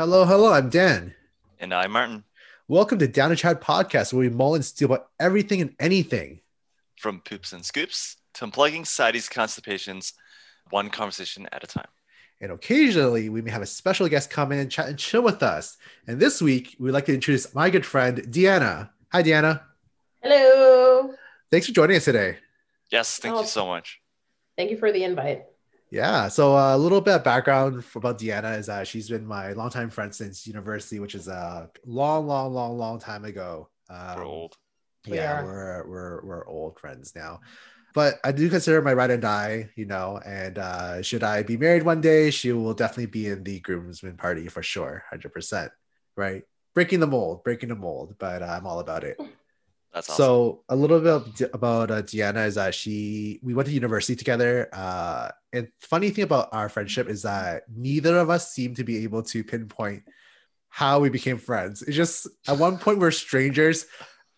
Hello, 0.00 0.24
hello. 0.24 0.50
I'm 0.50 0.70
Dan. 0.70 1.12
And 1.58 1.74
I'm 1.74 1.90
Martin. 1.92 2.24
Welcome 2.68 2.98
to 3.00 3.06
Down 3.06 3.28
to 3.28 3.36
Chat 3.36 3.60
podcast, 3.60 4.14
where 4.14 4.20
we 4.20 4.30
mull 4.30 4.54
and 4.54 4.64
steal 4.64 4.86
about 4.86 5.10
everything 5.20 5.60
and 5.60 5.74
anything. 5.78 6.40
From 6.96 7.20
poops 7.20 7.52
and 7.52 7.62
scoops 7.66 8.16
to 8.32 8.46
unplugging 8.46 8.86
society's 8.86 9.28
constipations, 9.28 10.14
one 10.70 10.88
conversation 10.88 11.46
at 11.52 11.64
a 11.64 11.66
time. 11.66 11.88
And 12.40 12.50
occasionally, 12.50 13.28
we 13.28 13.42
may 13.42 13.50
have 13.50 13.60
a 13.60 13.66
special 13.66 14.08
guest 14.08 14.30
come 14.30 14.52
in 14.52 14.60
and 14.60 14.70
chat 14.70 14.88
and 14.88 14.98
chill 14.98 15.20
with 15.20 15.42
us. 15.42 15.76
And 16.06 16.18
this 16.18 16.40
week, 16.40 16.76
we'd 16.78 16.92
like 16.92 17.04
to 17.04 17.12
introduce 17.12 17.54
my 17.54 17.68
good 17.68 17.84
friend, 17.84 18.16
Deanna. 18.22 18.88
Hi, 19.12 19.22
Deanna. 19.22 19.60
Hello. 20.22 21.12
Thanks 21.50 21.66
for 21.66 21.74
joining 21.74 21.98
us 21.98 22.06
today. 22.06 22.38
Yes, 22.90 23.18
thank 23.18 23.34
Oh. 23.34 23.42
you 23.42 23.46
so 23.46 23.66
much. 23.66 24.00
Thank 24.56 24.70
you 24.70 24.78
for 24.78 24.92
the 24.92 25.04
invite. 25.04 25.44
Yeah. 25.90 26.28
So 26.28 26.56
uh, 26.56 26.76
a 26.76 26.78
little 26.78 27.00
bit 27.00 27.16
of 27.16 27.24
background 27.24 27.84
about 27.94 28.18
Deanna 28.18 28.58
is 28.58 28.66
that 28.66 28.86
she's 28.86 29.08
been 29.08 29.26
my 29.26 29.52
longtime 29.52 29.90
friend 29.90 30.14
since 30.14 30.46
university, 30.46 31.00
which 31.00 31.14
is 31.14 31.26
a 31.28 31.68
long, 31.84 32.26
long, 32.26 32.54
long, 32.54 32.78
long 32.78 33.00
time 33.00 33.24
ago. 33.24 33.68
Um, 33.88 34.16
We're 34.16 34.24
old. 34.24 34.56
We 35.08 35.16
yeah, 35.16 35.42
we're 35.42 35.88
we're 35.88 36.24
we're 36.24 36.46
old 36.46 36.78
friends 36.78 37.14
now. 37.16 37.40
But 37.94 38.20
I 38.22 38.32
do 38.32 38.48
consider 38.48 38.82
my 38.82 38.92
ride 38.92 39.10
and 39.10 39.22
die, 39.22 39.70
you 39.74 39.86
know. 39.86 40.20
And 40.24 40.58
uh, 40.58 41.02
should 41.02 41.24
I 41.24 41.42
be 41.42 41.56
married 41.56 41.82
one 41.82 42.00
day, 42.00 42.30
she 42.30 42.52
will 42.52 42.74
definitely 42.74 43.06
be 43.06 43.26
in 43.26 43.42
the 43.42 43.60
groomsmen 43.60 44.16
party 44.16 44.46
for 44.48 44.62
sure, 44.62 45.04
hundred 45.10 45.32
percent. 45.32 45.72
Right, 46.16 46.42
breaking 46.74 47.00
the 47.00 47.06
mold, 47.06 47.42
breaking 47.44 47.70
the 47.70 47.76
mold. 47.76 48.16
But 48.18 48.42
uh, 48.42 48.46
I'm 48.46 48.66
all 48.66 48.80
about 48.80 49.04
it. 49.04 49.18
That's 49.92 50.08
awesome. 50.08 50.22
So 50.22 50.64
a 50.68 50.76
little 50.76 51.00
bit 51.00 51.50
about 51.52 51.90
uh, 51.90 52.02
Deanna 52.02 52.46
is 52.46 52.54
that 52.54 52.74
she 52.74 53.40
we 53.42 53.54
went 53.54 53.66
to 53.66 53.74
university 53.74 54.14
together. 54.14 54.68
Uh, 54.72 55.30
and 55.52 55.68
funny 55.80 56.10
thing 56.10 56.24
about 56.24 56.48
our 56.52 56.68
friendship 56.68 57.08
is 57.08 57.22
that 57.22 57.64
neither 57.74 58.18
of 58.18 58.30
us 58.30 58.52
seem 58.52 58.74
to 58.76 58.84
be 58.84 59.02
able 59.02 59.22
to 59.24 59.42
pinpoint 59.42 60.04
how 60.68 61.00
we 61.00 61.08
became 61.08 61.38
friends. 61.38 61.82
It's 61.82 61.96
just 61.96 62.28
at 62.46 62.58
one 62.58 62.78
point 62.78 62.98
we're 62.98 63.10
strangers. 63.10 63.86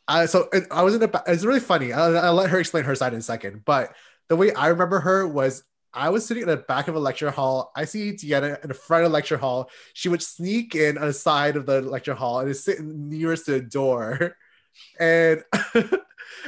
Uh, 0.09 0.27
so 0.27 0.49
it, 0.53 0.65
I 0.71 0.83
was 0.83 0.95
in 0.95 1.01
the. 1.01 1.23
It's 1.27 1.45
really 1.45 1.61
funny. 1.61 1.93
I'll, 1.93 2.17
I'll 2.19 2.35
let 2.35 2.51
her 2.51 2.59
explain 2.59 2.85
her 2.85 2.95
side 2.95 3.13
in 3.13 3.19
a 3.19 3.23
second. 3.23 3.63
But 3.65 3.95
the 4.29 4.37
way 4.37 4.53
I 4.55 4.69
remember 4.69 5.01
her 5.01 5.29
was 5.29 5.65
I 5.93 6.09
was 6.09 6.25
sitting 6.25 6.43
in 6.43 6.49
the 6.49 6.57
back 6.57 6.89
of 6.89 6.95
a 6.95 6.99
lecture 6.99 7.31
hall. 7.31 7.71
I 7.77 7.85
see 7.85 8.13
Deanna 8.13 8.63
in 8.63 8.69
the 8.69 8.75
front 8.75 9.05
of 9.05 9.11
the 9.11 9.15
lecture 9.15 9.37
hall. 9.37 9.71
She 9.93 10.09
would 10.09 10.23
sneak 10.23 10.75
in 10.75 10.97
on 10.97 11.07
the 11.07 11.13
side 11.13 11.57
of 11.57 11.67
the 11.67 11.83
lecture 11.83 12.15
hall 12.15 12.41
and 12.41 12.49
is 12.49 12.65
sitting 12.65 13.11
nearest 13.11 13.45
to 13.47 13.53
the 13.53 13.61
door. 13.61 14.37
And 14.99 15.45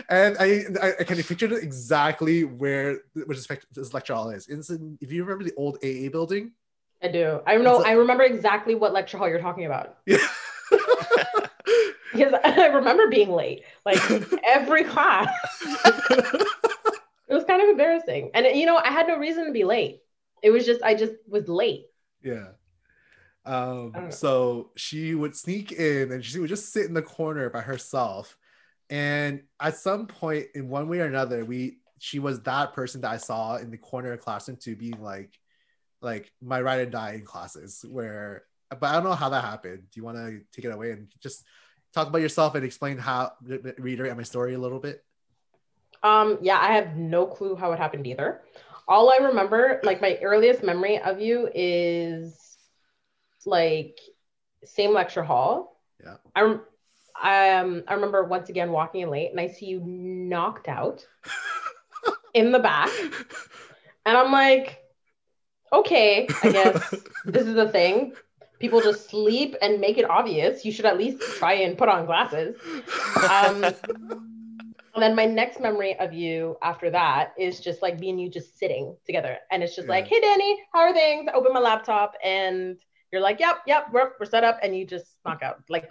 and 0.08 0.36
I, 0.38 0.64
I 0.80 0.92
I 1.00 1.04
can 1.04 1.22
picture 1.22 1.56
exactly 1.58 2.44
where 2.44 3.00
with 3.14 3.28
respect 3.28 3.66
to 3.74 3.80
this 3.80 3.94
lecture 3.94 4.14
hall 4.14 4.30
is. 4.30 4.46
It's 4.48 4.70
in, 4.70 4.98
if 5.00 5.12
you 5.12 5.24
remember 5.24 5.44
the 5.44 5.54
old 5.56 5.78
AA 5.84 6.10
building. 6.10 6.52
I 7.02 7.08
do. 7.08 7.40
I 7.46 7.56
know. 7.56 7.82
I 7.82 7.92
remember 7.92 8.24
exactly 8.24 8.74
what 8.74 8.92
lecture 8.92 9.18
hall 9.18 9.28
you're 9.28 9.40
talking 9.40 9.66
about 9.66 9.98
Yeah. 10.06 10.18
because 12.12 12.32
I 12.44 12.66
remember 12.68 13.08
being 13.08 13.30
late, 13.30 13.64
like 13.84 13.98
every 14.46 14.84
class. 14.84 15.28
It 17.26 17.32
was 17.32 17.44
kind 17.44 17.62
of 17.62 17.68
embarrassing, 17.68 18.30
and 18.34 18.46
you 18.56 18.66
know, 18.66 18.76
I 18.76 18.90
had 18.90 19.08
no 19.08 19.18
reason 19.18 19.46
to 19.46 19.52
be 19.52 19.64
late. 19.64 20.02
It 20.42 20.50
was 20.50 20.66
just 20.66 20.82
I 20.82 20.94
just 20.94 21.14
was 21.26 21.48
late. 21.48 21.86
Yeah. 22.22 22.48
Um, 23.46 24.10
so 24.10 24.70
she 24.76 25.14
would 25.14 25.36
sneak 25.36 25.72
in 25.72 26.12
and 26.12 26.24
she 26.24 26.38
would 26.38 26.48
just 26.48 26.72
sit 26.72 26.86
in 26.86 26.94
the 26.94 27.02
corner 27.02 27.50
by 27.50 27.60
herself. 27.60 28.38
And 28.90 29.42
at 29.60 29.76
some 29.76 30.06
point, 30.06 30.46
in 30.54 30.68
one 30.68 30.88
way 30.88 31.00
or 31.00 31.06
another, 31.06 31.44
we 31.44 31.78
she 31.98 32.18
was 32.18 32.40
that 32.42 32.74
person 32.74 33.00
that 33.02 33.12
I 33.12 33.16
saw 33.16 33.56
in 33.56 33.70
the 33.70 33.78
corner 33.78 34.12
of 34.12 34.20
classroom 34.20 34.58
to 34.58 34.76
being 34.76 35.00
like, 35.00 35.38
like 36.00 36.30
my 36.42 36.60
ride 36.60 36.80
and 36.80 36.92
die 36.92 37.12
in 37.12 37.24
classes. 37.24 37.84
Where, 37.88 38.44
but 38.68 38.82
I 38.84 38.92
don't 38.92 39.04
know 39.04 39.14
how 39.14 39.30
that 39.30 39.44
happened. 39.44 39.84
Do 39.90 40.00
you 40.00 40.04
want 40.04 40.18
to 40.18 40.40
take 40.52 40.64
it 40.64 40.74
away 40.74 40.92
and 40.92 41.08
just 41.22 41.44
talk 41.94 42.08
about 42.08 42.20
yourself 42.20 42.54
and 42.54 42.64
explain 42.64 42.98
how 42.98 43.32
the 43.42 43.74
reiterate 43.78 44.10
and 44.10 44.18
my 44.18 44.24
story 44.24 44.54
a 44.54 44.58
little 44.58 44.80
bit? 44.80 45.04
Um, 46.02 46.38
yeah, 46.42 46.58
I 46.60 46.72
have 46.72 46.96
no 46.96 47.26
clue 47.26 47.56
how 47.56 47.72
it 47.72 47.78
happened 47.78 48.06
either. 48.06 48.42
All 48.86 49.10
I 49.10 49.16
remember, 49.16 49.80
like 49.82 50.02
my 50.02 50.18
earliest 50.22 50.62
memory 50.62 50.98
of 50.98 51.20
you 51.20 51.48
is 51.54 52.43
like 53.46 53.98
same 54.64 54.92
lecture 54.92 55.22
hall. 55.22 55.80
Yeah. 56.02 56.16
I 56.34 56.42
rem- 56.42 56.62
I, 57.20 57.50
um, 57.50 57.84
I 57.86 57.94
remember 57.94 58.24
once 58.24 58.48
again 58.48 58.72
walking 58.72 59.02
in 59.02 59.10
late 59.10 59.30
and 59.30 59.40
I 59.40 59.46
see 59.46 59.66
you 59.66 59.80
knocked 59.84 60.68
out 60.68 61.06
in 62.34 62.52
the 62.52 62.58
back. 62.58 62.90
And 64.04 64.16
I'm 64.16 64.32
like, 64.32 64.82
okay, 65.72 66.28
I 66.42 66.52
guess 66.52 66.94
this 67.24 67.46
is 67.46 67.56
a 67.56 67.68
thing. 67.68 68.14
People 68.58 68.80
just 68.80 69.10
sleep 69.10 69.56
and 69.62 69.80
make 69.80 69.98
it 69.98 70.08
obvious. 70.08 70.64
You 70.64 70.72
should 70.72 70.86
at 70.86 70.98
least 70.98 71.20
try 71.38 71.54
and 71.54 71.76
put 71.76 71.88
on 71.88 72.06
glasses. 72.06 72.56
Um, 73.30 73.64
and 73.64 73.74
then 74.96 75.14
my 75.14 75.26
next 75.26 75.60
memory 75.60 75.98
of 75.98 76.12
you 76.12 76.56
after 76.62 76.90
that 76.90 77.34
is 77.38 77.60
just 77.60 77.82
like 77.82 77.98
me 77.98 78.10
and 78.10 78.20
you 78.20 78.30
just 78.30 78.58
sitting 78.58 78.96
together. 79.06 79.38
And 79.50 79.62
it's 79.62 79.76
just 79.76 79.88
like, 79.88 80.06
hey, 80.06 80.20
Danny, 80.20 80.58
how 80.72 80.80
are 80.80 80.92
things? 80.92 81.28
I 81.32 81.36
open 81.36 81.52
my 81.52 81.60
laptop 81.60 82.14
and 82.24 82.76
you're 83.14 83.22
like, 83.22 83.38
yep, 83.38 83.58
yep, 83.64 83.86
we're, 83.92 84.10
we're 84.18 84.26
set 84.26 84.42
up. 84.42 84.58
And 84.60 84.76
you 84.76 84.84
just 84.84 85.06
knock 85.24 85.40
out. 85.42 85.62
Like, 85.68 85.88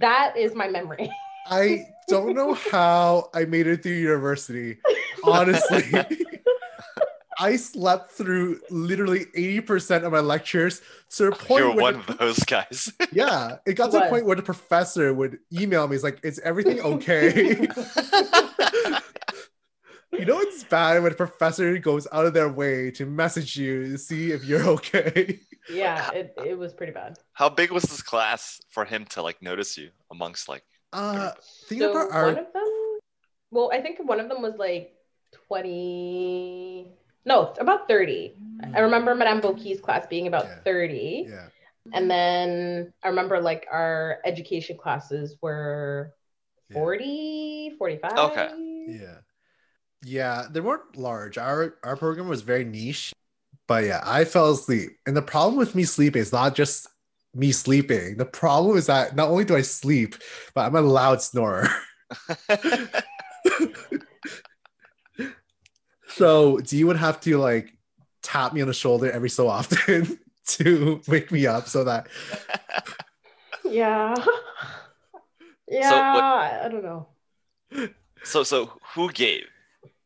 that 0.00 0.36
is 0.36 0.54
my 0.54 0.68
memory. 0.68 1.10
I 1.48 1.86
don't 2.08 2.34
know 2.34 2.52
how 2.54 3.30
I 3.32 3.46
made 3.46 3.66
it 3.66 3.82
through 3.82 3.92
university. 3.92 4.76
Honestly, 5.24 5.82
I 7.38 7.56
slept 7.56 8.12
through 8.12 8.60
literally 8.68 9.26
80% 9.36 10.04
of 10.04 10.12
my 10.12 10.20
lectures 10.20 10.82
to 11.16 11.26
the 11.26 11.32
point 11.32 11.64
You're 11.64 11.74
where 11.74 11.94
one 11.94 12.02
the- 12.06 12.12
of 12.12 12.18
those 12.18 12.38
guys. 12.40 12.92
yeah, 13.12 13.56
it 13.64 13.74
got 13.74 13.86
to 13.86 13.92
the 13.92 13.98
What? 14.00 14.10
point 14.10 14.26
where 14.26 14.36
the 14.36 14.42
professor 14.42 15.14
would 15.14 15.38
email 15.52 15.86
me. 15.88 15.94
He's 15.96 16.02
like, 16.04 16.18
"Is 16.22 16.38
everything 16.40 16.80
okay?" 16.80 17.60
you 20.12 20.24
know, 20.24 20.40
it's 20.40 20.64
bad 20.64 21.02
when 21.02 21.12
a 21.12 21.14
professor 21.14 21.76
goes 21.78 22.06
out 22.12 22.26
of 22.26 22.34
their 22.34 22.48
way 22.48 22.90
to 22.92 23.06
message 23.06 23.56
you 23.56 23.84
to 23.92 23.98
see 23.98 24.32
if 24.32 24.44
you're 24.44 24.66
okay. 24.66 25.40
Yeah, 25.68 26.10
it, 26.12 26.34
it 26.44 26.58
was 26.58 26.72
pretty 26.72 26.92
bad. 26.92 27.18
How 27.32 27.48
big 27.48 27.70
was 27.72 27.84
this 27.84 28.02
class 28.02 28.60
for 28.70 28.84
him 28.84 29.04
to 29.10 29.22
like 29.22 29.42
notice 29.42 29.76
you 29.76 29.90
amongst 30.10 30.48
like 30.48 30.62
Uh, 30.92 31.32
think 31.68 31.82
so 31.82 31.90
about 31.90 32.12
our 32.12 32.26
one 32.26 32.38
of 32.38 32.52
them, 32.52 32.98
well, 33.50 33.70
I 33.72 33.80
think 33.80 33.98
one 34.02 34.20
of 34.20 34.28
them 34.28 34.42
was 34.42 34.54
like 34.56 34.94
20, 35.48 36.90
no, 37.24 37.52
about 37.58 37.88
30. 37.88 38.34
I 38.74 38.80
remember 38.80 39.14
Madame 39.14 39.40
Bokey's 39.40 39.80
class 39.80 40.06
being 40.06 40.26
about 40.26 40.44
Yeah. 40.46 40.60
30. 40.64 41.26
yeah. 41.28 41.48
And 41.92 42.10
then 42.10 42.92
I 43.02 43.08
remember 43.08 43.40
like 43.40 43.66
our 43.70 44.18
education 44.24 44.76
classes 44.76 45.36
were 45.42 46.12
Yeah. 46.70 46.74
40, 46.74 47.76
45. 47.78 48.18
Okay. 48.18 48.50
Yeah. 48.88 49.18
Yeah, 50.04 50.46
they 50.50 50.60
weren't 50.60 50.96
large. 50.96 51.38
Our 51.38 51.78
our 51.82 51.96
program 51.96 52.28
was 52.28 52.42
very 52.42 52.64
niche. 52.64 53.12
But 53.68 53.84
yeah, 53.84 54.00
I 54.04 54.24
fell 54.24 54.50
asleep. 54.52 54.92
And 55.06 55.16
the 55.16 55.22
problem 55.22 55.56
with 55.56 55.74
me 55.74 55.84
sleeping 55.84 56.22
is 56.22 56.32
not 56.32 56.54
just 56.54 56.86
me 57.34 57.52
sleeping. 57.52 58.16
The 58.16 58.24
problem 58.24 58.76
is 58.76 58.86
that 58.86 59.16
not 59.16 59.28
only 59.28 59.44
do 59.44 59.56
I 59.56 59.62
sleep, 59.62 60.14
but 60.54 60.62
I'm 60.66 60.76
a 60.76 60.80
loud 60.80 61.20
snorer. 61.22 61.68
So 66.08 66.58
do 66.58 66.76
you 66.78 66.86
would 66.86 66.96
have 66.96 67.20
to 67.22 67.36
like 67.36 67.72
tap 68.22 68.52
me 68.54 68.60
on 68.62 68.68
the 68.68 68.74
shoulder 68.74 69.10
every 69.10 69.28
so 69.28 69.48
often 69.48 70.18
to 70.46 71.00
wake 71.08 71.30
me 71.30 71.46
up 71.46 71.68
so 71.68 71.84
that 71.84 72.06
Yeah. 73.64 74.14
yeah. 75.68 76.14
what- 76.14 76.24
I 76.24 76.68
don't 76.70 76.82
know. 76.84 77.08
so 78.24 78.44
so 78.44 78.78
who 78.94 79.10
gave? 79.12 79.44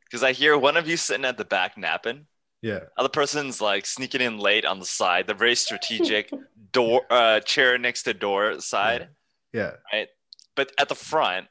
Because 0.04 0.24
I 0.24 0.32
hear 0.32 0.58
one 0.58 0.76
of 0.76 0.88
you 0.88 0.96
sitting 0.96 1.24
at 1.24 1.38
the 1.38 1.44
back 1.44 1.78
napping. 1.78 2.26
Yeah 2.62 2.80
Other 2.96 3.08
person's 3.08 3.60
like 3.60 3.86
sneaking 3.86 4.20
in 4.20 4.38
late 4.38 4.64
on 4.64 4.78
the 4.78 4.86
side, 4.86 5.26
the 5.26 5.34
very 5.34 5.54
strategic 5.54 6.30
door 6.72 7.02
uh 7.10 7.40
chair 7.40 7.78
next 7.78 8.02
to 8.04 8.14
door 8.14 8.60
side. 8.60 9.08
yeah 9.52 9.72
Right. 9.92 10.08
But 10.56 10.72
at 10.78 10.88
the 10.88 10.94
front. 10.94 11.46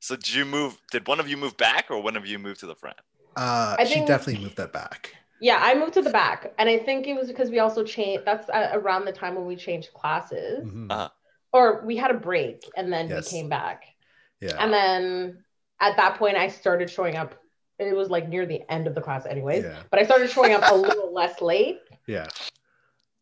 So 0.00 0.16
did 0.16 0.34
you 0.34 0.44
move 0.44 0.78
did 0.90 1.06
one 1.06 1.20
of 1.20 1.28
you 1.28 1.36
move 1.36 1.56
back 1.56 1.86
or 1.90 2.00
one 2.02 2.16
of 2.16 2.26
you 2.26 2.38
move 2.38 2.58
to 2.58 2.66
the 2.66 2.74
front? 2.74 2.96
uh 3.36 3.76
I 3.78 3.84
she 3.84 3.94
think- 3.94 4.08
definitely 4.08 4.42
moved 4.44 4.56
that 4.56 4.72
back 4.72 5.14
Yeah, 5.40 5.58
I 5.60 5.74
moved 5.74 5.94
to 5.94 6.02
the 6.02 6.10
back. 6.10 6.52
And 6.58 6.68
I 6.68 6.78
think 6.78 7.06
it 7.06 7.14
was 7.20 7.26
because 7.28 7.50
we 7.50 7.58
also 7.58 7.82
changed, 7.82 8.22
that's 8.24 8.48
uh, 8.48 8.70
around 8.78 9.02
the 9.06 9.12
time 9.22 9.34
when 9.34 9.46
we 9.52 9.56
changed 9.56 9.88
classes. 10.00 10.64
Mhm. 10.64 10.86
Uh, 10.90 11.08
Or 11.52 11.64
we 11.88 11.94
had 12.02 12.10
a 12.16 12.20
break 12.30 12.58
and 12.78 12.86
then 12.94 13.04
Yes. 13.08 13.24
we 13.32 13.38
came 13.38 13.48
back. 13.48 13.78
yeah 14.40 14.56
And 14.62 14.70
then 14.72 14.98
at 15.86 15.96
that 16.00 16.12
point, 16.20 16.36
I 16.44 16.46
started 16.48 16.88
showing 16.96 17.16
up. 17.22 17.30
It 17.78 17.96
was 17.96 18.10
like 18.10 18.28
near 18.28 18.46
the 18.46 18.62
end 18.70 18.86
of 18.86 18.94
the 18.94 19.00
class, 19.00 19.26
anyways. 19.26 19.64
yeah 19.64 19.82
But 19.90 20.00
I 20.00 20.04
started 20.04 20.30
showing 20.30 20.52
up 20.54 20.62
a 20.70 20.74
little 20.74 21.12
less 21.20 21.40
late. 21.40 21.80
yeah 22.06 22.28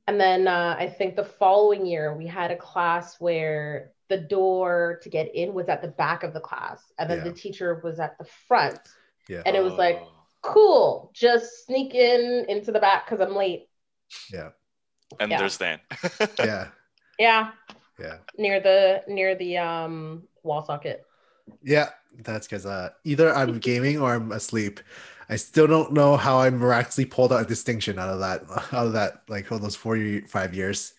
And 0.06 0.20
then 0.20 0.49
uh, 0.49 0.76
I 0.79 0.88
think 0.88 1.17
the 1.17 1.25
following 1.25 1.87
year, 1.87 2.14
we 2.17 2.26
had 2.26 2.50
a 2.50 2.56
class 2.56 3.20
where 3.20 3.93
the 4.08 4.19
door 4.19 4.99
to 5.02 5.08
get 5.08 5.35
in 5.35 5.55
was 5.55 5.69
at 5.69 5.82
the 5.82 5.88
back 5.88 6.25
of 6.25 6.35
the 6.35 6.41
class, 6.41 6.82
and 6.99 7.08
then 7.08 7.19
Yeah. 7.19 7.25
the 7.25 7.32
teacher 7.32 7.81
was 7.85 8.00
at 8.00 8.19
the 8.19 8.25
front. 8.49 8.81
yeah 9.29 9.43
And 9.47 9.55
it 9.56 9.62
was 9.62 9.75
like, 9.75 10.00
oh. 10.02 10.12
cool, 10.43 11.11
just 11.14 11.67
sneak 11.67 11.94
in 11.94 12.47
into 12.49 12.73
the 12.73 12.81
back 12.81 13.06
because 13.08 13.20
I'm 13.20 13.37
late. 13.37 13.69
yeah 14.32 14.50
And 15.20 15.31
Yeah. 15.31 15.38
there's 15.38 15.58
Dan. 15.58 15.81
Yeah, 16.38 16.69
Yeah, 17.19 17.52
yeah, 17.99 18.17
near 18.38 18.61
the 18.61 19.02
near 19.06 19.35
the 19.37 19.58
um 19.58 20.23
wall 20.43 20.64
socket. 20.64 21.05
Yeah. 21.62 21.91
That's 22.25 22.47
because 22.47 22.67
uh, 22.67 22.91
either 23.05 23.35
I'm 23.35 23.58
gaming 23.61 24.00
or 24.00 24.14
I'm 24.14 24.32
asleep. 24.32 24.81
I 25.29 25.37
still 25.37 25.69
don't 25.69 25.93
know 25.93 26.17
how 26.17 26.41
I 26.41 26.50
miraculously 26.50 27.05
pulled 27.05 27.32
out 27.32 27.43
a 27.43 27.49
distinction 27.49 27.99
out 27.99 28.08
of 28.08 28.19
that, 28.20 28.43
out 28.73 28.87
of 28.87 28.93
that, 28.94 29.23
like 29.29 29.50
all 29.52 29.58
those 29.58 29.76
forty-five 29.76 30.55
years. 30.55 30.94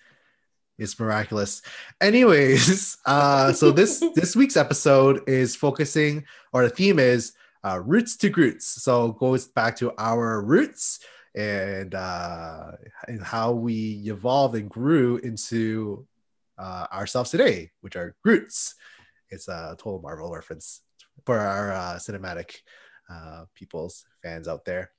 It's 0.78 1.00
miraculous. 1.00 1.62
Anyways, 2.00 2.98
uh, 3.06 3.54
so 3.54 3.72
this 3.72 4.04
this 4.16 4.36
week's 4.36 4.58
episode 4.58 5.28
is 5.28 5.56
focusing, 5.56 6.26
or 6.54 6.64
the 6.64 6.70
theme 6.70 6.98
is 6.98 7.34
uh, 7.64 7.80
roots 7.86 8.18
to 8.18 8.30
Groots. 8.30 8.66
So 8.66 9.08
it 9.08 9.18
goes 9.20 9.48
back 9.48 9.76
to 9.78 9.94
our 9.98 10.42
roots 10.42 11.00
and 11.36 11.94
uh, 11.94 12.72
and 13.08 13.22
how 13.22 13.52
we 13.52 14.02
evolved 14.06 14.56
and 14.56 14.70
grew 14.70 15.18
into 15.18 16.08
uh, 16.58 16.88
ourselves 16.92 17.32
today, 17.32 17.72
which 17.82 17.96
are 17.96 18.16
Groots. 18.24 18.76
It's 19.32 19.48
a 19.48 19.76
total 19.80 20.02
Marvel 20.02 20.32
reference 20.32 20.82
for 21.26 21.40
our 21.40 21.72
uh, 21.72 21.96
cinematic 21.96 22.58
uh, 23.10 23.46
people's 23.56 24.06
fans 24.22 24.48
out 24.48 24.66
there. 24.66 24.92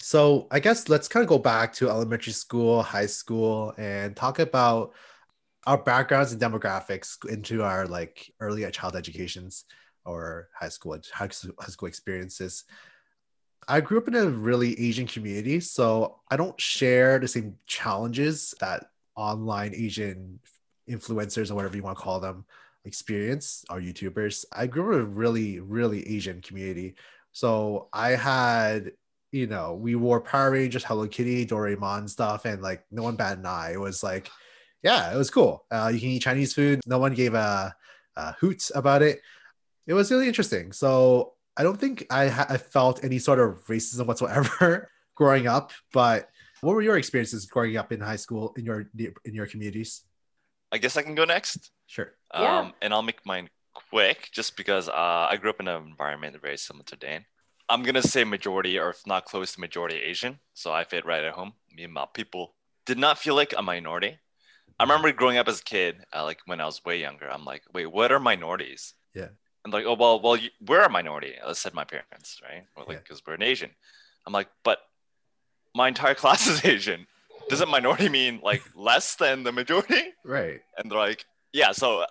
So 0.00 0.48
I 0.50 0.60
guess 0.60 0.88
let's 0.88 1.08
kind 1.08 1.22
of 1.22 1.28
go 1.28 1.38
back 1.38 1.72
to 1.74 1.88
elementary 1.88 2.32
school, 2.32 2.82
high 2.82 3.06
school, 3.06 3.72
and 3.78 4.14
talk 4.16 4.38
about 4.38 4.92
our 5.66 5.78
backgrounds 5.78 6.32
and 6.32 6.40
demographics 6.40 7.16
into 7.28 7.62
our 7.62 7.86
like 7.86 8.30
early 8.40 8.68
child 8.70 8.96
educations 8.96 9.64
or 10.04 10.48
high 10.58 10.68
school 10.68 10.98
high 11.12 11.28
school, 11.28 11.88
experiences. 11.88 12.64
I 13.66 13.80
grew 13.80 13.96
up 13.96 14.08
in 14.08 14.14
a 14.14 14.26
really 14.26 14.78
Asian 14.78 15.06
community, 15.06 15.60
so 15.60 16.20
I 16.30 16.36
don't 16.36 16.60
share 16.60 17.18
the 17.18 17.28
same 17.28 17.54
challenges 17.66 18.54
that 18.60 18.86
online 19.16 19.74
Asian 19.74 20.38
influencers 20.90 21.50
or 21.50 21.54
whatever 21.54 21.76
you 21.76 21.82
want 21.82 21.96
to 21.96 22.04
call 22.04 22.20
them 22.20 22.44
experience 22.84 23.64
our 23.68 23.80
YouTubers. 23.80 24.44
I 24.52 24.66
grew 24.66 24.90
up 24.90 24.94
in 24.94 25.00
a 25.00 25.04
really, 25.04 25.60
really 25.60 26.06
Asian 26.08 26.40
community. 26.40 26.94
So 27.32 27.88
I 27.92 28.10
had, 28.10 28.92
you 29.32 29.46
know, 29.46 29.74
we 29.74 29.94
wore 29.94 30.20
Power 30.20 30.52
Rangers, 30.52 30.84
Hello 30.84 31.06
Kitty, 31.06 31.46
Doraemon 31.46 32.08
stuff, 32.08 32.44
and 32.44 32.62
like 32.62 32.84
no 32.90 33.02
one 33.02 33.16
bat 33.16 33.38
an 33.38 33.46
eye. 33.46 33.72
It 33.72 33.80
was 33.80 34.02
like, 34.02 34.30
yeah, 34.82 35.12
it 35.12 35.16
was 35.16 35.30
cool. 35.30 35.64
Uh, 35.70 35.90
you 35.92 35.98
can 35.98 36.10
eat 36.10 36.22
Chinese 36.22 36.54
food. 36.54 36.80
No 36.86 36.98
one 36.98 37.14
gave 37.14 37.34
a, 37.34 37.74
a 38.16 38.32
hoot 38.34 38.70
about 38.74 39.02
it. 39.02 39.20
It 39.86 39.94
was 39.94 40.10
really 40.10 40.28
interesting. 40.28 40.72
So 40.72 41.32
I 41.56 41.62
don't 41.62 41.78
think 41.78 42.06
I, 42.10 42.28
ha- 42.28 42.46
I 42.48 42.58
felt 42.58 43.02
any 43.02 43.18
sort 43.18 43.40
of 43.40 43.64
racism 43.66 44.06
whatsoever 44.06 44.90
growing 45.14 45.46
up. 45.46 45.72
But 45.92 46.28
what 46.60 46.74
were 46.74 46.82
your 46.82 46.98
experiences 46.98 47.46
growing 47.46 47.76
up 47.76 47.92
in 47.92 48.00
high 48.00 48.16
school 48.16 48.54
in 48.56 48.64
your 48.64 48.86
in 48.96 49.34
your 49.34 49.46
communities? 49.46 50.02
I 50.74 50.78
guess 50.78 50.96
I 50.96 51.02
can 51.02 51.14
go 51.14 51.24
next. 51.24 51.70
Sure. 51.86 52.12
Yeah. 52.34 52.58
Um, 52.58 52.72
and 52.82 52.92
I'll 52.92 53.02
make 53.02 53.24
mine 53.24 53.48
quick 53.90 54.28
just 54.32 54.56
because 54.56 54.88
uh, 54.88 55.26
I 55.30 55.36
grew 55.36 55.50
up 55.50 55.60
in 55.60 55.68
an 55.68 55.82
environment 55.86 56.36
very 56.42 56.58
similar 56.58 56.84
to 56.86 56.96
Dan. 56.96 57.24
I'm 57.68 57.82
going 57.84 57.94
to 57.94 58.02
say 58.02 58.24
majority 58.24 58.78
or 58.78 58.90
if 58.90 59.06
not 59.06 59.24
close 59.24 59.52
to 59.54 59.60
majority 59.60 59.96
Asian. 59.96 60.40
So 60.52 60.72
I 60.72 60.82
fit 60.84 61.06
right 61.06 61.22
at 61.22 61.32
home. 61.34 61.52
Me 61.74 61.84
and 61.84 61.92
my 61.92 62.06
people 62.12 62.54
did 62.86 62.98
not 62.98 63.18
feel 63.18 63.36
like 63.36 63.54
a 63.56 63.62
minority. 63.62 64.18
I 64.78 64.82
remember 64.82 65.12
growing 65.12 65.38
up 65.38 65.46
as 65.46 65.60
a 65.60 65.64
kid, 65.64 66.04
uh, 66.12 66.24
like 66.24 66.40
when 66.46 66.60
I 66.60 66.66
was 66.66 66.84
way 66.84 67.00
younger, 67.00 67.30
I'm 67.30 67.44
like, 67.44 67.62
wait, 67.72 67.86
what 67.86 68.10
are 68.10 68.18
minorities? 68.18 68.94
Yeah. 69.14 69.28
And 69.64 69.72
like, 69.72 69.84
oh, 69.86 69.94
well, 69.94 70.20
well, 70.20 70.36
you, 70.36 70.50
we're 70.60 70.82
a 70.82 70.90
minority. 70.90 71.34
I 71.46 71.52
said 71.52 71.72
my 71.72 71.84
parents, 71.84 72.40
right? 72.42 72.64
Or 72.76 72.82
like, 72.84 72.94
Yeah. 72.96 72.98
because 72.98 73.22
we're 73.24 73.34
an 73.34 73.42
Asian. 73.42 73.70
I'm 74.26 74.32
like, 74.32 74.48
but 74.64 74.78
my 75.74 75.86
entire 75.88 76.14
class 76.22 76.48
is 76.48 76.64
Asian. 76.64 77.06
Doesn't 77.48 77.68
minority 77.70 78.08
mean 78.08 78.40
like 78.42 78.62
less 78.74 79.16
than 79.16 79.42
the 79.42 79.52
majority? 79.52 80.02
Right. 80.24 80.60
and 80.78 80.90
they're 80.90 80.98
like, 80.98 81.26
yeah, 81.52 81.72
so 81.72 82.06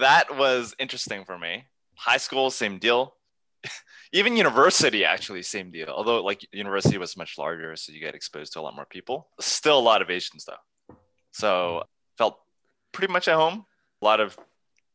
that 0.00 0.36
was 0.36 0.74
interesting 0.78 1.24
for 1.24 1.38
me. 1.38 1.66
High 1.96 2.16
school, 2.16 2.50
same 2.50 2.78
deal. 2.78 3.14
Even 4.12 4.36
university, 4.36 5.04
actually, 5.04 5.42
same 5.42 5.70
deal. 5.70 5.88
Although, 5.88 6.24
like, 6.24 6.46
university 6.52 6.96
was 6.98 7.16
much 7.16 7.36
larger, 7.38 7.76
so 7.76 7.92
you 7.92 8.00
get 8.00 8.14
exposed 8.14 8.54
to 8.54 8.60
a 8.60 8.62
lot 8.62 8.74
more 8.74 8.86
people. 8.86 9.28
Still 9.38 9.78
a 9.78 9.80
lot 9.80 10.00
of 10.02 10.10
Asians, 10.10 10.46
though. 10.46 10.96
So 11.32 11.84
felt 12.16 12.38
pretty 12.92 13.12
much 13.12 13.28
at 13.28 13.36
home. 13.36 13.66
A 14.00 14.04
lot 14.04 14.20
of 14.20 14.36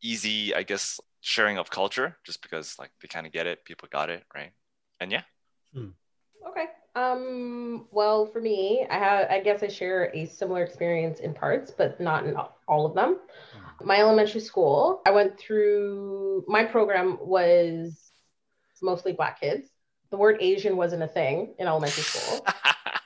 easy, 0.01 0.53
I 0.55 0.63
guess, 0.63 0.99
sharing 1.21 1.57
of 1.57 1.69
culture, 1.69 2.17
just 2.25 2.41
because 2.41 2.75
like 2.79 2.91
they 3.01 3.07
kind 3.07 3.25
of 3.27 3.33
get 3.33 3.47
it, 3.47 3.65
people 3.65 3.87
got 3.91 4.09
it, 4.09 4.23
right? 4.33 4.51
And 4.99 5.11
yeah, 5.11 5.23
hmm. 5.73 5.89
Okay. 6.49 6.65
Um, 6.97 7.85
well, 7.91 8.25
for 8.25 8.41
me, 8.41 8.87
I 8.89 8.97
have 8.97 9.29
I 9.29 9.39
guess 9.39 9.61
I 9.61 9.67
share 9.67 10.11
a 10.15 10.25
similar 10.25 10.63
experience 10.63 11.19
in 11.19 11.31
parts, 11.31 11.69
but 11.69 12.01
not 12.01 12.25
in 12.25 12.35
all 12.67 12.87
of 12.87 12.95
them. 12.95 13.19
My 13.83 13.99
elementary 13.99 14.41
school, 14.41 15.03
I 15.05 15.11
went 15.11 15.37
through 15.37 16.43
my 16.47 16.63
program 16.63 17.19
was 17.21 18.11
mostly 18.81 19.13
black 19.13 19.39
kids. 19.39 19.69
The 20.09 20.17
word 20.17 20.37
Asian 20.39 20.75
wasn't 20.75 21.03
a 21.03 21.07
thing 21.07 21.53
in 21.59 21.67
elementary 21.67 22.01
school. 22.01 22.43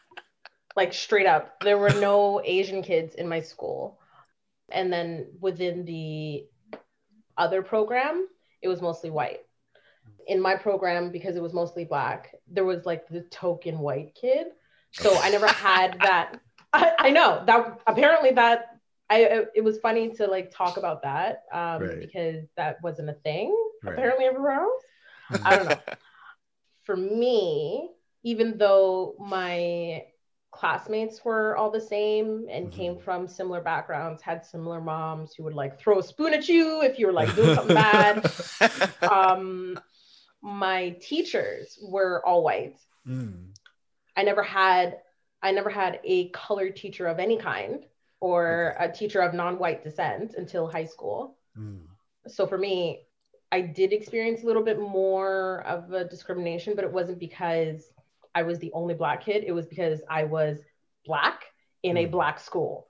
like 0.78 0.94
straight 0.94 1.28
up, 1.28 1.60
there 1.60 1.78
were 1.78 1.90
no 1.90 2.42
Asian 2.46 2.84
kids 2.84 3.16
in 3.16 3.28
my 3.28 3.42
school. 3.42 4.00
And 4.72 4.94
then 4.94 5.28
within 5.42 5.84
the 5.84 6.46
other 7.38 7.62
program, 7.62 8.26
it 8.62 8.70
was 8.70 8.82
mostly 8.82 9.10
white. 9.10 9.42
In 10.28 10.42
my 10.42 10.56
program, 10.56 11.12
because 11.12 11.36
it 11.36 11.42
was 11.42 11.54
mostly 11.54 11.86
black, 11.86 12.36
there 12.48 12.66
was 12.66 12.86
like 12.86 13.08
the 13.08 13.22
token 13.22 13.80
white 13.80 14.16
kid. 14.20 14.48
So 14.92 15.18
I 15.18 15.30
never 15.30 15.48
had 15.48 15.98
that. 16.02 16.40
I, 16.74 16.94
I 17.00 17.10
know 17.12 17.44
that 17.46 17.80
apparently 17.88 18.32
that 18.32 18.78
I 19.10 19.46
it 19.56 19.64
was 19.64 19.78
funny 19.80 20.10
to 20.16 20.28
like 20.28 20.52
talk 20.52 20.78
about 20.78 21.02
that 21.04 21.44
um, 21.52 21.82
Right. 21.82 22.00
because 22.00 22.46
that 22.56 22.82
wasn't 22.82 23.10
a 23.10 23.14
thing 23.14 23.56
Right. 23.84 23.94
apparently 23.94 24.26
everywhere 24.26 24.62
else. 24.62 24.84
I 25.46 25.56
don't 25.56 25.66
know. 25.66 25.80
For 26.84 26.96
me, 26.96 27.90
even 28.24 28.58
though 28.58 29.16
my 29.20 30.06
classmates 30.52 31.24
were 31.24 31.56
all 31.56 31.72
the 31.72 31.80
same 31.82 32.46
and 32.50 32.68
Mhm. 32.68 32.72
came 32.74 32.98
from 33.00 33.28
similar 33.28 33.62
backgrounds, 33.62 34.22
had 34.22 34.46
similar 34.46 34.82
moms 34.82 35.34
who 35.34 35.44
would 35.44 35.54
like 35.56 35.80
throw 35.80 36.00
a 36.00 36.04
spoon 36.04 36.34
at 36.34 36.48
you 36.50 36.82
if 36.82 37.00
you 37.00 37.08
were 37.08 37.14
like 37.14 37.34
doing 37.36 37.56
something 37.56 37.76
bad. 37.92 38.26
Um, 39.04 39.80
my 40.42 40.92
teachers 41.02 41.78
were 41.82 42.26
all 42.26 42.44
white. 42.44 42.78
Mm. 43.08 43.48
I 44.16 44.24
never 44.24 44.44
had 44.44 45.00
I 45.44 45.52
never 45.52 45.70
had 45.70 46.00
a 46.04 46.30
colored 46.30 46.76
teacher 46.76 47.08
of 47.08 47.18
any 47.20 47.38
kind 47.38 47.86
or 48.20 48.76
a 48.80 48.92
teacher 48.92 49.22
of 49.22 49.34
non-white 49.34 49.84
descent 49.84 50.36
until 50.38 50.68
high 50.68 50.86
school. 50.86 51.38
Mm. 51.58 51.82
So 52.28 52.46
for 52.46 52.58
me, 52.58 53.08
I 53.52 53.62
did 53.62 53.92
experience 53.92 54.44
a 54.44 54.46
little 54.46 54.64
bit 54.64 54.80
more 54.80 55.64
of 55.66 55.92
a 55.92 56.06
discrimination, 56.06 56.76
but 56.76 56.84
it 56.86 56.92
wasn't 56.92 57.20
because 57.20 57.92
I 58.36 58.44
was 58.44 58.60
the 58.60 58.72
only 58.74 58.94
black 58.94 59.26
kid. 59.26 59.44
It 59.46 59.52
was 59.52 59.66
because 59.66 60.02
I 60.08 60.24
was 60.26 60.60
black 61.06 61.46
in 61.82 61.98
a 61.98 62.06
Mm. 62.06 62.12
black 62.12 62.40
school. 62.40 62.88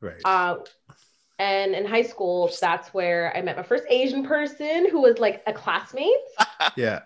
Right. 0.00 0.20
Uh, 0.24 0.56
and 1.38 1.74
in 1.74 1.84
high 1.84 2.02
school, 2.02 2.50
that's 2.60 2.94
where 2.94 3.36
I 3.36 3.42
met 3.42 3.56
my 3.56 3.62
first 3.62 3.84
Asian 3.88 4.24
person 4.24 4.88
who 4.90 5.00
was 5.02 5.18
like 5.18 5.42
a 5.46 5.52
classmate. 5.52 6.14
yeah. 6.76 7.00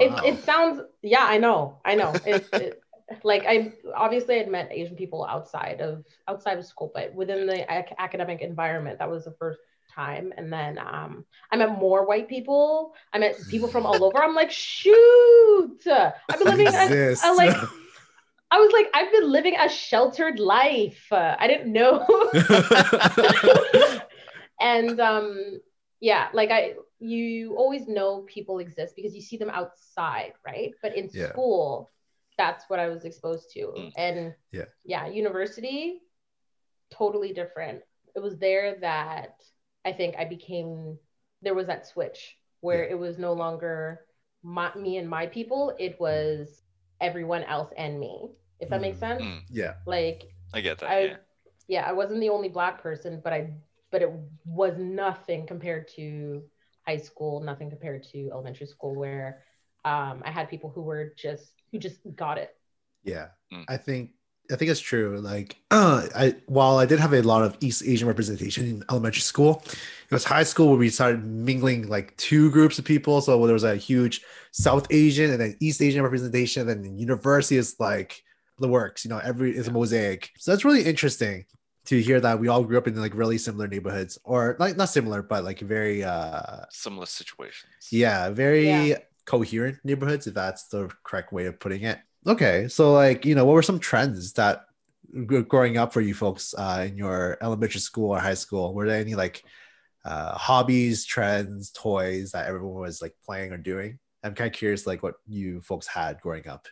It, 0.00 0.10
Wow. 0.12 0.22
it 0.24 0.44
sounds, 0.44 0.80
yeah, 1.02 1.24
I 1.24 1.38
know, 1.38 1.80
I 1.84 1.96
know. 1.96 2.12
It, 2.24 2.46
it, 2.52 2.82
like 3.24 3.44
I 3.48 3.72
obviously 3.96 4.38
had 4.38 4.48
met 4.48 4.68
Asian 4.70 4.94
people 4.96 5.24
outside 5.24 5.80
of 5.80 6.04
outside 6.28 6.58
of 6.58 6.66
school, 6.66 6.92
but 6.94 7.12
within 7.14 7.46
the 7.46 7.62
ac- 7.72 7.94
academic 7.98 8.40
environment, 8.42 8.98
that 9.00 9.10
was 9.10 9.24
the 9.24 9.32
first 9.32 9.58
time. 9.92 10.32
And 10.36 10.52
then 10.52 10.78
um, 10.78 11.24
I 11.50 11.56
met 11.56 11.70
more 11.78 12.06
white 12.06 12.28
people. 12.28 12.92
I 13.12 13.18
met 13.18 13.36
people 13.48 13.66
from 13.68 13.86
all 13.86 14.04
over. 14.04 14.22
I'm 14.22 14.34
like, 14.34 14.50
shoot, 14.52 15.80
I've 15.86 16.38
been 16.38 16.46
living. 16.48 16.68
a- 16.68 16.84
Exists. 16.84 17.24
I 17.24 17.32
like. 17.34 17.56
I 18.50 18.58
was 18.58 18.72
like, 18.72 18.86
I've 18.94 19.12
been 19.12 19.30
living 19.30 19.56
a 19.58 19.68
sheltered 19.68 20.38
life. 20.38 21.06
Uh, 21.12 21.36
I 21.38 21.46
didn't 21.46 21.72
know. 21.72 22.06
and 24.60 24.98
um, 25.00 25.60
yeah, 26.00 26.28
like 26.32 26.50
I, 26.50 26.74
you 26.98 27.54
always 27.56 27.86
know 27.86 28.22
people 28.26 28.58
exist 28.58 28.94
because 28.96 29.14
you 29.14 29.20
see 29.20 29.36
them 29.36 29.50
outside, 29.50 30.32
right? 30.46 30.72
But 30.82 30.96
in 30.96 31.10
Yeah. 31.12 31.28
school, 31.30 31.90
that's 32.36 32.64
what 32.68 32.78
I 32.78 32.88
was 32.88 33.04
exposed 33.04 33.50
to. 33.52 33.60
Mm. 33.76 33.92
And 33.96 34.34
Yeah. 34.52 34.64
yeah, 34.84 35.06
university, 35.08 36.00
totally 36.90 37.32
different. 37.32 37.82
It 38.16 38.20
was 38.20 38.38
there 38.38 38.76
that 38.80 39.40
I 39.84 39.92
think 39.92 40.16
I 40.16 40.24
became. 40.24 40.98
There 41.42 41.54
was 41.54 41.66
that 41.66 41.86
switch 41.86 42.36
where 42.60 42.84
Yeah. 42.84 42.92
it 42.92 42.98
was 42.98 43.18
no 43.18 43.32
longer 43.34 44.06
my, 44.42 44.74
me 44.74 44.96
and 44.96 45.08
my 45.08 45.26
people. 45.26 45.74
It 45.78 46.00
was 46.00 46.62
everyone 47.00 47.44
else 47.44 47.72
and 47.76 47.98
me. 48.00 48.30
If 48.60 48.70
that 48.70 48.80
makes 48.80 48.96
Mm. 48.98 49.00
sense. 49.00 49.22
Mm, 49.22 49.42
yeah. 49.50 49.74
Like 49.86 50.24
I 50.54 50.60
get 50.60 50.78
that. 50.78 50.90
I, 50.90 51.00
yeah. 51.00 51.16
yeah, 51.68 51.84
I 51.86 51.92
wasn't 51.92 52.20
the 52.20 52.30
only 52.30 52.48
black 52.48 52.82
person, 52.82 53.20
but 53.22 53.32
I, 53.32 53.50
but 53.90 54.02
it 54.02 54.10
was 54.44 54.76
nothing 54.78 55.46
compared 55.46 55.88
to 55.96 56.42
high 56.86 56.96
school, 56.98 57.40
nothing 57.40 57.70
compared 57.70 58.02
to 58.12 58.28
elementary 58.32 58.66
school, 58.66 58.94
where 58.94 59.42
um, 59.84 60.22
I 60.24 60.30
had 60.30 60.48
people 60.48 60.70
who 60.70 60.82
were 60.82 61.12
just 61.16 61.52
who 61.70 61.78
just 61.78 62.00
got 62.16 62.38
it. 62.38 62.56
Yeah. 63.04 63.28
Mm. 63.52 63.64
I 63.68 63.76
think 63.76 64.10
I 64.50 64.56
think 64.56 64.70
it's 64.70 64.80
true. 64.80 65.18
Like, 65.20 65.56
I 65.70 66.34
while 66.46 66.78
I 66.78 66.86
did 66.86 66.98
have 67.00 67.12
a 67.12 67.20
lot 67.22 67.42
of 67.42 67.56
East 67.60 67.82
Asian 67.84 68.08
representation 68.08 68.64
in 68.66 68.84
elementary 68.90 69.20
school, 69.20 69.62
it 69.66 70.14
was 70.14 70.24
high 70.24 70.42
school 70.44 70.68
where 70.68 70.78
we 70.78 70.88
started 70.88 71.24
mingling 71.24 71.88
like 71.88 72.16
two 72.16 72.50
groups 72.50 72.78
of 72.78 72.84
people. 72.84 73.20
So 73.20 73.44
there 73.46 73.52
was 73.54 73.64
a 73.64 73.76
huge 73.76 74.22
South 74.52 74.86
Asian 74.90 75.30
and 75.30 75.40
then 75.40 75.56
East 75.60 75.82
Asian 75.82 76.02
representation, 76.02 76.68
and 76.68 76.84
then 76.84 76.98
university 76.98 77.56
is 77.58 77.76
like 77.78 78.22
the 78.58 78.68
works. 78.68 79.04
You 79.04 79.10
know, 79.10 79.18
every 79.18 79.56
is 79.56 79.68
a 79.68 79.72
mosaic. 79.72 80.30
So 80.38 80.50
that's 80.50 80.64
really 80.64 80.82
interesting 80.82 81.44
to 81.86 82.00
hear 82.00 82.20
that 82.20 82.38
we 82.38 82.48
all 82.48 82.62
grew 82.64 82.76
up 82.78 82.86
in 82.86 82.94
like 83.00 83.14
really 83.14 83.38
similar 83.38 83.66
neighborhoods, 83.68 84.18
or 84.24 84.56
like 84.58 84.76
not 84.76 84.88
similar, 84.88 85.22
but 85.22 85.44
like 85.44 85.60
very 85.60 86.04
uh 86.04 86.64
Similar 86.70 87.06
situations. 87.06 87.88
yeah, 87.90 88.30
very 88.30 88.66
Yeah. 88.66 88.98
coherent 89.26 89.76
neighborhoods, 89.84 90.26
if 90.26 90.34
that's 90.34 90.68
the 90.68 90.90
correct 91.04 91.32
way 91.32 91.46
of 91.46 91.60
putting 91.60 91.82
it. 91.82 91.98
Okay, 92.26 92.68
so 92.68 92.92
like 92.92 93.24
you 93.24 93.34
know, 93.34 93.44
what 93.44 93.54
were 93.54 93.62
some 93.62 93.78
trends 93.78 94.32
that 94.34 94.64
growing 95.26 95.78
up 95.78 95.92
for 95.92 96.00
you 96.00 96.14
folks 96.14 96.54
uh, 96.56 96.84
in 96.88 96.96
your 96.96 97.38
elementary 97.40 97.80
school 97.80 98.10
or 98.10 98.18
high 98.18 98.34
school? 98.34 98.74
Were 98.74 98.86
there 98.86 99.00
any 99.00 99.14
like 99.14 99.44
uh, 100.04 100.36
hobbies, 100.36 101.04
trends, 101.04 101.70
toys 101.70 102.32
that 102.32 102.46
everyone 102.46 102.80
was 102.80 103.00
like 103.00 103.14
playing 103.24 103.52
or 103.52 103.56
doing? 103.58 103.98
I'm 104.22 104.34
kind 104.34 104.48
of 104.52 104.58
curious, 104.58 104.86
like 104.86 105.02
what 105.02 105.14
you 105.26 105.60
folks 105.62 105.86
had 105.86 106.20
growing 106.20 106.48
up. 106.48 106.66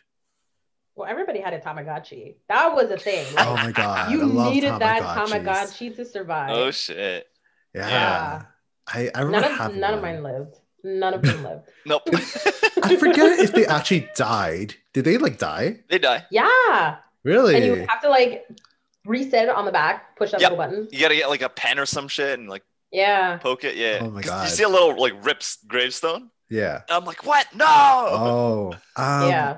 Well, 0.95 1.07
everybody 1.07 1.39
had 1.39 1.53
a 1.53 1.59
Tamagotchi. 1.59 2.37
That 2.49 2.73
was 2.73 2.89
a 2.91 2.97
thing. 2.97 3.25
Oh 3.37 3.53
my 3.55 3.71
god, 3.71 4.11
you 4.11 4.21
I 4.21 4.25
love 4.25 4.53
needed 4.53 4.73
that 4.79 5.01
Tamagotchi 5.01 5.95
to 5.95 6.05
survive. 6.05 6.49
Oh 6.51 6.71
shit. 6.71 7.27
Yeah, 7.73 7.89
Yeah. 7.89 8.41
I, 8.87 9.11
I 9.13 9.21
remember 9.21 9.41
none 9.41 9.51
of 9.51 9.57
having 9.57 9.79
none 9.79 9.93
of 9.93 10.01
mine 10.01 10.23
lived. 10.23 10.59
None 10.87 11.13
of 11.13 11.21
them 11.21 11.43
lived. 11.43 11.67
Nope. 11.85 12.03
I 12.83 12.95
forget 12.95 13.39
if 13.39 13.51
they 13.51 13.65
actually 13.65 14.07
died. 14.15 14.75
Did 14.93 15.03
they 15.05 15.17
like 15.17 15.37
die? 15.37 15.81
they 15.89 15.99
die. 15.99 16.25
Yeah. 16.31 16.97
Really? 17.23 17.55
And 17.55 17.65
you 17.65 17.71
would 17.71 17.89
have 17.89 18.01
to 18.01 18.09
like 18.09 18.45
reset 19.05 19.49
it 19.49 19.49
on 19.49 19.65
the 19.65 19.71
back, 19.71 20.15
push 20.17 20.31
that 20.31 20.39
Yep. 20.41 20.51
little 20.51 20.65
button. 20.65 20.87
You 20.91 20.99
gotta 20.99 21.15
get 21.15 21.29
like 21.29 21.41
a 21.41 21.49
pen 21.49 21.77
or 21.79 21.85
some 21.85 22.07
shit 22.07 22.39
and 22.39 22.49
like 22.49 22.63
Yeah. 22.91 23.37
poke 23.37 23.63
it. 23.65 23.75
Yeah. 23.75 23.99
Oh 24.01 24.09
my 24.11 24.21
'Cause 24.21 24.29
God. 24.31 24.43
You 24.43 24.49
see 24.55 24.63
a 24.63 24.69
little 24.69 24.99
like 24.99 25.13
rips 25.25 25.57
gravestone. 25.67 26.29
yeah. 26.49 26.81
And 26.87 26.97
I'm 26.97 27.05
like, 27.05 27.25
what? 27.25 27.47
No. 27.53 27.65
Oh. 27.67 28.71
Um, 28.95 29.29
yeah. 29.29 29.57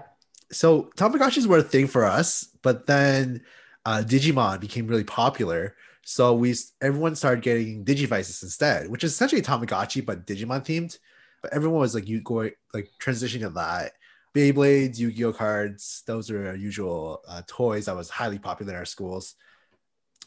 so 0.52 0.90
Tamagotchis 0.98 1.46
were 1.46 1.60
a 1.60 1.64
thing 1.64 1.88
for 1.88 2.06
us, 2.06 2.46
but 2.64 2.88
then 2.88 3.44
uh, 3.86 4.04
Digimon 4.06 4.60
became 4.60 4.88
really 4.88 5.04
popular. 5.04 5.76
So 6.04 6.34
we 6.34 6.56
everyone 6.82 7.16
started 7.16 7.44
getting 7.44 7.86
Digivices 7.86 8.42
instead, 8.44 8.90
which 8.90 9.04
is 9.04 9.12
essentially 9.14 9.42
Tamagotchi 9.44 10.04
but 10.06 10.26
Digimon 10.26 10.66
themed. 10.66 10.98
But 11.42 11.54
everyone 11.54 11.80
was 11.80 11.96
like 11.96 12.08
you 12.08 12.22
going 12.22 12.52
like 12.74 12.92
transitioning 13.00 13.42
to 13.42 13.50
that. 13.52 13.94
Beyblades, 14.36 15.00
Yu-Gi-Oh 15.00 15.34
cards, 15.34 16.04
those 16.06 16.30
are 16.30 16.50
our 16.50 16.56
usual 16.56 17.22
uh, 17.28 17.42
toys 17.48 17.86
that 17.86 17.96
was 17.96 18.10
highly 18.10 18.38
popular 18.38 18.74
in 18.74 18.78
our 18.78 18.86
schools. 18.86 19.36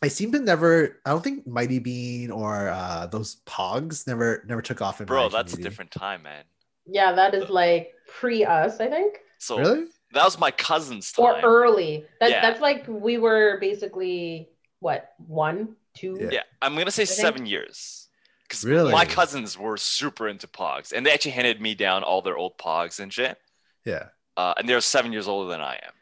I 0.02 0.08
seem 0.08 0.32
to 0.32 0.40
never. 0.40 1.00
I 1.06 1.10
don't 1.10 1.22
think 1.22 1.46
Mighty 1.46 1.78
Bean 1.78 2.32
or 2.32 2.68
uh, 2.68 3.06
those 3.06 3.36
Pogs 3.46 4.06
never 4.08 4.42
never 4.48 4.60
took 4.60 4.82
off 4.82 5.00
in 5.00 5.06
Bro, 5.06 5.28
my 5.28 5.28
that's 5.28 5.54
a 5.54 5.56
different 5.62 5.92
time, 5.92 6.24
man. 6.24 6.42
Yeah, 6.86 7.12
that 7.12 7.34
is 7.34 7.48
like 7.48 7.94
pre 8.08 8.44
us, 8.44 8.80
I 8.80 8.88
think. 8.88 9.18
So 9.38 9.58
Really? 9.58 9.84
that 10.12 10.24
was 10.24 10.38
my 10.40 10.50
cousin's 10.50 11.12
time. 11.12 11.24
Or 11.24 11.40
early. 11.42 12.04
That, 12.18 12.30
Yeah. 12.30 12.40
That's 12.40 12.60
like 12.60 12.84
we 12.88 13.18
were 13.18 13.58
basically 13.60 14.48
what, 14.80 15.12
one, 15.24 15.76
two? 15.94 16.18
Yeah. 16.20 16.28
yeah, 16.32 16.42
I'm 16.60 16.76
gonna 16.76 16.90
say 16.90 17.04
think- 17.04 17.20
seven 17.20 17.46
years. 17.46 18.01
Because 18.52 18.66
Really? 18.66 18.92
my 18.92 19.06
cousins 19.06 19.56
were 19.56 19.78
super 19.78 20.28
into 20.28 20.46
Pogs, 20.46 20.92
and 20.92 21.06
they 21.06 21.10
actually 21.10 21.30
handed 21.30 21.58
me 21.58 21.74
down 21.74 22.02
all 22.02 22.20
their 22.20 22.36
old 22.36 22.58
Pogs 22.58 23.00
and 23.00 23.10
shit. 23.10 23.38
Yeah. 23.86 24.08
Uh, 24.36 24.52
and 24.58 24.68
they're 24.68 24.82
seven 24.82 25.10
years 25.10 25.26
older 25.26 25.48
than 25.48 25.62
I 25.62 25.76
am. 25.76 25.92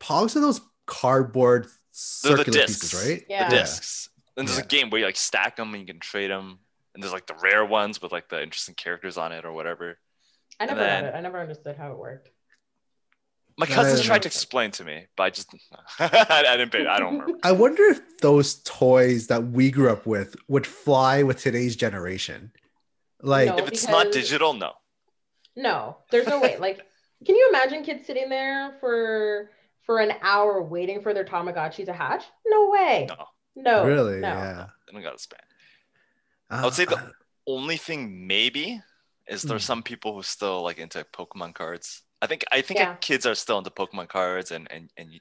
Pogs 0.00 0.36
are 0.36 0.40
those 0.40 0.60
cardboard 0.84 1.64
They're 1.64 2.36
the 2.36 2.44
circular 2.44 2.58
discs. 2.58 2.82
pieces, 2.92 3.08
right? 3.08 3.24
Yeah. 3.26 3.48
The 3.48 3.56
discs. 3.56 4.10
And 4.36 4.46
there's 4.46 4.58
Yeah. 4.58 4.64
a 4.64 4.66
game 4.66 4.90
where 4.90 4.98
you 5.00 5.06
like 5.06 5.16
stack 5.16 5.56
them 5.56 5.72
and 5.72 5.80
you 5.80 5.86
can 5.86 5.98
trade 5.98 6.30
them. 6.30 6.58
And 6.92 7.02
there's 7.02 7.12
like 7.14 7.26
the 7.26 7.36
rare 7.42 7.64
ones 7.64 8.02
with 8.02 8.12
like 8.12 8.28
the 8.28 8.42
interesting 8.42 8.74
characters 8.74 9.16
on 9.16 9.32
it 9.32 9.46
or 9.46 9.52
whatever. 9.52 9.98
I 10.60 10.66
never 10.66 10.80
then- 10.80 11.06
it. 11.06 11.14
I 11.14 11.20
never 11.22 11.40
understood 11.40 11.76
how 11.78 11.90
it 11.92 11.96
worked. 11.98 12.28
My 13.56 13.66
cousins 13.66 13.98
no, 14.00 14.02
no, 14.02 14.06
tried 14.06 14.16
no. 14.16 14.20
to 14.22 14.28
explain 14.28 14.70
to 14.72 14.84
me, 14.84 15.06
but 15.16 15.22
I 15.24 15.30
just 15.30 15.54
I, 16.00 16.44
I 16.48 16.56
didn't 16.56 16.72
pay. 16.72 16.86
I 16.86 16.98
don't 16.98 17.18
remember. 17.20 17.38
I 17.44 17.52
wonder 17.52 17.84
if 17.84 18.18
those 18.18 18.54
toys 18.64 19.28
that 19.28 19.44
we 19.44 19.70
grew 19.70 19.90
up 19.90 20.06
with 20.06 20.34
would 20.48 20.66
fly 20.66 21.22
with 21.22 21.40
today's 21.40 21.76
generation. 21.76 22.52
Like, 23.22 23.48
No. 23.48 23.58
if 23.58 23.68
it's 23.68 23.86
not 23.88 24.10
digital, 24.12 24.54
no. 24.54 24.72
No, 25.56 25.98
there's 26.10 26.26
no 26.26 26.40
way. 26.40 26.56
Like, 26.60 26.80
can 27.24 27.36
you 27.36 27.48
imagine 27.50 27.84
kids 27.84 28.06
sitting 28.06 28.28
there 28.28 28.74
for 28.80 29.50
for 29.86 30.00
an 30.00 30.12
hour 30.22 30.60
waiting 30.62 31.00
for 31.00 31.14
their 31.14 31.24
Tamagotchi 31.24 31.84
to 31.86 31.92
hatch? 31.92 32.24
No 32.44 32.70
way. 32.70 33.06
No. 33.08 33.24
No. 33.56 33.86
really? 33.86 34.18
no. 34.20 34.28
Yeah. 34.28 34.66
I 34.88 34.92
don't 34.92 35.02
got 35.02 35.14
a 35.14 35.18
span. 35.18 35.38
Uh, 36.50 36.54
I 36.60 36.64
would 36.64 36.74
say 36.74 36.86
the 36.86 37.12
only 37.46 37.76
thing 37.76 38.26
maybe 38.26 38.80
is 39.28 39.42
there's 39.42 39.62
Hmm. 39.62 39.66
some 39.66 39.82
people 39.82 40.12
who 40.14 40.22
still 40.22 40.62
like 40.62 40.78
into 40.78 41.04
Pokemon 41.12 41.54
cards. 41.54 42.02
I 42.24 42.26
think 42.26 42.44
I 42.50 42.62
think 42.62 42.80
Yeah. 42.80 42.96
kids 42.96 43.26
are 43.26 43.34
still 43.34 43.58
into 43.58 43.70
Pokemon 43.70 44.08
cards 44.08 44.50
and 44.50 44.66
and 44.70 44.90
and 44.96 45.20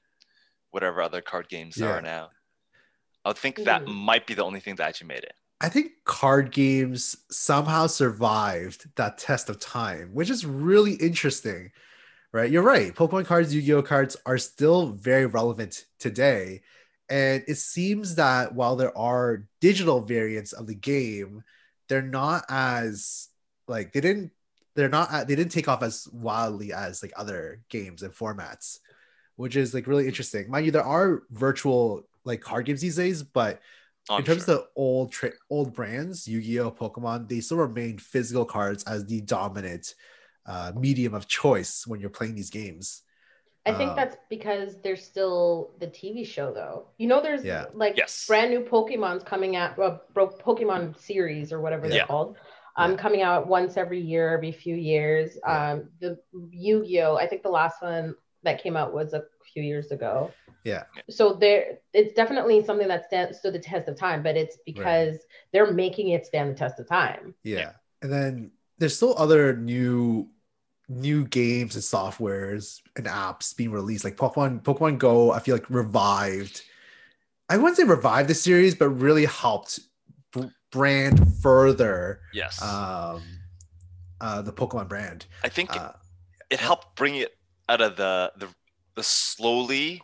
whatever 0.72 1.02
other 1.02 1.22
card 1.22 1.50
games 1.50 1.76
there 1.76 1.90
Yeah. 1.90 1.98
are 1.98 2.02
now. 2.02 2.32
I 3.26 3.30
would 3.30 3.38
think 3.38 3.58
that 3.66 3.86
Mhm. 3.86 3.94
might 3.94 4.26
be 4.26 4.34
the 4.34 4.44
only 4.44 4.62
thing 4.62 4.76
that 4.78 4.88
actually 4.88 5.08
made 5.08 5.24
it. 5.26 5.36
I 5.60 5.68
think 5.70 5.92
card 6.06 6.52
games 6.52 7.16
somehow 7.30 7.88
survived 7.88 8.90
that 8.96 9.18
test 9.18 9.50
of 9.50 9.60
time, 9.60 10.14
which 10.14 10.30
is 10.30 10.46
really 10.46 10.94
interesting, 10.94 11.72
right? 12.32 12.50
You're 12.50 12.64
right. 12.64 12.94
Pokemon 12.96 13.26
cards, 13.26 13.54
Yu 13.54 13.62
Gi 13.62 13.74
Oh 13.74 13.82
cards 13.84 14.16
are 14.26 14.38
still 14.38 14.88
very 14.94 15.26
relevant 15.26 15.86
today. 16.00 16.64
And 17.10 17.44
it 17.48 17.56
seems 17.56 18.16
that 18.16 18.56
while 18.56 18.76
there 18.78 18.98
are 18.98 19.46
digital 19.60 20.02
variants 20.02 20.54
of 20.54 20.68
the 20.68 20.76
game, 20.76 21.44
they're 21.90 22.02
not 22.02 22.46
as 22.50 23.28
like 23.68 23.92
they 23.94 24.02
didn't 24.02 24.32
they're 24.76 24.90
not 24.90 25.28
they 25.28 25.36
didn't 25.36 25.52
take 25.52 25.68
off 25.68 25.84
as 25.84 26.08
wildly 26.12 26.74
as 26.74 27.04
like 27.04 27.14
other 27.16 27.62
games 27.70 28.04
and 28.04 28.14
formats, 28.14 28.80
which 29.36 29.56
is 29.56 29.74
like 29.74 29.88
really 29.88 30.08
interesting. 30.08 30.50
Mind 30.50 30.66
you, 30.66 30.72
there 30.72 30.84
are 30.84 31.24
virtual 31.32 32.08
like 32.26 32.42
card 32.42 32.66
games 32.66 32.82
these 32.82 32.96
days, 32.96 33.24
but 33.24 33.60
Oh, 34.10 34.16
in 34.18 34.20
I'm 34.20 34.26
terms 34.26 34.44
sure. 34.44 34.56
of 34.56 34.62
the 34.62 34.68
old 34.76 35.14
tra- 35.14 35.32
old 35.50 35.74
brands, 35.74 36.28
Yu-Gi-Oh, 36.28 36.72
Pokemon, 36.72 37.30
they 37.30 37.40
still 37.40 37.58
remain 37.58 37.98
physical 37.98 38.44
cards 38.44 38.84
as 38.84 39.06
the 39.06 39.22
dominant 39.22 39.96
uh, 40.46 40.74
medium 40.76 41.14
of 41.14 41.26
choice 41.28 41.88
when 41.88 42.02
you're 42.02 42.10
playing 42.10 42.36
these 42.36 42.50
games. 42.50 43.04
I 43.66 43.74
think 43.74 43.92
Um, 43.92 43.96
that's 43.96 44.18
because 44.30 44.82
there's 44.82 45.06
still 45.06 45.72
the 45.80 45.88
TV 45.88 46.26
show, 46.26 46.54
though. 46.54 46.88
You 46.98 47.08
know, 47.08 47.22
there's 47.22 47.46
Yeah. 47.46 47.68
like 47.74 47.96
Yes. 47.96 48.26
brand 48.28 48.52
new 48.52 48.60
Pokemon's 48.60 49.24
coming 49.24 49.56
out, 49.56 49.80
uh, 49.80 50.00
Pokemon 50.14 51.00
series 51.00 51.54
or 51.54 51.62
whatever 51.62 51.88
they're 51.88 52.06
called. 52.06 52.36
Um, 52.76 52.98
coming 52.98 53.22
out 53.22 53.48
once 53.48 53.78
every 53.78 54.02
year, 54.02 54.34
every 54.34 54.52
few 54.52 54.76
years. 54.76 55.38
Um, 55.46 55.90
the 56.00 56.18
Yu-Gi-Oh, 56.52 57.18
I 57.18 57.28
think 57.28 57.44
the 57.44 57.50
last 57.50 57.82
one 57.82 58.16
that 58.42 58.62
came 58.62 58.76
out 58.76 58.94
was 58.94 59.14
a 59.14 59.24
few 59.54 59.62
years 59.62 59.92
ago. 59.92 60.32
Yeah. 60.64 60.84
So 61.10 61.34
there, 61.34 61.80
it's 61.94 62.14
definitely 62.14 62.64
something 62.66 62.88
that 62.88 63.06
stand, 63.06 63.36
stood 63.36 63.54
the 63.54 63.60
test 63.60 63.88
of 63.88 63.98
time, 63.98 64.24
but 64.24 64.36
it's 64.36 64.58
because 64.66 65.18
they're 65.52 65.72
making 65.72 66.10
it 66.10 66.26
stand 66.26 66.50
the 66.50 66.56
test 66.56 66.80
of 66.80 66.88
time. 66.88 67.36
Yeah. 67.44 67.74
And 68.02 68.12
then 68.12 68.52
there's 68.80 68.96
still 68.96 69.16
other 69.18 69.56
new 69.56 70.30
new 70.90 71.26
games 71.26 71.76
and 71.76 71.84
softwares 71.84 72.82
and 72.98 73.06
apps 73.06 73.56
being 73.56 73.72
released. 73.72 74.04
Like 74.04 74.18
Pokemon, 74.18 74.64
Pokemon 74.64 74.98
Go, 74.98 75.32
I 75.32 75.40
feel 75.40 75.56
like 75.56 75.70
revived. 75.70 76.62
I 77.50 77.58
wouldn't 77.58 77.78
say 77.78 77.84
revived 77.84 78.30
the 78.30 78.36
series, 78.36 78.76
but 78.76 78.90
really 78.90 79.26
helped 79.26 79.80
brand 80.74 81.26
further 81.42 82.20
yes. 82.34 82.62
um, 82.62 83.22
uh, 84.20 84.42
the 84.42 84.52
Pokemon 84.52 84.90
brand. 84.90 85.28
I 85.44 85.50
think 85.50 85.76
Uh, 85.76 85.94
it 86.50 86.60
helped 86.60 86.96
bring 86.96 87.16
it 87.16 87.38
out 87.70 87.80
of 87.80 87.96
the 87.96 88.34
the, 88.36 88.48
the 88.96 89.04
slowly 89.04 90.02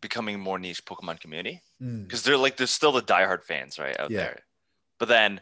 becoming 0.00 0.38
more 0.38 0.58
niche 0.58 0.84
Pokemon 0.84 1.20
community 1.20 1.62
mm, 1.82 2.04
because 2.04 2.22
they're 2.22 2.36
like 2.38 2.56
there's 2.56 2.70
still 2.70 2.92
the 2.92 3.02
diehard 3.02 3.42
fans 3.42 3.78
right 3.78 3.98
out 3.98 4.10
Yeah. 4.10 4.18
there, 4.20 4.38
but 4.98 5.08
then 5.08 5.40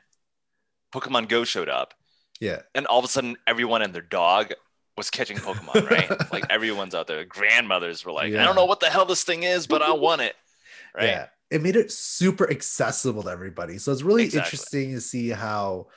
Pokemon 0.92 1.28
Go 1.28 1.44
showed 1.44 1.68
up, 1.68 1.94
yeah. 2.40 2.62
and 2.74 2.86
all 2.86 2.98
of 2.98 3.04
a 3.04 3.08
sudden 3.08 3.36
everyone 3.46 3.82
and 3.82 3.92
their 3.94 4.02
dog 4.02 4.52
was 4.96 5.10
catching 5.10 5.38
Pokemon, 5.38 5.88
right? 5.90 6.10
like 6.32 6.44
everyone's 6.50 6.94
out 6.94 7.06
there. 7.06 7.24
Grandmothers 7.24 8.04
were 8.04 8.12
like, 8.12 8.34
I 8.34 8.44
don't 8.44 8.56
know 8.56 8.66
what 8.66 8.80
the 8.80 8.90
hell 8.90 9.06
this 9.06 9.24
thing 9.24 9.42
is, 9.42 9.66
but 9.66 9.80
I 9.82 9.92
want 9.92 10.20
it, 10.22 10.36
right? 10.94 11.06
Yeah. 11.08 11.26
It 11.52 11.62
made 11.62 11.76
it 11.76 11.92
super 11.92 12.50
accessible 12.50 13.22
to 13.24 13.30
everybody. 13.30 13.78
So 13.78 13.92
it's 13.92 14.02
really 14.02 14.24
Exactly. 14.24 14.46
interesting 14.46 14.92
to 14.92 15.00
see 15.00 15.28
how 15.28 15.88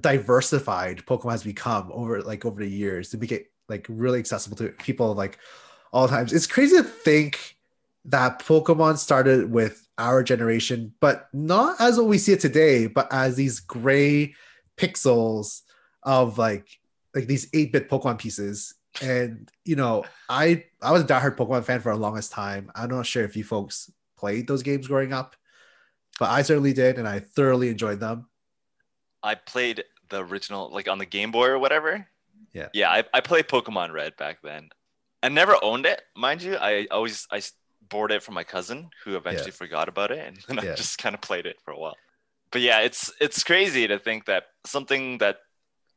diversified 0.00 1.04
Pokemon 1.06 1.32
has 1.32 1.42
become 1.42 1.90
over 1.92 2.22
like 2.22 2.44
over 2.44 2.60
the 2.60 2.68
years 2.68 3.10
to 3.10 3.18
make 3.18 3.32
it 3.32 3.50
like 3.68 3.86
really 3.88 4.18
accessible 4.18 4.56
to 4.56 4.68
people 4.70 5.14
like 5.14 5.38
all 5.92 6.08
times. 6.08 6.32
It's 6.32 6.46
crazy 6.46 6.76
to 6.76 6.82
think 6.82 7.56
that 8.06 8.40
Pokemon 8.40 8.98
started 8.98 9.50
with 9.50 9.86
our 9.98 10.22
generation, 10.22 10.92
but 11.00 11.28
not 11.32 11.80
as 11.80 11.96
what 11.98 12.06
we 12.06 12.18
see 12.18 12.32
it 12.32 12.40
today, 12.40 12.86
but 12.86 13.08
as 13.12 13.36
these 13.36 13.60
gray 13.60 14.34
pixels 14.76 15.62
of 16.02 16.38
like 16.38 16.68
like 17.14 17.26
these 17.26 17.50
8-bit 17.50 17.88
Pokemon 17.88 18.18
pieces 18.18 18.74
and 19.02 19.50
you 19.64 19.76
know, 19.76 20.04
I 20.28 20.64
I 20.82 20.92
was 20.92 21.02
a 21.02 21.06
diehard 21.06 21.36
Pokemon 21.36 21.64
fan 21.64 21.80
for 21.80 21.92
the 21.92 21.98
longest 22.00 22.32
time. 22.32 22.70
I'm 22.74 22.90
not 22.90 23.06
sure 23.06 23.24
if 23.24 23.36
you 23.36 23.44
folks 23.44 23.90
played 24.16 24.46
those 24.46 24.62
games 24.62 24.86
growing 24.88 25.12
up, 25.12 25.36
but 26.18 26.30
I 26.30 26.42
certainly 26.42 26.72
did, 26.72 26.98
and 26.98 27.06
I 27.06 27.20
thoroughly 27.20 27.68
enjoyed 27.68 28.00
them. 28.00 28.28
I 29.22 29.34
played 29.34 29.84
the 30.08 30.24
original, 30.24 30.72
like 30.72 30.88
on 30.88 30.98
the 30.98 31.06
Game 31.06 31.32
Boy 31.32 31.46
or 31.48 31.58
whatever. 31.58 32.06
Yeah. 32.52 32.68
Yeah, 32.72 32.90
I, 32.90 33.04
I 33.12 33.20
played 33.20 33.48
Pokemon 33.48 33.92
Red 33.92 34.16
back 34.16 34.38
then. 34.42 34.70
I 35.22 35.28
never 35.28 35.56
owned 35.62 35.86
it, 35.86 36.02
mind 36.16 36.42
you. 36.42 36.56
I 36.56 36.86
always 36.90 37.26
I 37.30 37.42
borrowed 37.88 38.12
it 38.12 38.22
from 38.22 38.34
my 38.34 38.44
cousin, 38.44 38.90
who 39.04 39.16
eventually 39.16 39.50
forgot 39.50 39.88
about 39.88 40.10
it, 40.10 40.18
and 40.26 40.38
then 40.48 40.64
Yeah. 40.64 40.72
I 40.72 40.74
just 40.76 40.98
kind 40.98 41.14
of 41.14 41.20
played 41.20 41.46
it 41.46 41.56
for 41.64 41.72
a 41.72 41.78
while. 41.78 41.96
But 42.52 42.60
yeah, 42.60 42.80
it's 42.80 43.12
it's 43.20 43.42
crazy 43.42 43.88
to 43.88 43.98
think 43.98 44.26
that 44.26 44.44
something 44.64 45.18
that 45.18 45.38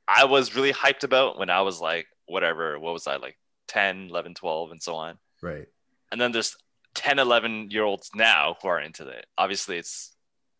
I 0.07 0.25
was 0.25 0.55
really 0.55 0.73
hyped 0.73 1.03
about 1.03 1.37
when 1.37 1.49
I 1.49 1.61
was 1.61 1.79
like 1.79 2.07
whatever, 2.25 2.79
what 2.79 2.93
was 2.93 3.07
I 3.07 3.17
like 3.17 3.37
10, 3.69 4.07
11, 4.09 4.33
12 4.35 4.71
and 4.71 4.81
so 4.81 4.95
on. 4.95 5.17
Right. 5.41 5.67
And 6.11 6.19
then 6.19 6.31
there's 6.31 6.55
10, 6.99 7.19
11 7.19 7.71
year 7.71 7.83
olds 7.83 8.11
now 8.15 8.57
who 8.61 8.67
are 8.69 8.81
into 8.81 9.07
it. 9.07 9.25
Obviously 9.37 9.77
it's 9.77 10.15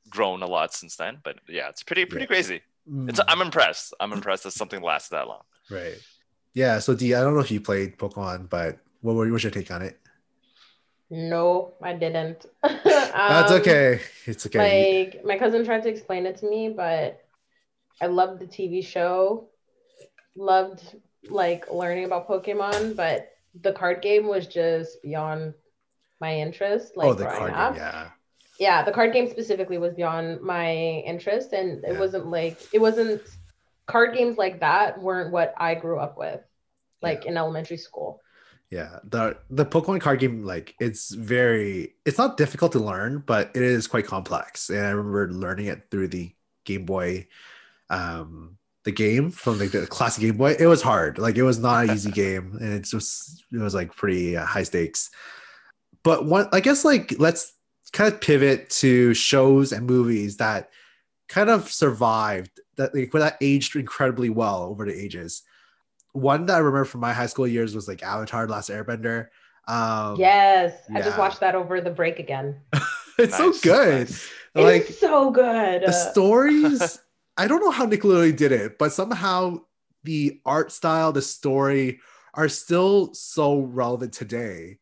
grown 0.10 0.44
a 0.44 0.48
lot 0.48 0.74
since 0.74 0.96
then, 0.98 1.20
but 1.24 1.38
yeah, 1.50 1.70
it's 1.70 1.84
pretty 1.84 2.06
pretty 2.06 2.26
Yeah. 2.26 2.28
crazy. 2.28 2.62
It's 3.08 3.20
Mm, 3.20 3.28
I'm 3.28 3.42
impressed. 3.42 3.94
I'm 4.00 4.14
impressed 4.14 4.44
that 4.44 4.52
something 4.52 4.82
lasts 4.82 5.10
that 5.10 5.28
long. 5.28 5.44
right. 5.70 6.02
Yeah. 6.54 6.80
So 6.80 6.96
D, 6.96 7.14
I 7.14 7.22
don't 7.22 7.34
know 7.36 7.42
if 7.42 7.52
you 7.52 7.62
played 7.62 7.98
Pokemon, 7.98 8.50
but 8.50 8.80
what 9.02 9.16
were 9.16 9.32
what's 9.32 9.44
your 9.44 9.52
take 9.52 9.72
on 9.72 9.82
it? 9.82 10.00
No, 11.10 11.74
I 11.82 11.94
didn't. 11.94 12.46
That's 13.28 13.52
Um, 13.52 13.52
okay. 13.52 14.02
It's 14.26 14.46
okay. 14.46 14.88
Like 15.14 15.24
my 15.26 15.38
cousin 15.38 15.66
tried 15.66 15.84
to 15.84 15.90
explain 15.90 16.26
it 16.26 16.38
to 16.38 16.50
me, 16.50 16.70
but 16.70 17.26
I 18.02 18.08
loved 18.08 18.40
the 18.42 18.48
TV 18.48 18.82
show. 18.82 19.50
Loved 20.36 20.96
like 21.30 21.72
learning 21.72 22.06
about 22.06 22.28
Pokemon, 22.28 22.96
but 22.96 23.30
the 23.62 23.74
card 23.74 24.02
game 24.02 24.28
was 24.28 24.48
just 24.48 25.02
beyond 25.04 25.54
my 26.22 26.36
interest. 26.36 26.98
Like 26.98 27.08
oh, 27.08 27.14
the 27.14 27.24
growing 27.26 27.38
card 27.38 27.54
up. 27.54 27.74
game. 27.74 27.82
Yeah. 27.84 28.10
yeah 28.60 28.84
the 28.84 28.92
card 28.92 29.14
game 29.14 29.30
specifically 29.30 29.78
was 29.78 29.94
beyond 29.94 30.42
my 30.42 30.72
interest 31.06 31.54
and 31.54 31.84
it 31.84 31.94
Yeah. 31.94 32.00
wasn't 32.00 32.28
like 32.28 32.58
it 32.74 32.80
wasn't 32.80 33.22
card 33.88 34.16
games 34.16 34.38
like 34.38 34.60
that 34.60 35.02
weren't 35.02 35.32
what 35.32 35.54
i 35.58 35.74
grew 35.74 35.98
up 35.98 36.16
with 36.18 36.42
like 37.02 37.26
in 37.26 37.38
elementary 37.38 37.78
school 37.78 38.22
Yeah, 38.70 39.00
the 39.04 39.38
the 39.50 39.66
Pokemon 39.66 40.02
card 40.02 40.20
game, 40.20 40.44
like 40.46 40.76
it's 40.80 41.10
very, 41.10 41.96
it's 42.06 42.20
not 42.20 42.38
difficult 42.38 42.72
to 42.74 42.80
learn, 42.80 43.24
but 43.26 43.50
it 43.56 43.64
is 43.64 43.88
quite 43.88 44.06
complex. 44.06 44.70
And 44.70 44.86
I 44.86 44.92
remember 44.94 45.34
learning 45.34 45.68
it 45.74 45.90
through 45.90 46.10
the 46.10 46.30
Game 46.70 46.86
Boy, 46.86 47.26
um, 47.90 48.58
the 48.86 48.92
game 48.92 49.32
from 49.32 49.58
like 49.58 49.72
the 49.72 49.88
classic 49.88 50.22
Game 50.22 50.38
Boy. 50.38 50.56
It 50.60 50.68
was 50.68 50.82
hard, 50.84 51.18
like 51.18 51.36
it 51.36 51.44
was 51.44 51.58
not 51.58 51.86
an 51.90 51.96
easy 51.96 52.12
game, 52.24 52.58
and 52.62 52.72
it's 52.74 52.92
just 52.92 53.44
it 53.52 53.58
was 53.58 53.74
like 53.74 53.96
pretty 53.96 54.38
uh, 54.38 54.46
high 54.46 54.64
stakes. 54.64 55.10
But 56.04 56.26
one, 56.26 56.48
I 56.52 56.60
guess, 56.60 56.86
like 56.86 57.16
let's 57.20 57.54
kind 57.92 58.14
of 58.14 58.22
pivot 58.22 58.70
to 58.70 59.14
shows 59.14 59.72
and 59.72 59.88
movies 59.88 60.38
that 60.38 60.70
kind 61.28 61.50
of 61.50 61.72
survived 61.72 62.60
that 62.78 62.94
like 62.94 63.12
that 63.12 63.38
aged 63.42 63.76
incredibly 63.76 64.30
well 64.30 64.64
over 64.64 64.86
the 64.86 65.00
ages 65.00 65.44
one 66.14 66.46
that 66.48 66.56
I 66.56 66.60
remember 66.60 66.86
from 66.86 67.02
my 67.02 67.14
high 67.14 67.28
school 67.28 67.48
years 67.48 67.76
was 67.76 67.88
like 67.88 68.04
Avatar: 68.04 68.46
The 68.46 68.52
Last 68.52 68.70
Airbender. 68.70 69.28
Um, 69.68 70.16
yes 70.20 70.74
i 70.96 71.00
just 71.00 71.20
watched 71.20 71.42
that 71.42 71.54
over 71.54 71.80
the 71.80 71.92
break 71.92 72.18
again 72.18 72.60
it's 73.20 73.38
so 73.38 73.54
good. 73.62 74.08
nice. 74.08 74.32
Like 74.56 74.90
it's 74.90 75.00
so 75.00 75.30
good 75.30 75.84
the 75.86 75.92
stories, 75.92 77.00
I 77.38 77.48
don't 77.48 77.62
know 77.62 77.70
how 77.70 77.86
Nickelodeon 77.86 78.36
did 78.36 78.52
it, 78.52 78.80
but 78.80 78.94
somehow 78.94 79.60
the 80.04 80.42
art 80.44 80.72
style, 80.72 81.12
the 81.12 81.22
story 81.22 82.00
are 82.34 82.50
still 82.50 83.14
so 83.14 83.60
relevant 83.60 84.14
today. 84.14 84.80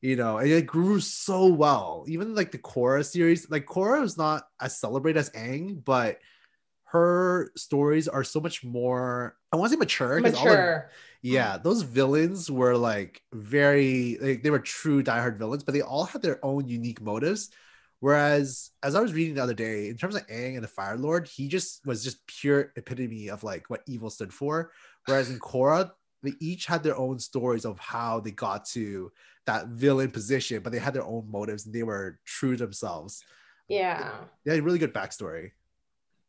You 0.00 0.14
know, 0.14 0.38
and 0.38 0.48
it 0.48 0.66
grew 0.66 1.00
so 1.00 1.46
well. 1.46 2.04
Even 2.06 2.34
like 2.34 2.52
the 2.52 2.58
Korra 2.58 3.04
series, 3.04 3.50
like 3.50 3.66
Korra 3.66 4.00
was 4.00 4.16
not 4.16 4.44
as 4.60 4.78
celebrated 4.78 5.18
as 5.18 5.30
Aang, 5.30 5.84
but 5.84 6.18
her 6.84 7.50
stories 7.56 8.06
are 8.06 8.24
so 8.24 8.40
much 8.40 8.62
more. 8.62 9.36
I 9.52 9.56
want 9.56 9.70
to 9.70 9.76
say 9.76 9.78
mature. 9.78 10.16
all 10.16 10.22
the- 10.22 10.30
mature 10.30 10.90
yeah, 11.22 11.54
mm-hmm. 11.54 11.62
those 11.62 11.82
villains 11.82 12.50
were 12.50 12.76
like 12.76 13.22
very 13.32 14.18
like 14.20 14.42
they 14.42 14.50
were 14.50 14.60
true 14.60 15.02
diehard 15.02 15.38
villains, 15.38 15.64
but 15.64 15.74
they 15.74 15.82
all 15.82 16.04
had 16.04 16.22
their 16.22 16.44
own 16.44 16.68
unique 16.68 17.00
motives. 17.00 17.50
Whereas, 18.00 18.70
as 18.84 18.94
I 18.94 19.00
was 19.00 19.12
reading 19.12 19.34
the 19.34 19.42
other 19.42 19.54
day, 19.54 19.88
in 19.88 19.96
terms 19.96 20.14
of 20.14 20.24
Aang 20.28 20.54
and 20.54 20.62
the 20.62 20.68
Fire 20.68 20.96
Lord, 20.96 21.26
he 21.26 21.48
just 21.48 21.84
was 21.84 22.04
just 22.04 22.24
pure 22.28 22.72
epitome 22.76 23.28
of 23.28 23.42
like 23.42 23.68
what 23.68 23.82
evil 23.88 24.10
stood 24.10 24.32
for. 24.32 24.70
Whereas 25.06 25.30
in 25.30 25.40
Korra, 25.40 25.90
they 26.22 26.32
each 26.40 26.66
had 26.66 26.82
their 26.82 26.96
own 26.96 27.18
stories 27.18 27.64
of 27.64 27.78
how 27.78 28.20
they 28.20 28.30
got 28.32 28.64
to 28.66 29.12
that 29.46 29.68
villain 29.68 30.10
position, 30.10 30.62
but 30.62 30.72
they 30.72 30.78
had 30.78 30.94
their 30.94 31.04
own 31.04 31.30
motives 31.30 31.64
and 31.66 31.74
they 31.74 31.82
were 31.82 32.18
true 32.24 32.56
to 32.56 32.64
themselves. 32.64 33.22
yeah 33.68 34.24
They 34.44 34.52
had 34.52 34.60
a 34.60 34.62
really 34.62 34.78
good 34.78 34.94
backstory. 34.94 35.52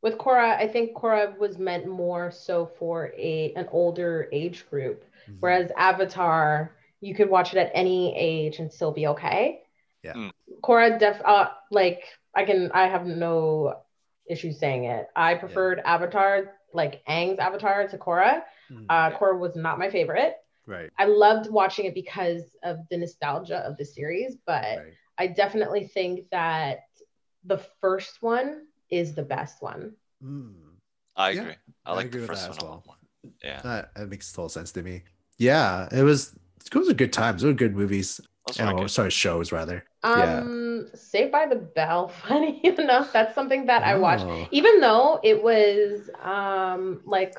with 0.02 0.18
Korra, 0.18 0.56
I 0.58 0.68
think 0.68 0.96
Korra 0.96 1.38
was 1.38 1.58
meant 1.58 1.86
more 1.86 2.32
so 2.32 2.66
for 2.80 3.12
a 3.18 3.54
an 3.56 3.68
older 3.72 4.30
age 4.32 4.70
group, 4.70 5.04
Mhm. 5.28 5.38
whereas 5.42 5.72
Avatar, 5.78 6.72
you 7.02 7.14
could 7.16 7.30
watch 7.30 7.54
it 7.54 7.60
at 7.60 7.72
any 7.74 8.16
age 8.18 8.60
and 8.60 8.72
still 8.72 8.92
be 8.92 9.08
okay. 9.08 9.64
Yeah. 10.04 10.14
Mm. 10.14 10.32
Korra, 10.64 10.98
def 11.00 11.22
uh, 11.26 11.50
like 11.72 12.04
I 12.34 12.46
can, 12.46 12.72
I 12.72 12.88
have 12.88 13.06
no 13.06 13.84
issue 14.26 14.54
saying 14.54 14.84
it. 14.86 15.08
I 15.16 15.36
preferred 15.36 15.80
Avatar, 15.84 16.59
like 16.74 17.04
Aang's 17.06 17.40
Avatar, 17.40 17.88
to 17.88 17.98
Korra. 17.98 18.44
Mhm. 18.72 18.86
Uh, 18.90 19.12
Korra 19.18 19.38
was 19.40 19.56
not 19.56 19.80
my 19.80 19.90
favorite. 19.90 20.36
right. 20.66 20.92
I 20.98 21.06
loved 21.06 21.50
watching 21.50 21.86
it 21.86 21.96
because 21.96 22.56
of 22.64 22.78
the 22.90 22.98
nostalgia 22.98 23.58
of 23.60 23.78
the 23.78 23.86
series, 23.86 24.36
but 24.46 24.78
Right. 24.78 24.94
I 25.18 25.28
definitely 25.28 25.88
think 25.88 26.30
that 26.32 26.80
the 27.44 27.58
first 27.82 28.22
one 28.22 28.68
is 28.90 29.16
the 29.16 29.24
best 29.24 29.62
one. 29.62 29.96
Mm. 30.24 30.54
I 31.16 31.32
Yeah, 31.32 31.42
agree. 31.42 31.54
I 31.86 31.92
I 31.92 31.96
like 31.96 32.06
agree 32.08 32.22
the 32.22 32.28
with 32.28 32.30
first 32.30 32.42
that 32.42 32.50
one 32.50 32.58
as 32.58 32.64
a 32.64 32.66
well. 32.66 32.74
lot 32.76 32.86
more. 32.86 32.96
Yeah, 33.44 33.62
That, 33.62 33.96
that 33.96 34.10
makes 34.10 34.32
total 34.32 34.50
sense 34.50 34.72
to 34.74 34.82
me. 34.84 35.04
Yeah, 35.38 35.90
it 35.92 36.04
was. 36.04 36.36
It 36.66 36.76
was 36.76 36.90
a 36.90 36.94
good 36.94 37.12
times. 37.14 37.42
They 37.42 37.48
were 37.48 37.54
good 37.54 37.76
movies. 37.76 38.22
Oh, 38.46 38.74
good. 38.74 38.92
sorry, 38.92 39.10
shows 39.12 39.52
rather. 39.52 39.86
Yeah. 40.04 40.40
Um, 40.40 40.88
Saved 40.94 41.32
by 41.32 41.46
the 41.48 41.56
Bell, 41.56 42.08
funny 42.28 42.62
enough, 42.64 43.12
that's 43.12 43.36
something 43.36 43.66
that 43.66 43.84
I 43.84 43.96
watched. 43.96 44.26
Oh. 44.28 44.48
Even 44.52 44.80
though 44.80 45.20
it 45.24 45.44
was 45.44 46.10
um 46.22 47.02
like 47.06 47.38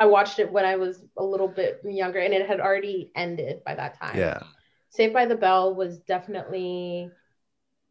I 0.00 0.06
watched 0.06 0.38
it 0.38 0.52
when 0.52 0.64
I 0.64 0.76
was 0.76 1.02
a 1.16 1.24
little 1.24 1.48
bit 1.48 1.80
younger 1.84 2.20
and 2.20 2.32
it 2.32 2.46
had 2.46 2.60
already 2.60 3.10
ended 3.16 3.64
by 3.64 3.74
that 3.74 3.98
time. 3.98 4.16
Yeah, 4.16 4.40
Saved 4.90 5.12
by 5.12 5.26
the 5.26 5.36
Bell 5.36 5.74
was 5.74 5.98
definitely 6.00 7.10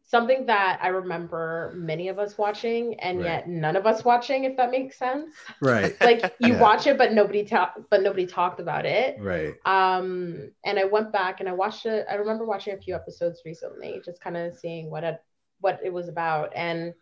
something 0.08 0.46
that 0.46 0.80
I 0.82 0.88
remember 0.88 1.72
many 1.76 2.08
of 2.08 2.18
us 2.18 2.38
watching 2.38 2.98
and 3.00 3.18
Right. 3.18 3.26
yet 3.26 3.48
none 3.48 3.76
of 3.76 3.86
us 3.86 4.04
watching, 4.04 4.44
if 4.44 4.56
that 4.56 4.70
makes 4.70 4.98
sense. 4.98 5.34
right, 5.60 5.94
Like 6.02 6.32
you 6.40 6.54
Yeah. 6.54 6.60
watch 6.60 6.86
it, 6.86 6.98
but 6.98 7.12
nobody 7.12 7.44
talk, 7.44 7.76
but 7.90 8.02
nobody 8.02 8.26
talked 8.26 8.60
about 8.60 8.86
it. 8.86 9.16
right. 9.18 9.54
Um, 9.66 10.50
and 10.64 10.78
I 10.78 10.84
went 10.84 11.12
back 11.12 11.40
and 11.40 11.48
I 11.48 11.52
watched 11.52 11.86
it. 11.86 12.06
I 12.10 12.14
remember 12.16 12.46
watching 12.46 12.74
a 12.74 12.78
few 12.80 12.94
episodes 12.94 13.42
recently, 13.44 14.00
just 14.04 14.20
kind 14.20 14.36
of 14.36 14.54
seeing 14.54 14.90
what 14.90 15.04
it 15.04 15.20
what 15.60 15.80
it 15.84 15.92
was 15.92 16.08
about, 16.08 16.52
and 16.54 16.94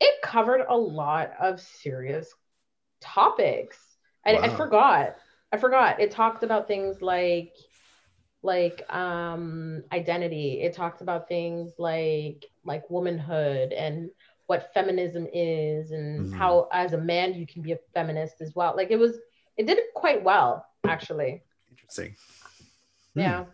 it 0.00 0.22
covered 0.22 0.62
a 0.68 0.76
lot 0.76 1.32
of 1.40 1.60
serious 1.60 2.32
topics. 3.00 3.78
I, 4.26 4.38
I 4.38 4.48
forgot. 4.48 5.16
I 5.52 5.56
forgot. 5.58 6.00
It 6.00 6.10
talked 6.10 6.42
about 6.42 6.68
things 6.68 7.02
like 7.02 7.54
like 8.42 8.82
um 8.94 9.82
identity. 9.92 10.60
It 10.62 10.72
talks 10.74 11.00
about 11.00 11.28
things 11.28 11.72
like 11.78 12.46
like 12.64 12.88
womanhood 12.90 13.72
and 13.72 14.10
what 14.46 14.72
feminism 14.72 15.26
is 15.32 15.90
and 15.90 16.26
Mhm. 16.26 16.34
how 16.34 16.68
as 16.72 16.92
a 16.92 16.98
man 16.98 17.34
you 17.34 17.46
can 17.46 17.62
be 17.62 17.72
a 17.72 17.78
feminist 17.94 18.40
as 18.40 18.54
well. 18.54 18.74
Like 18.76 18.90
it 18.90 18.98
was 18.98 19.18
it 19.56 19.66
did 19.66 19.78
it 19.78 19.92
quite 19.94 20.22
well 20.22 20.64
actually. 20.86 21.42
Interesting. 21.70 22.14
Hmm. 23.14 23.20
Yeah. 23.20 23.44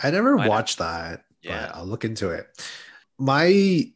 I 0.00 0.10
never 0.10 0.36
Why 0.36 0.44
not? 0.46 0.50
watched 0.50 0.78
that. 0.78 1.24
Yeah. 1.42 1.66
but 1.68 1.76
I'll 1.76 1.86
look 1.86 2.04
into 2.04 2.30
it. 2.30 2.46
My 3.18 3.90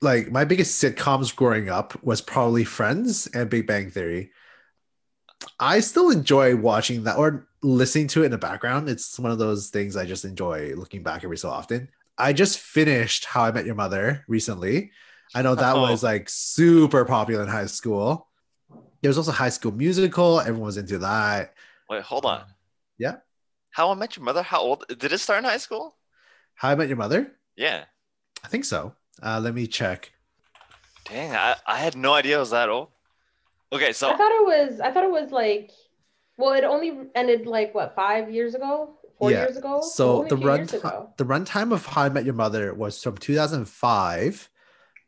like 0.00 0.30
my 0.32 0.44
biggest 0.44 0.82
sitcoms 0.82 1.34
growing 1.34 1.68
up 1.68 2.02
was 2.02 2.20
probably 2.22 2.64
Friends 2.64 3.26
and 3.28 3.50
Big 3.50 3.66
Bang 3.66 3.90
Theory. 3.90 4.30
I 5.60 5.80
still 5.80 6.10
enjoy 6.10 6.56
watching 6.56 7.04
that 7.04 7.18
or 7.18 7.48
listening 7.62 8.08
to 8.08 8.22
it 8.22 8.26
in 8.26 8.30
the 8.32 8.38
background. 8.38 8.88
It's 8.88 9.18
one 9.18 9.30
of 9.32 9.38
those 9.38 9.68
things 9.70 9.96
I 9.96 10.04
just 10.04 10.24
enjoy 10.24 10.74
looking 10.74 11.02
back 11.02 11.24
every 11.24 11.38
so 11.38 11.48
often. 11.50 11.88
I 12.18 12.32
just 12.32 12.58
finished 12.58 13.24
How 13.24 13.44
I 13.44 13.52
Met 13.52 13.66
Your 13.66 13.74
Mother 13.74 14.24
recently. 14.28 14.90
I 15.34 15.42
know 15.42 15.54
that 15.54 15.76
Oh. 15.76 15.82
was 15.82 16.02
like 16.02 16.28
super 16.28 17.04
popular 17.04 17.42
in 17.42 17.48
high 17.48 17.66
school. 17.66 18.28
There 19.00 19.08
was 19.08 19.18
also 19.18 19.32
High 19.32 19.48
School 19.48 19.72
Musical. 19.72 20.40
Everyone 20.40 20.62
was 20.66 20.76
into 20.76 20.98
that. 20.98 21.54
Wait, 21.88 22.02
hold 22.02 22.24
on. 22.24 22.44
Yeah. 22.98 23.16
How 23.70 23.90
I 23.90 23.94
Met 23.94 24.16
Your 24.16 24.24
Mother? 24.24 24.42
How 24.42 24.60
old 24.60 24.84
did 24.88 25.12
it 25.12 25.18
start 25.18 25.38
in 25.38 25.44
high 25.44 25.56
school? 25.56 25.96
How 26.54 26.68
I 26.70 26.74
Met 26.74 26.88
Your 26.88 26.96
Mother? 26.98 27.32
Yeah. 27.56 27.84
I 28.44 28.48
think 28.48 28.64
so. 28.64 28.94
Uh, 29.22 29.40
let 29.42 29.54
me 29.54 29.66
check. 29.66 30.12
Dang, 31.04 31.34
I, 31.34 31.56
I 31.66 31.78
had 31.78 31.96
no 31.96 32.12
idea 32.14 32.36
it 32.36 32.40
was 32.40 32.50
that 32.50 32.68
old. 32.68 32.88
Okay, 33.72 33.92
so 33.92 34.10
I 34.10 34.16
thought 34.16 34.30
it 34.30 34.44
was 34.46 34.80
I 34.80 34.90
thought 34.90 35.04
it 35.04 35.10
was 35.10 35.30
like 35.32 35.70
Well, 36.42 36.54
it 36.54 36.64
only 36.64 36.92
ended 37.14 37.46
like 37.46 37.72
what 37.72 37.94
five 37.94 38.28
years 38.32 38.56
ago, 38.56 38.96
four 39.18 39.30
Yeah. 39.30 39.42
years 39.44 39.56
ago. 39.56 39.80
So 39.80 40.24
the 40.28 40.36
run 40.36 40.58
years 40.60 40.74
ago. 40.74 41.12
the 41.16 41.24
runtime 41.24 41.72
of 41.72 41.86
How 41.86 42.02
I 42.02 42.08
Met 42.08 42.24
Your 42.24 42.34
Mother 42.34 42.74
was 42.74 43.00
from 43.00 43.16
2005 43.16 44.50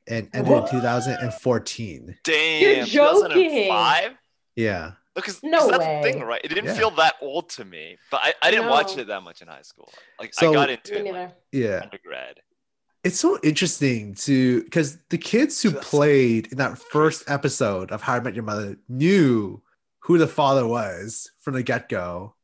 and 0.07 0.29
ended 0.33 0.53
in 0.53 0.61
What? 0.61 0.71
2014. 0.71 2.19
Damn, 2.23 2.87
joking. 2.87 3.31
2005? 3.33 4.13
Yeah. 4.55 4.93
Because 5.17 5.41
No 5.43 5.67
that's 5.69 5.79
way. 5.85 6.03
the 6.05 6.13
thing, 6.13 6.23
right? 6.23 6.41
It 6.45 6.49
didn't 6.49 6.67
Yeah. 6.67 6.75
feel 6.75 6.91
that 6.93 7.15
old 7.21 7.49
to 7.51 7.65
me, 7.65 7.99
but 8.13 8.21
I, 8.23 8.35
I 8.43 8.51
didn't 8.53 8.69
watch 8.69 8.97
it 8.97 9.07
that 9.09 9.23
much 9.23 9.43
in 9.43 9.49
high 9.49 9.63
school. 9.63 9.93
Like 10.21 10.35
So- 10.35 10.51
I 10.51 10.55
got 10.55 10.71
into 10.71 10.97
it 11.05 11.13
like, 11.13 11.35
Yeah. 11.53 11.81
undergrad. 11.83 12.41
It's 13.03 13.19
so 13.19 13.39
interesting 13.43 14.15
to 14.27 14.63
because 14.65 14.99
the 15.11 15.19
kids 15.19 15.61
who 15.63 15.71
That's- 15.71 15.89
played 15.91 16.47
in 16.53 16.59
that 16.59 16.79
first 16.79 17.25
episode 17.29 17.91
of 17.91 18.03
How 18.03 18.15
I 18.15 18.21
Met 18.21 18.35
Your 18.35 18.45
Mother 18.45 18.77
knew 18.89 19.63
who 20.05 20.19
the 20.19 20.27
father 20.27 20.67
was 20.67 21.31
from 21.41 21.55
the 21.55 21.63
get 21.63 21.89
go, 21.89 22.35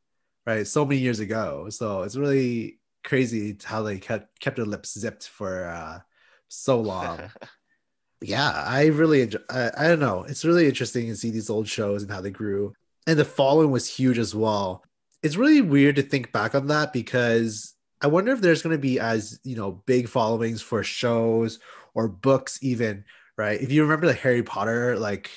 right? 0.47 0.67
So 0.67 0.85
many 0.85 1.01
years 1.01 1.21
ago. 1.21 1.69
So 1.69 2.03
it's 2.03 2.17
really 2.17 2.79
crazy 3.05 3.57
how 3.63 3.83
they 3.83 3.99
kept 3.99 4.41
kept 4.41 4.57
their 4.57 4.65
lips 4.65 4.99
zipped 4.99 5.29
for 5.29 5.67
uh, 5.67 6.01
so 6.49 6.81
long. 6.81 7.31
yeah, 8.23 8.51
I 8.51 8.87
really 8.87 9.23
enjoy. 9.23 9.41
I, 9.51 9.71
I 9.77 9.89
don't 9.89 10.01
know. 10.01 10.25
It's 10.25 10.45
really 10.45 10.69
interesting 10.69 11.09
to 11.09 11.17
see 11.17 11.31
these 11.31 11.51
old 11.51 11.69
shows 11.69 12.03
and 12.03 12.11
how 12.11 12.23
they 12.23 12.31
grew, 12.31 12.73
and 13.07 13.19
the 13.19 13.27
following 13.27 13.71
was 13.71 13.89
huge 13.89 14.19
as 14.19 14.35
well. 14.35 14.83
It's 15.23 15.37
really 15.37 15.61
weird 15.61 15.97
to 15.97 16.03
think 16.03 16.33
back 16.33 16.55
on 16.55 16.67
that 16.69 16.95
because 16.95 17.75
I 18.01 18.07
wonder 18.07 18.33
if 18.33 18.41
there's 18.41 18.63
going 18.63 18.75
to 18.75 18.81
be 18.81 18.99
as 18.99 19.39
you 19.45 19.57
know 19.57 19.83
big 19.85 20.09
followings 20.09 20.63
for 20.63 20.83
shows 20.83 21.59
or 21.93 22.09
books, 22.09 22.59
even 22.63 23.05
right. 23.37 23.61
If 23.61 23.71
you 23.71 23.83
remember 23.83 24.07
the 24.07 24.15
Harry 24.15 24.43
Potter, 24.43 24.99
like 24.99 25.31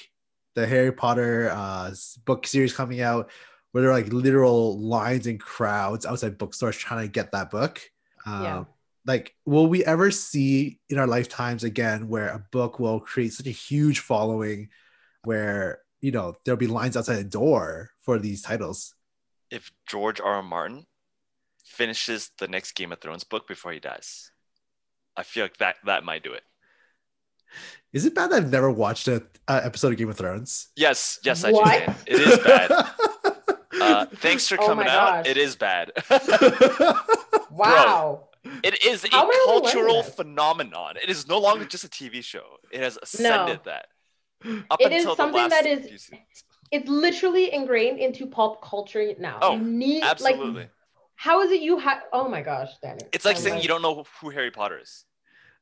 the 0.56 0.68
Harry 0.68 0.92
Potter 0.92 1.50
uh, 1.52 1.92
book 2.26 2.48
series 2.48 2.74
coming 2.74 3.02
out, 3.02 3.32
where 3.72 3.82
there 3.82 3.92
are 3.92 3.96
like 3.96 4.14
literal 4.14 4.80
lines 4.80 5.28
and 5.28 5.40
crowds 5.40 6.06
outside 6.06 6.38
bookstores 6.38 6.78
trying 6.78 7.06
to 7.06 7.12
get 7.12 7.32
that 7.32 7.50
book. 7.50 7.82
Um, 8.26 8.44
Yeah. 8.44 8.64
Like, 9.06 9.36
will 9.46 9.68
we 9.68 9.84
ever 9.84 10.12
see 10.12 10.80
in 10.90 10.98
our 10.98 11.08
lifetimes 11.08 11.66
again 11.66 12.08
where 12.08 12.30
a 12.30 12.46
book 12.52 12.80
will 12.80 13.02
create 13.02 13.34
such 13.34 13.48
a 13.48 13.52
huge 13.52 14.00
following, 14.00 14.70
where 15.24 15.80
you 16.00 16.12
know 16.12 16.36
there'll 16.46 16.58
be 16.58 16.68
lines 16.68 16.96
outside 16.96 17.18
the 17.18 17.24
door 17.26 17.92
for 18.02 18.18
these 18.18 18.42
titles? 18.42 18.96
if 19.54 19.72
George 19.86 20.20
R. 20.20 20.38
R. 20.38 20.44
Martin 20.44 20.88
finishes 21.64 22.32
the 22.40 22.48
next 22.48 22.72
Game 22.74 22.92
of 22.92 23.00
Thrones 23.00 23.24
book 23.24 23.48
before 23.48 23.72
he 23.72 23.80
dies, 23.80 24.32
I 25.16 25.22
feel 25.22 25.44
like 25.44 25.58
that 25.58 25.76
that 25.86 26.04
might 26.04 26.24
do 26.24 26.34
it. 26.34 26.44
Is 27.94 28.06
it 28.06 28.16
bad 28.16 28.32
that 28.32 28.38
I've 28.44 28.52
never 28.52 28.72
watched 28.72 29.08
a, 29.08 29.24
a 29.48 29.66
episode 29.66 29.92
of 29.94 29.98
Game 30.00 30.10
of 30.10 30.18
Thrones? 30.18 30.70
Yes, 30.76 31.20
yes, 31.24 31.44
I 31.44 31.52
What? 31.52 31.66
can. 31.84 31.96
It 32.08 32.20
is 32.20 32.40
bad. 32.40 32.72
Uh, 33.82 34.06
thanks 34.06 34.48
for 34.48 34.56
Oh 34.62 34.68
coming 34.68 34.86
my 34.86 34.92
out. 34.96 35.24
gosh. 35.26 35.28
It 35.28 35.36
is 35.36 35.56
bad. 35.58 35.92
Wow. 37.52 38.30
it 38.64 38.84
is 38.86 39.04
a 39.04 39.10
How 39.10 39.24
am 39.24 39.30
I 39.30 39.46
only 39.48 39.62
learning 39.68 39.74
cultural 39.74 40.04
phenomenon. 40.04 40.96
It 41.02 41.10
is 41.10 41.28
no 41.28 41.40
longer 41.40 41.66
just 41.66 41.84
a 41.84 41.88
TV 41.88 42.24
show. 42.24 42.44
It 42.72 42.82
has 42.82 42.98
ascended 43.02 43.62
that. 43.66 43.88
Up 44.72 44.80
It 44.82 44.92
is 44.92 45.02
until 45.04 45.16
something 45.16 45.34
the 45.34 45.50
last 45.50 45.64
that 45.64 45.66
is- 45.66 46.10
It's 46.72 46.90
literally 46.90 47.54
ingrained 47.54 48.00
into 48.00 48.26
pop 48.28 48.62
culture 48.64 49.14
now. 49.20 49.40
Oh, 49.42 49.58
need, 49.58 50.04
Absolutely. 50.04 50.62
Like, 50.64 50.70
how 51.16 51.42
is 51.42 51.52
it 51.52 51.62
you 51.62 51.78
have? 51.78 52.04
Oh 52.12 52.28
my 52.28 52.42
gosh, 52.42 52.70
Danny. 52.82 53.02
it's 53.14 53.24
like 53.26 53.36
I'm 53.38 53.42
saying 53.42 53.62
you 53.62 53.68
don't 53.68 53.82
know 53.82 54.04
who 54.22 54.30
Harry 54.30 54.52
Potter 54.52 54.80
is. 54.82 55.06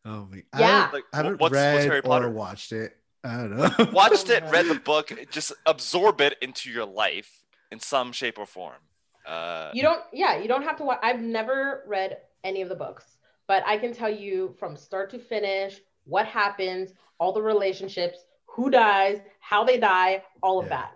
Oh 0.06 0.28
my! 0.32 0.38
Yeah. 0.38 0.44
I 0.54 0.62
haven't, 0.62 0.94
Like, 0.94 1.04
I 1.14 1.18
haven't 1.18 1.32
what's- 1.40 1.42
what's 1.42 1.54
read 1.54 1.82
Harry 1.84 2.02
or 2.02 2.30
watched 2.32 2.72
it. 2.72 2.98
I 3.24 3.38
don't 3.38 3.56
know. 3.56 3.70
Watched 3.94 4.32
it, 4.32 4.44
read 4.50 4.66
the 4.66 4.74
book, 4.84 5.12
just 5.30 5.54
absorb 5.68 6.22
it 6.22 6.38
into 6.42 6.72
your 6.72 6.86
life 6.86 7.46
in 7.72 7.80
some 7.80 8.12
shape 8.12 8.40
or 8.40 8.48
form. 8.48 8.82
Uh, 9.28 9.70
You 9.76 9.84
don't. 9.84 10.02
Yeah, 10.12 10.38
you 10.40 10.48
don't 10.48 10.64
have 10.64 10.76
to 10.78 10.84
watch. 10.84 11.00
I've 11.04 11.22
never 11.22 11.84
read 11.86 12.18
any 12.44 12.64
of 12.64 12.70
the 12.70 12.76
books, 12.76 13.06
but 13.48 13.62
I 13.68 13.78
can 13.78 13.94
tell 13.94 14.10
you 14.10 14.56
from 14.58 14.76
start 14.76 15.12
to 15.12 15.20
finish 15.20 15.80
what 16.06 16.26
happens, 16.26 16.94
all 17.20 17.32
the 17.32 17.44
relationships, 17.44 18.18
who 18.48 18.72
dies, 18.72 19.22
how 19.40 19.64
they 19.64 19.78
die, 19.78 20.24
all 20.42 20.58
of 20.60 20.66
Yeah. 20.66 20.70
that. 20.78 20.92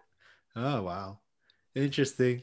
Oh 0.56 0.82
wow, 0.82 1.20
interesting. 1.76 2.42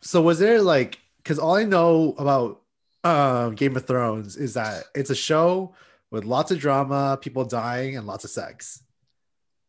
So 0.00 0.20
was 0.22 0.40
there 0.40 0.60
like 0.60 0.98
because 1.18 1.38
all 1.38 1.54
I 1.54 1.62
know 1.62 2.16
about 2.18 2.62
um, 3.04 3.54
Game 3.54 3.76
of 3.76 3.86
Thrones 3.86 4.36
is 4.36 4.54
that 4.54 4.84
it's 4.94 5.10
a 5.10 5.14
show 5.14 5.74
with 6.10 6.24
lots 6.24 6.50
of 6.50 6.58
drama, 6.58 7.18
people 7.20 7.44
dying, 7.44 7.96
and 7.96 8.06
lots 8.06 8.24
of 8.24 8.30
sex. 8.30 8.82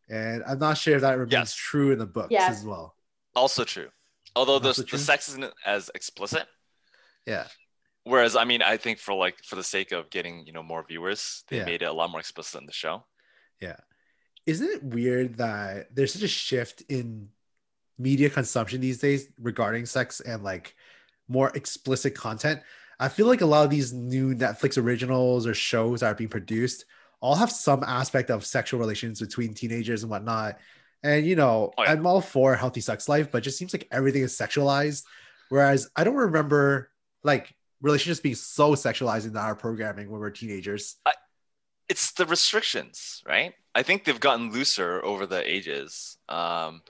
And 0.08 0.42
I'm 0.46 0.58
not 0.58 0.78
sure 0.78 0.94
if 0.94 1.02
that 1.02 1.12
remains 1.18 1.32
Yes. 1.32 1.54
true 1.54 1.90
in 1.92 1.98
the 1.98 2.06
books 2.06 2.28
Yeah. 2.30 2.48
as 2.48 2.64
well. 2.64 2.94
also 3.34 3.64
true. 3.64 3.90
Although 4.34 4.58
the, 4.58 4.68
Also 4.68 4.82
the 4.82 4.96
sex 4.98 5.28
isn't 5.28 5.52
as 5.66 5.90
explicit. 5.94 6.46
Yeah. 7.26 7.48
Whereas, 8.04 8.34
I 8.34 8.44
mean, 8.44 8.62
I 8.62 8.78
think 8.78 8.98
for 8.98 9.12
like 9.14 9.42
for 9.44 9.56
the 9.56 9.64
sake 9.64 9.92
of 9.92 10.08
getting 10.08 10.46
you 10.46 10.52
know 10.52 10.62
more 10.62 10.82
viewers, 10.86 11.44
they 11.48 11.58
Yeah. 11.58 11.64
made 11.66 11.82
it 11.82 11.86
a 11.86 11.92
lot 11.92 12.10
more 12.10 12.20
explicit 12.20 12.60
in 12.60 12.66
the 12.66 12.72
show. 12.72 13.04
Yeah. 13.60 13.76
Isn't 14.46 14.68
it 14.70 14.82
weird 14.84 15.36
that 15.38 15.94
there's 15.94 16.12
such 16.14 16.22
a 16.22 16.28
shift 16.28 16.82
in 16.88 17.28
media 17.98 18.30
consumption 18.30 18.80
these 18.80 18.98
days 18.98 19.28
regarding 19.38 19.84
sex 19.86 20.20
and 20.20 20.42
like 20.42 20.74
more 21.28 21.50
explicit 21.54 22.14
content? 22.14 22.62
I 22.98 23.08
feel 23.08 23.26
like 23.26 23.40
a 23.40 23.46
lot 23.46 23.64
of 23.64 23.70
these 23.70 23.92
new 23.92 24.34
Netflix 24.34 24.82
originals 24.82 25.46
or 25.46 25.54
shows 25.54 26.00
that 26.00 26.06
are 26.06 26.14
being 26.14 26.30
produced 26.30 26.84
all 27.20 27.34
have 27.34 27.50
some 27.50 27.82
aspect 27.84 28.30
of 28.30 28.44
sexual 28.44 28.80
relations 28.80 29.20
between 29.20 29.54
teenagers 29.54 30.02
and 30.02 30.10
whatnot. 30.10 30.58
And 31.02 31.26
you 31.26 31.36
know, 31.36 31.72
Oh, 31.76 31.82
yeah. 31.82 31.92
I'm 31.92 32.06
all 32.06 32.20
for 32.20 32.54
healthy 32.54 32.80
sex 32.80 33.08
life, 33.08 33.30
but 33.30 33.38
it 33.38 33.42
just 33.42 33.58
seems 33.58 33.72
like 33.72 33.86
everything 33.90 34.22
is 34.22 34.36
sexualized. 34.36 35.04
Whereas 35.48 35.88
I 35.94 36.04
don't 36.04 36.16
remember 36.16 36.90
like 37.22 37.54
relationships 37.80 38.20
being 38.20 38.34
so 38.34 38.74
sexualized 38.74 39.26
in 39.26 39.36
our 39.36 39.54
programming 39.54 40.10
when 40.10 40.20
we 40.20 40.26
we're 40.26 40.30
teenagers. 40.30 40.96
It's 41.88 42.12
the 42.12 42.26
restrictions, 42.26 43.22
right? 43.26 43.54
I 43.74 43.82
think 43.82 44.04
they've 44.04 44.18
gotten 44.18 44.50
looser 44.52 45.04
over 45.04 45.26
the 45.26 45.48
ages. 45.48 46.18
Um, 46.28 46.82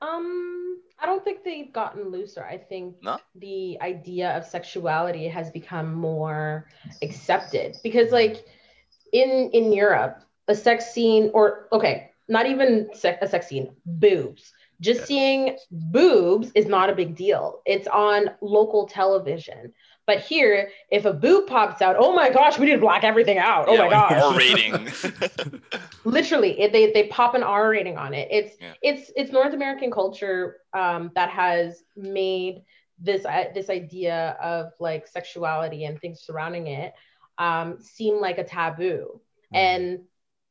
Um, 0.00 0.80
I 1.04 1.06
don't 1.06 1.22
think 1.22 1.44
they've 1.44 1.70
gotten 1.70 2.10
looser. 2.10 2.42
I 2.42 2.56
think 2.56 2.96
No? 3.02 3.18
the 3.34 3.76
idea 3.82 4.34
of 4.38 4.46
sexuality 4.46 5.28
has 5.28 5.50
become 5.50 5.92
more 5.92 6.66
accepted 7.02 7.76
because, 7.82 8.10
like, 8.10 8.46
in 9.12 9.50
in 9.52 9.70
Europe, 9.74 10.22
a 10.48 10.54
sex 10.54 10.94
scene, 10.94 11.30
or 11.34 11.68
okay, 11.72 12.10
not 12.26 12.46
even 12.46 12.88
a 13.22 13.28
sex 13.28 13.48
scene, 13.48 13.76
boobs. 13.84 14.54
Just 14.80 15.04
seeing 15.04 15.58
boobs 15.70 16.50
is 16.54 16.66
not 16.66 16.88
a 16.88 16.94
big 16.94 17.14
deal. 17.14 17.60
It's 17.66 17.86
on 17.88 18.30
local 18.40 18.86
television. 18.86 19.74
But 20.06 20.20
here, 20.20 20.68
if 20.90 21.06
a 21.06 21.12
boob 21.14 21.46
pops 21.46 21.80
out, 21.80 21.96
oh 21.98 22.14
my 22.14 22.28
gosh, 22.30 22.58
we 22.58 22.66
need 22.66 22.72
to 22.72 22.78
black 22.78 23.04
everything 23.04 23.38
out. 23.38 23.68
Oh 23.68 23.72
yeah, 23.74 23.78
my 23.78 23.84
like 23.88 24.10
gosh 24.10 24.22
R 24.22 24.36
rating. 24.36 25.60
literally 26.04 26.60
it, 26.60 26.72
they 26.72 26.92
they 26.92 27.06
pop 27.08 27.34
an 27.34 27.42
r 27.42 27.68
rating 27.70 27.96
on 27.96 28.12
it 28.14 28.28
it's 28.30 28.56
Yeah. 28.60 28.74
it's 28.82 29.10
it's 29.16 29.32
north 29.32 29.54
american 29.54 29.90
culture 29.90 30.58
um 30.74 31.10
that 31.14 31.30
has 31.30 31.82
made 31.96 32.62
this 32.98 33.24
uh, 33.24 33.44
this 33.54 33.70
idea 33.70 34.36
of 34.42 34.72
like 34.80 35.06
sexuality 35.08 35.84
and 35.84 35.98
things 36.00 36.20
surrounding 36.20 36.66
it 36.66 36.92
um 37.38 37.78
seem 37.80 38.20
like 38.20 38.38
a 38.38 38.44
taboo 38.44 39.20
and 39.52 40.00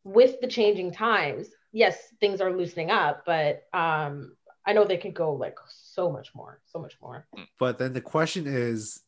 with 0.03 0.41
the 0.41 0.47
changing 0.47 0.91
times 0.91 1.47
yes 1.71 1.97
things 2.19 2.41
are 2.41 2.51
loosening 2.51 2.89
up 2.91 3.23
but 3.25 3.63
um 3.73 4.35
i 4.65 4.73
know 4.73 4.83
they 4.85 4.97
could 4.97 5.13
go 5.13 5.33
like 5.33 5.57
so 5.67 6.11
much 6.11 6.33
more 6.35 6.59
so 6.65 6.79
much 6.79 6.95
more 7.01 7.27
But 7.59 7.77
then 7.77 7.93
the 7.93 8.01
question 8.01 8.45
is, 8.47 9.01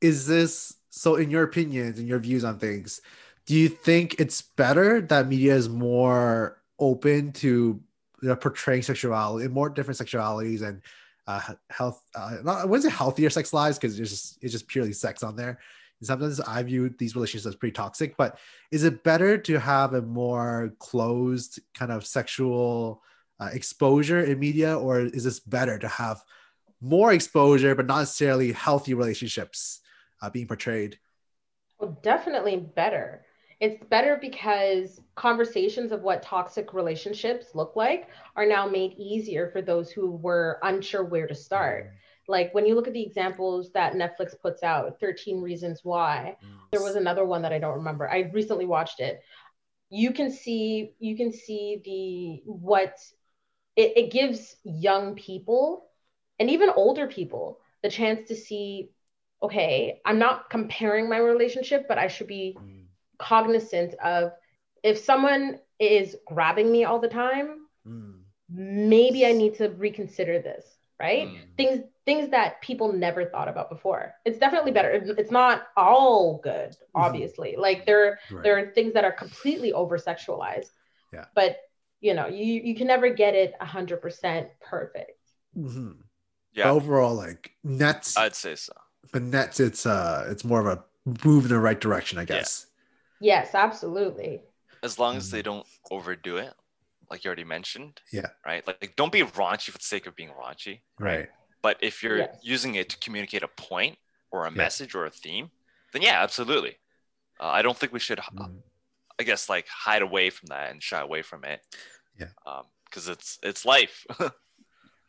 is 0.00 0.26
this 0.26 0.74
so 0.90 1.16
in 1.16 1.30
your 1.30 1.44
opinions 1.44 1.98
and 1.98 2.08
your 2.08 2.18
views 2.18 2.44
on 2.44 2.58
things, 2.58 3.00
do 3.46 3.54
you 3.54 3.68
think 3.68 4.20
it's 4.20 4.42
better 4.42 5.00
that 5.00 5.28
media 5.28 5.54
is 5.54 5.68
more 5.68 6.60
open 6.78 7.32
to 7.32 7.80
you 8.22 8.28
know, 8.28 8.36
portraying 8.36 8.82
sexuality, 8.82 9.48
more 9.48 9.70
different 9.70 9.98
sexualities 9.98 10.62
and 10.62 10.82
uh, 11.26 11.40
health? 11.70 12.02
Uh, 12.14 12.36
not, 12.44 12.58
I 12.58 12.64
wouldn't 12.64 12.92
healthier 12.92 13.30
sex 13.30 13.52
lives 13.52 13.78
because 13.78 13.98
it's 13.98 14.10
just 14.10 14.38
it's 14.42 14.52
just 14.52 14.68
purely 14.68 14.92
sex 14.92 15.22
on 15.22 15.36
there. 15.36 15.58
And 16.00 16.06
sometimes 16.06 16.40
I 16.40 16.62
view 16.62 16.94
these 16.98 17.14
relationships 17.14 17.46
as 17.46 17.56
pretty 17.56 17.72
toxic. 17.72 18.16
But 18.16 18.38
is 18.70 18.84
it 18.84 19.04
better 19.04 19.38
to 19.38 19.58
have 19.58 19.94
a 19.94 20.02
more 20.02 20.74
closed 20.78 21.60
kind 21.74 21.92
of 21.92 22.06
sexual 22.06 23.02
uh, 23.38 23.50
exposure 23.52 24.20
in 24.20 24.38
media, 24.38 24.78
or 24.78 25.00
is 25.00 25.24
this 25.24 25.40
better 25.40 25.78
to 25.78 25.88
have 25.88 26.22
more 26.80 27.12
exposure, 27.12 27.74
but 27.74 27.86
not 27.86 28.00
necessarily 28.00 28.52
healthy 28.52 28.94
relationships 28.94 29.80
uh, 30.22 30.30
being 30.30 30.46
portrayed. 30.46 30.98
Well, 31.78 31.98
definitely 32.02 32.56
better. 32.56 33.24
It's 33.60 33.82
better 33.86 34.16
because 34.20 35.00
conversations 35.16 35.92
of 35.92 36.02
what 36.02 36.22
toxic 36.22 36.72
relationships 36.72 37.54
look 37.54 37.76
like 37.76 38.08
are 38.36 38.46
now 38.46 38.66
made 38.66 38.94
easier 38.98 39.48
for 39.50 39.60
those 39.60 39.90
who 39.90 40.10
were 40.12 40.58
unsure 40.62 41.04
where 41.04 41.26
to 41.26 41.34
start. 41.34 41.90
Like 42.28 42.54
when 42.54 42.64
you 42.66 42.74
look 42.74 42.86
at 42.86 42.94
the 42.94 43.02
examples 43.02 43.72
that 43.72 43.94
Netflix 43.94 44.38
puts 44.40 44.62
out, 44.62 44.98
13 45.00 45.40
Reasons 45.42 45.80
Why, 45.82 46.36
there 46.70 46.82
was 46.82 46.96
another 46.96 47.24
one 47.24 47.42
that 47.42 47.52
I 47.52 47.58
don't 47.58 47.76
remember. 47.78 48.08
I 48.08 48.30
recently 48.32 48.66
watched 48.66 49.00
it. 49.00 49.20
You 49.90 50.12
can 50.12 50.30
see 50.30 50.94
you 50.98 51.16
can 51.16 51.32
see 51.32 51.82
the 51.84 52.50
what 52.50 52.98
it, 53.76 53.96
it 53.96 54.12
gives 54.12 54.56
young 54.64 55.14
people 55.14 55.86
and 56.38 56.50
even 56.50 56.70
older 56.70 57.06
people 57.06 57.60
the 57.82 57.90
chance 57.90 58.28
to 58.28 58.34
see 58.36 58.90
okay 59.42 60.00
i'm 60.04 60.18
not 60.18 60.50
comparing 60.50 61.08
my 61.08 61.18
relationship 61.18 61.86
but 61.88 61.98
i 61.98 62.08
should 62.08 62.26
be 62.26 62.56
Mm, 62.58 62.84
cognizant 63.18 63.94
of 64.02 64.32
if 64.82 64.98
someone 64.98 65.58
is 65.78 66.16
grabbing 66.26 66.70
me 66.72 66.84
all 66.84 66.98
the 66.98 67.08
time 67.08 67.66
mm, 67.86 68.14
maybe 68.48 69.26
i 69.26 69.32
need 69.32 69.54
to 69.54 69.68
reconsider 69.70 70.40
this 70.40 70.64
right 70.98 71.28
Mm. 71.28 71.56
things 71.56 71.84
things 72.06 72.30
that 72.30 72.60
people 72.62 72.92
never 72.92 73.24
thought 73.26 73.48
about 73.48 73.70
before 73.70 74.14
it's 74.24 74.38
definitely 74.38 74.72
better 74.72 74.90
it's 74.90 75.30
not 75.30 75.68
all 75.76 76.40
good 76.42 76.76
obviously 76.94 77.56
like 77.56 77.86
there 77.86 78.18
right. 78.30 78.42
there 78.44 78.58
are 78.58 78.72
things 78.72 78.92
that 78.94 79.04
are 79.04 79.12
completely 79.12 79.72
over 79.72 79.96
sexualized 79.98 80.70
Yeah. 81.12 81.26
but 81.34 81.56
you 82.00 82.14
know 82.14 82.26
you 82.26 82.60
you 82.68 82.74
can 82.74 82.86
never 82.86 83.10
get 83.10 83.34
it 83.34 83.54
100% 83.60 84.48
perfect 84.60 85.12
Mm-hmm. 85.56 85.92
Yeah. 86.52 86.70
Overall, 86.70 87.14
like 87.14 87.52
nets, 87.64 88.16
I'd 88.16 88.34
say 88.36 88.54
so. 88.54 88.72
But 89.12 89.22
nets, 89.22 89.60
it's 89.60 89.86
uh, 89.86 90.26
it's 90.30 90.44
more 90.44 90.60
of 90.60 90.66
a 90.66 90.84
move 91.26 91.44
in 91.44 91.50
the 91.50 91.58
right 91.58 91.80
direction, 91.80 92.18
I 92.18 92.24
guess. 92.24 92.66
yes 93.20 93.54
absolutely 93.54 94.42
As 94.82 94.98
long 94.98 95.16
as 95.16 95.28
Mhm. 95.28 95.30
they 95.32 95.42
don't 95.42 95.66
overdo 95.90 96.36
it, 96.38 96.54
like 97.10 97.24
you 97.24 97.28
already 97.28 97.44
mentioned. 97.44 98.00
Yeah. 98.12 98.28
Right. 98.46 98.66
Like, 98.66 98.78
like 98.80 98.96
don't 98.96 99.12
be 99.12 99.20
raunchy 99.22 99.70
for 99.72 99.78
the 99.78 99.84
sake 99.84 100.06
of 100.06 100.14
being 100.16 100.30
raunchy. 100.30 100.80
Right. 100.98 101.28
But 101.60 101.76
if 101.82 102.02
you're 102.02 102.18
Yes. 102.18 102.38
using 102.42 102.76
it 102.76 102.88
to 102.90 102.96
communicate 102.98 103.42
a 103.42 103.48
point 103.48 103.98
or 104.30 104.46
a 104.46 104.50
Yeah. 104.50 104.56
message 104.56 104.94
or 104.94 105.04
a 105.04 105.10
theme, 105.10 105.50
then 105.92 106.00
yeah, 106.02 106.22
absolutely. 106.22 106.78
Uh, 107.40 107.48
I 107.48 107.60
don't 107.62 107.76
think 107.78 107.92
we 107.92 107.98
should, 108.00 108.18
Mm. 108.20 108.62
I 109.18 109.22
guess, 109.24 109.48
like 109.50 109.66
hide 109.68 110.00
away 110.02 110.30
from 110.30 110.46
that 110.46 110.70
and 110.70 110.82
shy 110.82 111.00
away 111.00 111.20
from 111.22 111.44
it. 111.44 111.60
Yeah. 112.18 112.28
Because 112.86 113.08
it's 113.08 113.38
it's 113.42 113.64
life. 113.66 114.06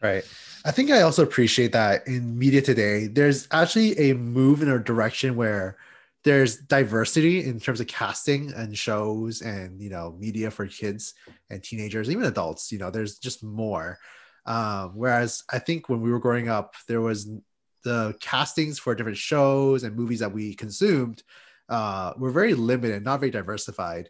Right. 0.02 0.24
I 0.66 0.72
think 0.72 0.92
I 0.92 1.02
also 1.02 1.24
appreciate 1.24 1.72
that 1.74 2.08
in 2.08 2.38
media 2.38 2.62
today, 2.62 3.08
there's 3.08 3.48
actually 3.52 3.98
a 3.98 4.14
move 4.14 4.62
in 4.62 4.70
a 4.70 4.80
direction 4.80 5.36
where 5.36 5.78
there's 6.24 6.58
diversity 6.58 7.46
in 7.46 7.60
terms 7.60 7.80
of 7.80 7.88
casting 7.88 8.54
and 8.54 8.78
shows 8.78 9.42
and 9.42 9.82
you 9.82 9.90
know 9.90 10.16
media 10.20 10.52
for 10.52 10.68
kids 10.68 11.16
and 11.50 11.64
teenagers, 11.64 12.10
even 12.10 12.26
adults. 12.26 12.72
You 12.72 12.80
know, 12.80 12.92
there's 12.92 13.18
just 13.18 13.44
more. 13.44 13.98
Um, 14.46 14.92
whereas 14.96 15.44
I 15.52 15.60
think 15.60 15.90
when 15.90 16.02
we 16.02 16.12
were 16.12 16.20
growing 16.20 16.50
up, 16.50 16.76
there 16.88 17.02
was 17.02 17.30
the 17.84 18.16
castings 18.20 18.80
for 18.80 18.94
different 18.96 19.18
shows 19.18 19.84
and 19.84 19.96
movies 19.96 20.20
that 20.20 20.32
we 20.32 20.54
consumed 20.54 21.24
uh, 21.70 22.14
were 22.18 22.32
very 22.32 22.54
limited, 22.54 23.04
not 23.04 23.20
very 23.20 23.32
diversified. 23.32 24.10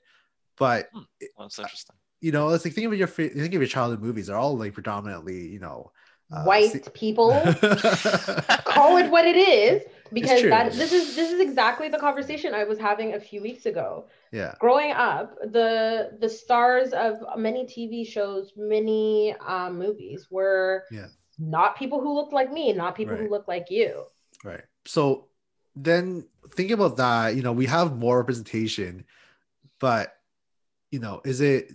But 0.58 0.90
That's 1.38 1.60
interesting. 1.60 1.96
You 2.22 2.32
know, 2.32 2.50
it's 2.50 2.64
like 2.64 2.74
think 2.74 2.88
of 2.88 2.94
your 2.98 3.08
think 3.08 3.36
of 3.54 3.54
your 3.54 3.66
childhood 3.66 4.02
movies. 4.02 4.28
They're 4.28 4.38
all 4.38 4.58
like 4.58 4.74
predominantly, 4.74 5.48
you 5.48 5.60
know, 5.60 5.92
uh, 6.32 6.44
white 6.44 6.72
se- 6.72 6.84
people 6.94 7.54
call 8.66 8.98
it 8.98 9.10
what 9.10 9.26
it 9.26 9.36
is 9.36 9.84
because 10.14 10.44
that 10.44 10.74
this 10.74 10.92
is 10.94 11.16
this 11.16 11.32
is 11.32 11.40
exactly 11.40 11.90
the 11.90 11.98
conversation 11.98 12.54
I 12.54 12.64
was 12.64 12.78
having 12.80 13.16
a 13.16 13.20
few 13.20 13.42
weeks 13.42 13.66
ago. 13.66 14.06
yeah, 14.32 14.54
Growing 14.60 14.92
up, 14.92 15.36
the 15.42 16.18
the 16.20 16.30
stars 16.30 16.94
of 16.94 17.18
many 17.38 17.66
TV 17.66 18.06
shows, 18.08 18.54
many 18.56 19.36
um, 19.46 19.78
movies 19.80 20.28
were 20.30 20.86
Yeah. 20.92 21.08
not 21.40 21.76
people 21.76 22.00
who 22.00 22.14
looked 22.14 22.34
like 22.34 22.52
me, 22.52 22.72
not 22.74 22.96
people 22.96 23.16
who 23.16 23.24
Right. 23.24 23.32
look 23.32 23.48
like 23.48 23.72
you. 23.72 24.06
right. 24.44 24.64
So 24.86 25.28
then 25.76 26.28
think 26.54 26.72
about 26.72 26.98
that. 26.98 27.36
You 27.36 27.42
know, 27.42 27.52
we 27.54 27.66
have 27.66 27.98
more 27.98 28.18
representation, 28.20 29.06
but 29.80 30.16
you 30.92 31.00
know, 31.00 31.22
is 31.24 31.40
it 31.42 31.72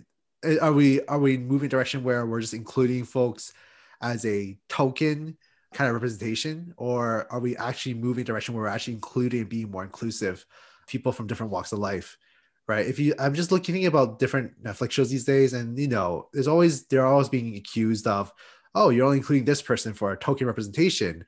are 0.61 0.73
we 0.73 1.01
are 1.05 1.19
we 1.19 1.37
moving 1.37 1.69
direction 1.69 2.03
where 2.03 2.25
we're 2.25 2.41
just 2.41 2.53
including 2.53 3.05
folks 3.05 3.53
as 4.01 4.25
a 4.25 4.57
token 4.69 5.37
kind 5.73 5.89
of 5.89 5.95
representation, 5.95 6.73
or 6.77 7.31
are 7.31 7.39
we 7.39 7.57
actually 7.57 7.93
moving 7.93 8.23
direction 8.23 8.53
where 8.53 8.63
we're 8.63 8.69
actually 8.69 8.93
including 8.93 9.41
and 9.41 9.49
being 9.49 9.69
more 9.71 9.83
inclusive 9.83 10.45
people 10.87 11.11
from 11.11 11.27
different 11.27 11.51
walks 11.51 11.71
of 11.71 11.79
life? 11.79 12.17
Right. 12.67 12.85
If 12.85 12.99
you, 12.99 13.13
I'm 13.17 13.33
just 13.33 13.51
looking 13.51 13.85
about 13.85 14.19
different 14.19 14.61
Netflix 14.61 14.91
shows 14.91 15.09
these 15.09 15.23
days, 15.23 15.53
and 15.53 15.77
you 15.79 15.87
know, 15.87 16.27
there's 16.33 16.49
always 16.49 16.85
they're 16.87 17.05
always 17.05 17.29
being 17.29 17.55
accused 17.55 18.07
of, 18.07 18.31
oh, 18.75 18.89
you're 18.89 19.05
only 19.05 19.17
including 19.17 19.45
this 19.45 19.61
person 19.61 19.93
for 19.93 20.11
a 20.11 20.17
token 20.17 20.47
representation, 20.47 21.25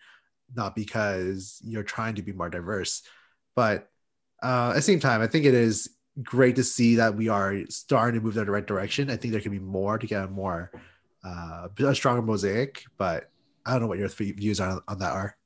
not 0.54 0.76
because 0.76 1.62
you're 1.64 1.84
trying 1.84 2.16
to 2.16 2.22
be 2.22 2.34
more 2.34 2.50
diverse. 2.50 3.04
But 3.56 3.90
uh, 4.44 4.70
at 4.72 4.76
the 4.76 4.82
same 4.82 5.00
time, 5.00 5.22
I 5.22 5.28
think 5.28 5.46
it 5.46 5.54
is 5.54 5.90
great 6.24 6.56
to 6.56 6.64
see 6.64 6.96
that 6.96 7.16
we 7.16 7.30
are 7.30 7.56
starting 7.70 8.20
to 8.20 8.26
move 8.26 8.38
in 8.38 8.46
the 8.46 8.52
right 8.52 8.66
direction. 8.66 9.10
I 9.10 9.16
think 9.18 9.32
there 9.32 9.42
can 9.42 9.52
be 9.52 9.60
more 9.60 9.98
to 9.98 10.08
get 10.08 10.24
a 10.24 10.28
more 10.28 10.72
uh, 11.24 11.68
a 11.78 11.96
stronger 11.96 12.22
mosaic, 12.22 12.84
but 12.98 13.30
I 13.66 13.74
don't 13.74 13.82
know 13.82 13.88
what 13.88 14.00
your 14.00 14.08
views 14.08 14.60
on, 14.60 14.82
on 14.88 15.00
that 15.00 15.12
are. 15.12 15.38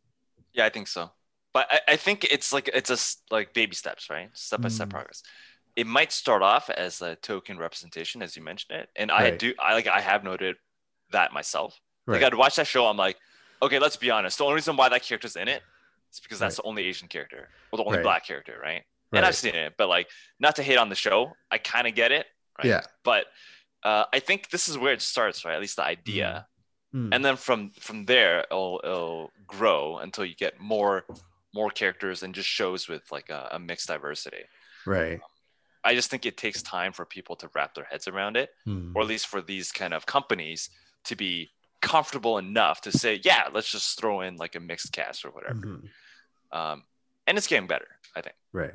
Yeah, 0.53 0.65
I 0.65 0.69
think 0.69 0.87
so. 0.87 1.11
But 1.53 1.67
I, 1.69 1.93
I 1.93 1.95
think 1.97 2.25
it's 2.25 2.53
like 2.53 2.69
it's 2.73 2.89
a 2.89 3.33
like 3.33 3.53
baby 3.53 3.75
steps, 3.75 4.09
right? 4.09 4.29
Step 4.33 4.61
by 4.61 4.69
step 4.69 4.87
Mm. 4.89 4.91
progress. 4.91 5.23
It 5.75 5.87
might 5.87 6.11
start 6.11 6.43
off 6.43 6.69
as 6.69 7.01
a 7.01 7.15
token 7.15 7.57
representation, 7.57 8.21
as 8.21 8.35
you 8.35 8.43
mentioned 8.43 8.77
it, 8.79 8.89
and 8.95 9.11
I 9.11 9.31
do. 9.31 9.53
I 9.59 9.73
like 9.73 9.87
I 9.87 10.01
have 10.01 10.23
noted 10.23 10.55
that 11.11 11.33
myself. 11.33 11.79
Right. 12.05 12.21
Like 12.21 12.33
I'd 12.33 12.37
watch 12.37 12.55
that 12.57 12.67
show, 12.67 12.85
I'm 12.85 12.97
like, 12.97 13.17
okay, 13.61 13.79
let's 13.79 13.95
be 13.95 14.11
honest. 14.11 14.37
The 14.37 14.43
only 14.43 14.55
reason 14.55 14.75
why 14.75 14.89
that 14.89 15.03
character's 15.03 15.35
in 15.35 15.47
it 15.47 15.63
is 16.11 16.19
because 16.19 16.37
that's 16.39 16.57
Right. 16.59 16.63
the 16.63 16.69
only 16.69 16.85
Asian 16.85 17.07
character 17.07 17.49
or 17.71 17.77
the 17.77 17.83
only 17.83 17.97
Right. 17.97 18.03
black 18.03 18.25
character, 18.25 18.59
right? 18.61 18.83
And 19.17 19.25
I've 19.25 19.35
seen 19.35 19.55
it, 19.55 19.73
but 19.77 19.87
like 19.89 20.07
not 20.39 20.55
to 20.57 20.63
hate 20.63 20.77
on 20.77 20.89
the 20.89 20.95
show, 20.95 21.33
I 21.51 21.57
kind 21.57 21.87
of 21.87 21.95
get 21.95 22.11
it, 22.11 22.25
right? 22.57 22.67
Yeah. 22.67 22.81
But 23.03 23.25
uh, 23.83 24.05
I 24.13 24.19
think 24.19 24.49
this 24.49 24.67
is 24.69 24.77
where 24.77 24.93
it 24.93 25.01
starts, 25.01 25.43
right? 25.45 25.55
At 25.55 25.61
least 25.61 25.75
the 25.77 25.83
idea 25.83 26.47
Mm. 26.95 27.09
and 27.11 27.25
then 27.25 27.37
from 27.37 27.71
from 27.79 28.05
there 28.05 28.41
it'll, 28.51 28.79
it'll 28.83 29.31
grow 29.47 29.97
until 29.97 30.23
you 30.25 30.35
get 30.35 30.59
more 30.59 31.05
more 31.51 31.71
characters 31.71 32.21
and 32.21 32.35
just 32.35 32.47
shows 32.47 32.87
with 32.87 33.01
like 33.11 33.31
a, 33.31 33.49
a 33.53 33.57
mixed 33.57 33.87
diversity 33.87 34.43
right. 34.85 35.19
i 35.83 35.95
just 35.95 36.11
think 36.11 36.23
it 36.27 36.37
takes 36.37 36.61
time 36.61 36.93
for 36.93 37.03
people 37.03 37.35
to 37.37 37.49
wrap 37.55 37.73
their 37.73 37.85
heads 37.85 38.07
around 38.07 38.37
it 38.37 38.51
Mm. 38.67 38.91
or 38.93 39.01
at 39.01 39.07
least 39.07 39.25
for 39.25 39.41
these 39.41 39.71
kind 39.71 39.91
of 39.91 40.05
companies 40.05 40.69
to 41.05 41.15
be 41.15 41.49
comfortable 41.81 42.37
enough 42.37 42.79
to 42.81 42.91
say 42.91 43.19
yeah 43.23 43.47
let's 43.51 43.71
just 43.71 43.99
throw 43.99 44.21
in 44.21 44.35
like 44.37 44.53
a 44.53 44.59
mixed 44.59 44.91
cast 44.93 45.25
or 45.25 45.31
whatever 45.31 45.65
Mhm. 45.65 45.89
um, 46.51 46.83
and 47.25 47.39
it's 47.39 47.47
getting 47.47 47.65
better 47.65 47.87
i 48.15 48.21
think 48.21 48.35
Right. 48.51 48.71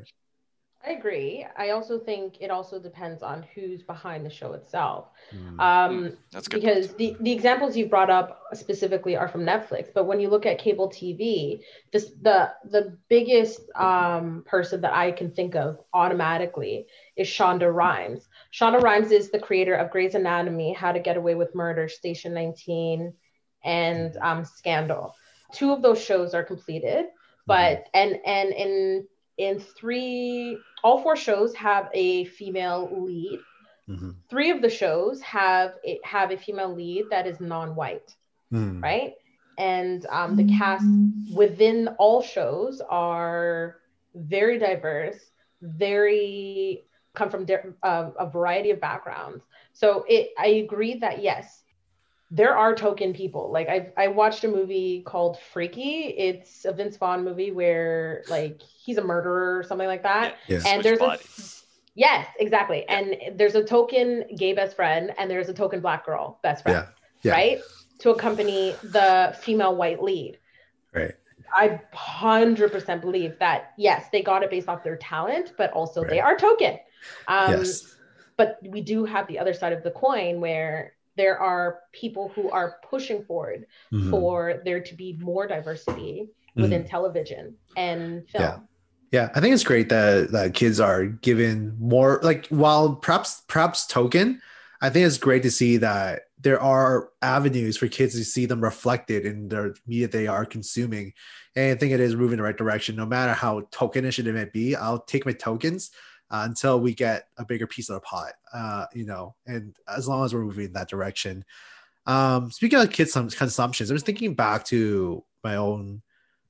I 0.87 0.93
agree. 0.93 1.45
I 1.57 1.71
also 1.71 1.99
think 1.99 2.37
it 2.41 2.51
also 2.51 2.79
depends 2.79 3.23
on 3.23 3.45
who's 3.55 3.83
behind 3.83 4.25
the 4.25 4.31
show 4.31 4.53
itself. 4.53 5.09
Mm. 5.35 5.61
Um, 5.61 6.17
that's 6.31 6.47
good 6.47 6.61
because 6.61 6.95
the, 6.95 7.17
the 7.21 7.33
examples 7.33 7.77
you 7.77 7.87
brought 7.87 8.11
up 8.11 8.43
specifically 8.55 9.17
are 9.17 9.27
from 9.27 9.43
Netflix, 9.43 9.89
but 9.93 10.05
when 10.05 10.21
you 10.21 10.31
look 10.31 10.47
at 10.47 10.59
cable 10.59 10.89
TV, 10.89 11.63
this 11.93 12.13
the 12.23 12.53
the 12.71 12.97
biggest 13.09 13.61
um, 13.75 14.45
person 14.47 14.81
that 14.83 14.93
I 14.95 15.11
can 15.11 15.33
think 15.33 15.57
of 15.57 15.81
automatically 15.93 16.87
is 17.17 17.27
Shonda 17.27 17.75
Rhimes. 17.75 18.29
Shonda 18.53 18.81
Rhimes 18.81 19.11
is 19.11 19.31
the 19.31 19.41
creator 19.41 19.75
of 19.75 19.91
Grey's 19.91 20.15
Anatomy, 20.15 20.73
How 20.75 20.93
to 20.93 21.01
Get 21.01 21.17
Away 21.17 21.35
with 21.35 21.57
Murder, 21.57 21.89
Station 21.89 22.33
19, 22.35 23.13
and 23.65 24.17
um, 24.19 24.45
Scandal. 24.45 25.15
Two 25.53 25.73
of 25.73 25.83
those 25.83 26.01
shows 26.01 26.35
are 26.35 26.45
completed, 26.45 27.07
but 27.47 27.87
and 27.95 28.17
and 28.25 28.51
in 28.51 29.09
in 29.39 29.61
three, 29.61 30.59
all 30.83 31.03
four 31.03 31.17
shows 31.17 31.55
have 31.55 31.89
a 31.95 32.25
female 32.25 32.89
lead 33.05 33.41
Mhm. 33.89 34.15
three 34.31 34.51
of 34.51 34.63
the 34.63 34.71
shows 34.71 35.21
have 35.23 35.75
a, 35.85 36.01
have 36.05 36.31
a 36.31 36.37
female 36.37 36.75
lead 36.75 37.11
that 37.11 37.27
is 37.27 37.41
non-white 37.41 38.15
Mm. 38.53 38.83
right 38.83 39.15
and 39.59 40.07
um, 40.11 40.37
the 40.37 40.45
cast 40.45 40.89
within 41.35 41.89
all 41.99 42.23
shows 42.23 42.81
are 42.89 43.77
very 44.15 44.59
diverse 44.59 45.31
very 45.63 46.85
come 47.15 47.31
from 47.31 47.45
di- 47.45 47.57
um, 47.83 48.13
a 48.19 48.29
variety 48.29 48.71
of 48.71 48.81
backgrounds 48.81 49.45
so 49.73 50.05
it 50.09 50.31
i 50.39 50.47
agree 50.47 50.95
that 50.99 51.23
yes 51.23 51.63
there 52.31 52.57
are 52.57 52.75
token 52.75 53.15
people 53.15 53.51
like 53.51 53.69
i 53.69 53.89
i 53.97 54.07
watched 54.07 54.45
a 54.45 54.49
movie 54.49 55.03
called 55.07 55.39
freaky 55.53 56.15
it's 56.19 56.67
a 56.67 56.73
vince 56.73 56.97
vaughn 56.99 57.25
movie 57.25 57.51
where 57.53 58.23
like 58.29 58.61
he's 58.61 58.99
a 58.99 59.03
murderer 59.05 59.59
or 59.59 59.63
something 59.63 59.87
like 59.89 60.03
that 60.03 60.35
Yeah. 60.47 60.57
and 60.67 60.83
Switch 60.83 60.99
there's 60.99 61.01
a. 61.01 61.19
Yes, 61.95 62.29
exactly. 62.39 62.89
And 62.89 63.17
there's 63.37 63.57
a 63.57 63.65
token 63.65 64.23
gay 64.37 64.53
best 64.53 64.77
friend 64.77 65.11
and 65.19 65.29
there's 65.29 65.49
a 65.49 65.53
token 65.53 65.81
black 65.81 66.07
girl 66.07 66.39
best 66.45 66.63
friend, 66.63 66.87
Yeah. 67.23 67.31
Yeah. 67.31 67.33
right? 67.33 67.61
To 67.99 68.11
accompany 68.11 68.77
the 68.85 69.37
female 69.41 69.75
white 69.75 70.01
lead. 70.01 70.39
Right. 70.95 71.15
I 71.53 71.81
100% 71.93 73.01
believe 73.01 73.37
that, 73.41 73.73
yes, 73.77 74.07
they 74.13 74.23
got 74.23 74.45
it 74.45 74.51
based 74.51 74.69
off 74.69 74.85
their 74.85 74.95
talent, 74.97 75.55
but 75.59 75.73
also 75.73 76.05
they 76.05 76.21
are 76.21 76.37
token. 76.37 76.79
Um, 77.27 77.51
yes. 77.65 77.97
But 78.37 78.61
we 78.63 78.81
do 78.81 79.05
have 79.05 79.27
the 79.27 79.41
other 79.41 79.53
side 79.53 79.73
of 79.73 79.83
the 79.83 79.91
coin 79.91 80.41
where 80.41 80.93
there 81.19 81.39
are 81.39 81.81
people 81.93 82.31
who 82.35 82.49
are 82.51 82.77
pushing 82.89 83.23
forward 83.25 83.67
Mhm. 83.93 84.11
for 84.11 84.63
there 84.65 84.81
to 84.81 84.95
be 84.95 85.19
more 85.21 85.47
diversity 85.47 86.29
within 86.57 86.85
television 86.85 87.55
and 87.77 88.27
film. 88.31 88.43
Yeah. 88.45 88.59
Yeah, 89.11 89.31
I 89.35 89.41
think 89.41 89.55
it's 89.55 89.65
great 89.65 89.89
that 89.89 90.33
that 90.33 90.55
kids 90.55 90.81
are 90.81 91.07
given 91.07 91.77
more 91.79 92.21
like 92.23 92.47
while 92.49 92.97
perhaps 92.97 93.43
perhaps 93.49 93.87
token, 93.87 94.41
I 94.83 94.91
think 94.91 95.07
it's 95.07 95.19
great 95.19 95.43
to 95.45 95.51
see 95.51 95.79
that 95.79 96.23
there 96.41 96.61
are 96.61 97.09
avenues 97.23 97.77
for 97.79 97.89
kids 97.89 98.15
to 98.15 98.25
see 98.25 98.45
them 98.47 98.61
reflected 98.63 99.25
in 99.25 99.49
the 99.49 99.75
media 99.87 100.09
they 100.09 100.27
are 100.27 100.45
consuming. 100.45 101.13
And 101.57 101.73
I 101.73 101.75
think 101.75 101.93
it 101.93 102.01
is 102.01 102.15
moving 102.15 102.35
in 102.35 102.39
the 102.39 102.45
right 102.45 102.57
direction. 102.57 102.97
No 102.97 103.07
matter 103.07 103.33
how 103.33 103.63
tokenish 103.73 104.19
it 104.25 104.31
may 104.33 104.45
be, 104.45 104.77
I'll 104.77 105.01
take 105.01 105.25
my 105.27 105.33
tokens 105.33 105.91
uh, 106.31 106.43
until 106.49 106.81
we 106.81 106.95
get 106.95 107.29
a 107.39 107.45
bigger 107.45 107.67
piece 107.67 107.89
of 107.89 107.95
the 107.95 108.01
pot. 108.01 108.33
Uh, 108.53 108.87
you 108.95 109.07
know, 109.07 109.35
and 109.47 109.75
as 109.95 110.09
long 110.09 110.25
as 110.25 110.35
we're 110.35 110.45
moving 110.45 110.67
in 110.67 110.73
that 110.73 110.89
direction. 110.89 111.45
Um, 112.07 112.51
speaking 112.51 112.79
of 112.79 112.91
kids 112.91 113.13
some 113.13 113.29
consumptions, 113.29 113.91
I 113.91 113.95
was 113.95 114.03
thinking 114.03 114.35
back 114.35 114.65
to 114.67 115.23
my 115.45 115.57
own 115.57 116.03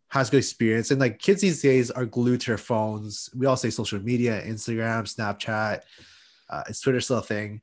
high 0.08 0.22
school 0.22 0.38
experience, 0.38 0.90
and 0.90 1.00
like 1.00 1.18
kids 1.18 1.40
these 1.40 1.60
days 1.60 1.90
are 1.90 2.06
glued 2.06 2.40
to 2.42 2.50
their 2.50 2.58
phones. 2.58 3.30
We 3.36 3.46
all 3.46 3.56
say 3.56 3.70
social 3.70 4.00
media, 4.00 4.42
Instagram, 4.44 5.02
Snapchat, 5.12 5.82
uh, 6.50 6.62
is 6.68 6.80
Twitter 6.80 7.00
still 7.00 7.18
a 7.18 7.22
thing? 7.22 7.60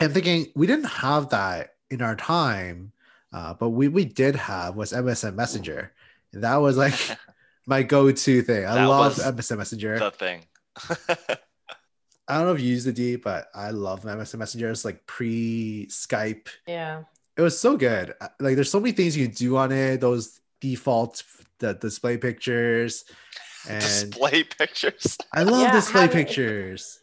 I'm 0.00 0.12
thinking 0.12 0.46
we 0.54 0.66
didn't 0.66 0.86
have 0.86 1.30
that 1.30 1.74
in 1.90 2.02
our 2.02 2.16
time, 2.16 2.92
uh, 3.32 3.54
but 3.54 3.70
we 3.70 3.88
we 3.88 4.04
did 4.04 4.36
have 4.36 4.76
was 4.76 4.92
MSN 4.92 5.34
Messenger, 5.34 5.92
and 6.32 6.44
that 6.44 6.56
was 6.56 6.76
like 6.76 6.94
my 7.66 7.82
go-to 7.82 8.42
thing. 8.42 8.66
I 8.66 8.84
love 8.84 9.16
MSN 9.16 9.58
Messenger. 9.58 9.98
The 9.98 10.10
thing. 10.10 10.42
I 12.26 12.38
don't 12.38 12.46
know 12.46 12.54
if 12.54 12.60
you 12.60 12.68
use 12.68 12.84
the 12.84 12.92
D, 12.92 13.16
but 13.16 13.48
I 13.54 13.70
love 13.70 14.02
MSN 14.02 14.38
Messenger. 14.38 14.70
It's 14.70 14.84
like 14.84 15.06
pre 15.06 15.86
Skype. 15.90 16.48
Yeah. 16.66 17.02
It 17.36 17.42
was 17.42 17.58
so 17.58 17.76
good. 17.76 18.14
Like 18.40 18.54
there's 18.54 18.70
so 18.70 18.80
many 18.80 18.92
things 18.92 19.16
you 19.16 19.26
can 19.26 19.34
do 19.34 19.56
on 19.56 19.72
it. 19.72 20.00
Those 20.00 20.40
default 20.60 21.22
the 21.58 21.74
display 21.74 22.16
pictures 22.16 23.04
and 23.68 23.82
display 23.82 24.44
pictures. 24.44 25.18
I 25.32 25.42
love 25.42 25.62
yeah, 25.62 25.72
display 25.72 26.08
pictures. 26.08 27.00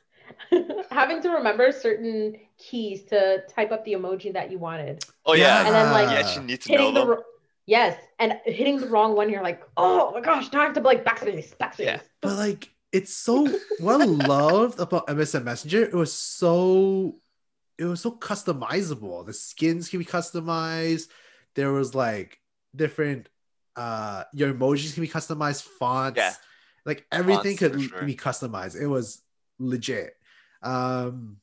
having 0.91 1.21
to 1.21 1.29
remember 1.29 1.71
certain 1.71 2.36
keys 2.57 3.03
to 3.03 3.43
type 3.47 3.71
up 3.71 3.84
the 3.86 3.93
emoji 3.93 4.34
that 4.34 4.51
you 4.51 4.60
wanted. 4.60 5.03
Oh 5.25 5.34
yeah, 5.34 5.65
and 5.65 5.73
then 5.73 5.91
like 5.91 6.10
yeah, 6.10 6.36
you 6.36 6.41
need 6.41 6.62
to 6.62 6.75
know 6.75 6.91
them. 6.91 7.07
The, 7.07 7.23
yes, 7.65 7.99
and 8.19 8.39
hitting 8.45 8.79
the 8.79 8.88
wrong 8.88 9.15
one, 9.15 9.29
you're 9.29 9.43
like, 9.43 9.62
oh 9.77 10.12
my 10.12 10.21
gosh, 10.21 10.51
now 10.51 10.62
I 10.62 10.63
have 10.65 10.73
to 10.73 10.81
like 10.81 11.03
backspace, 11.03 11.55
backspace. 11.57 11.86
Yeah. 11.86 11.99
But 12.21 12.38
like, 12.38 12.69
it's 12.91 13.15
so 13.15 13.47
what 13.80 14.01
I 14.01 14.06
loved 14.06 14.80
about 14.80 15.08
MSN 15.08 15.43
Messenger. 15.43 15.84
It 15.84 15.93
was 15.93 16.12
so, 16.12 17.15
it 17.77 17.86
was 17.86 18.01
so 18.01 18.12
customizable. 18.12 19.25
The 19.25 19.34
skins 19.34 19.89
can 19.89 19.99
be 19.99 20.06
customized. 20.06 21.08
There 21.56 21.71
was 21.71 21.95
like 21.95 22.39
different, 22.75 23.30
uh, 23.75 24.23
your 24.34 24.54
emojis 24.54 24.93
can 24.93 25.01
be 25.01 25.10
customized. 25.10 25.63
Fonts. 25.63 26.17
Yeah. 26.17 26.34
Like 26.86 27.06
everything 27.12 27.58
Fonts, 27.58 27.75
could 27.75 27.82
sure. 27.89 28.04
be 28.04 28.15
customized. 28.15 28.80
It 28.80 28.88
was 28.88 29.21
legit. 29.60 30.15
Um, 30.62 31.38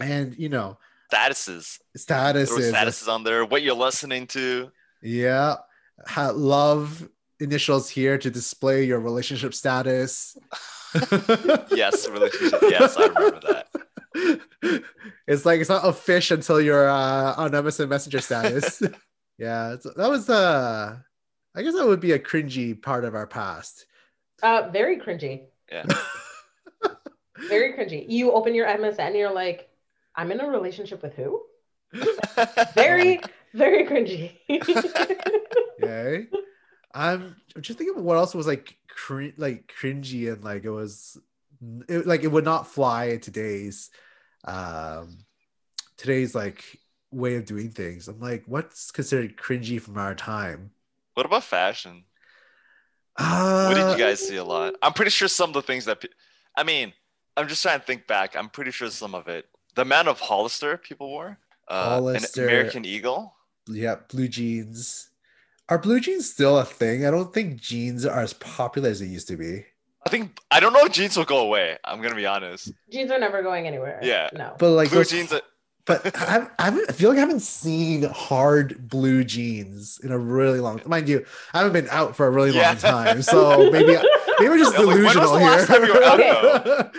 and 0.00 0.36
you 0.38 0.48
know, 0.48 0.78
statuses, 1.12 1.78
statuses, 1.96 2.72
statuses 2.72 3.08
on 3.08 3.24
there. 3.24 3.44
What 3.44 3.62
you're 3.62 3.74
listening 3.74 4.26
to. 4.28 4.70
Yeah, 5.02 5.56
love 6.16 7.08
initials 7.40 7.90
here 7.90 8.18
to 8.18 8.30
display 8.30 8.84
your 8.84 9.00
relationship 9.00 9.54
status. 9.54 10.36
yes, 11.70 12.08
relationship. 12.08 12.60
Yes, 12.62 12.96
I 12.96 13.06
remember 13.06 13.40
that. 13.40 14.82
It's 15.26 15.44
like 15.44 15.60
it's 15.60 15.70
not 15.70 15.86
a 15.86 15.92
fish 15.92 16.30
until 16.30 16.60
you're 16.60 16.88
uh, 16.88 17.34
on 17.36 17.50
MSN 17.50 17.88
Messenger 17.88 18.20
status. 18.20 18.82
yeah, 19.38 19.76
that 19.96 20.08
was 20.08 20.30
uh, 20.30 20.96
I 21.54 21.62
guess 21.62 21.74
that 21.74 21.86
would 21.86 22.00
be 22.00 22.12
a 22.12 22.18
cringy 22.18 22.80
part 22.80 23.04
of 23.04 23.14
our 23.14 23.26
past. 23.26 23.86
Uh, 24.42 24.68
very 24.72 24.98
cringy. 24.98 25.44
Yeah. 25.70 25.84
Very 27.48 27.72
cringy. 27.72 28.06
You 28.08 28.32
open 28.32 28.54
your 28.54 28.66
MSN 28.66 28.98
and 29.00 29.16
you're 29.16 29.32
like, 29.32 29.68
I'm 30.14 30.30
in 30.30 30.40
a 30.40 30.48
relationship 30.48 31.02
with 31.02 31.14
who? 31.14 31.42
very, 32.74 33.20
very 33.52 33.86
cringy. 33.86 34.38
okay. 35.82 36.26
I'm 36.94 37.36
just 37.60 37.78
thinking 37.78 37.96
of 37.96 38.04
what 38.04 38.16
else 38.16 38.34
was 38.34 38.46
like 38.46 38.76
cr- 38.88 39.36
like 39.36 39.72
cringy 39.80 40.32
and 40.32 40.42
like 40.44 40.64
it 40.64 40.70
was 40.70 41.18
it, 41.88 42.06
like 42.06 42.22
it 42.22 42.28
would 42.28 42.44
not 42.44 42.68
fly 42.68 43.06
in 43.06 43.20
today's 43.20 43.90
um 44.44 45.18
today's 45.96 46.34
like 46.34 46.78
way 47.10 47.36
of 47.36 47.46
doing 47.46 47.70
things. 47.70 48.08
I'm 48.08 48.20
like, 48.20 48.44
what's 48.46 48.90
considered 48.90 49.36
cringy 49.36 49.80
from 49.80 49.98
our 49.98 50.14
time? 50.14 50.70
What 51.14 51.26
about 51.26 51.44
fashion? 51.44 52.04
Uh, 53.16 53.66
what 53.66 53.74
did 53.74 53.92
you 53.92 54.04
guys 54.04 54.26
see 54.26 54.36
a 54.36 54.44
lot? 54.44 54.74
I'm 54.82 54.92
pretty 54.92 55.12
sure 55.12 55.28
some 55.28 55.50
of 55.50 55.54
the 55.54 55.62
things 55.62 55.84
that 55.84 56.00
pe- 56.00 56.08
I 56.56 56.64
mean, 56.64 56.92
I'm 57.36 57.46
just 57.46 57.62
trying 57.62 57.78
to 57.78 57.86
think 57.86 58.06
back. 58.06 58.36
I'm 58.36 58.48
pretty 58.48 58.72
sure 58.72 58.90
some 58.90 59.14
of 59.14 59.28
it. 59.28 59.46
The 59.76 59.82
amount 59.82 60.08
of 60.08 60.20
Hollister 60.20 60.76
people 60.76 61.08
wore. 61.08 61.38
Uh, 61.68 62.00
Hollister, 62.00 62.44
American 62.44 62.84
Eagle. 62.84 63.34
Yeah, 63.68 63.96
blue 64.08 64.28
jeans. 64.28 65.10
Are 65.68 65.78
blue 65.78 66.00
jeans 66.00 66.30
still 66.30 66.58
a 66.58 66.64
thing? 66.64 67.06
I 67.06 67.10
don't 67.10 67.32
think 67.32 67.60
jeans 67.60 68.04
are 68.04 68.20
as 68.20 68.34
popular 68.34 68.90
as 68.90 69.00
they 69.00 69.06
used 69.06 69.28
to 69.28 69.36
be. 69.36 69.64
I 70.06 70.10
think 70.10 70.38
I 70.50 70.60
don't 70.60 70.74
know 70.74 70.84
if 70.84 70.92
jeans 70.92 71.16
will 71.16 71.24
go 71.24 71.38
away. 71.38 71.78
I'm 71.84 72.02
gonna 72.02 72.14
be 72.14 72.26
honest. 72.26 72.72
Jeans 72.90 73.10
are 73.10 73.18
never 73.18 73.42
going 73.42 73.66
anywhere. 73.66 73.98
Yeah, 74.02 74.28
no. 74.34 74.54
But 74.58 74.70
like 74.70 74.90
blue 74.90 74.98
those, 74.98 75.10
jeans. 75.10 75.32
Are- 75.32 75.40
but 75.86 76.16
I, 76.20 76.46
I, 76.58 76.84
I 76.88 76.92
feel 76.92 77.10
like 77.10 77.18
I 77.18 77.20
haven't 77.20 77.40
seen 77.40 78.02
hard 78.02 78.88
blue 78.88 79.24
jeans 79.24 79.98
in 80.02 80.12
a 80.12 80.18
really 80.18 80.60
long. 80.60 80.78
Time. 80.78 80.90
Mind 80.90 81.08
you, 81.08 81.24
I 81.54 81.58
haven't 81.58 81.72
been 81.72 81.88
out 81.90 82.14
for 82.16 82.26
a 82.26 82.30
really 82.30 82.54
yeah. 82.54 82.68
long 82.68 82.76
time, 82.76 83.22
so 83.22 83.70
maybe 83.70 83.96
maybe 83.96 84.02
we're 84.40 84.58
just 84.58 84.76
delusional 84.76 85.32
like, 85.32 85.68
here. 85.68 86.90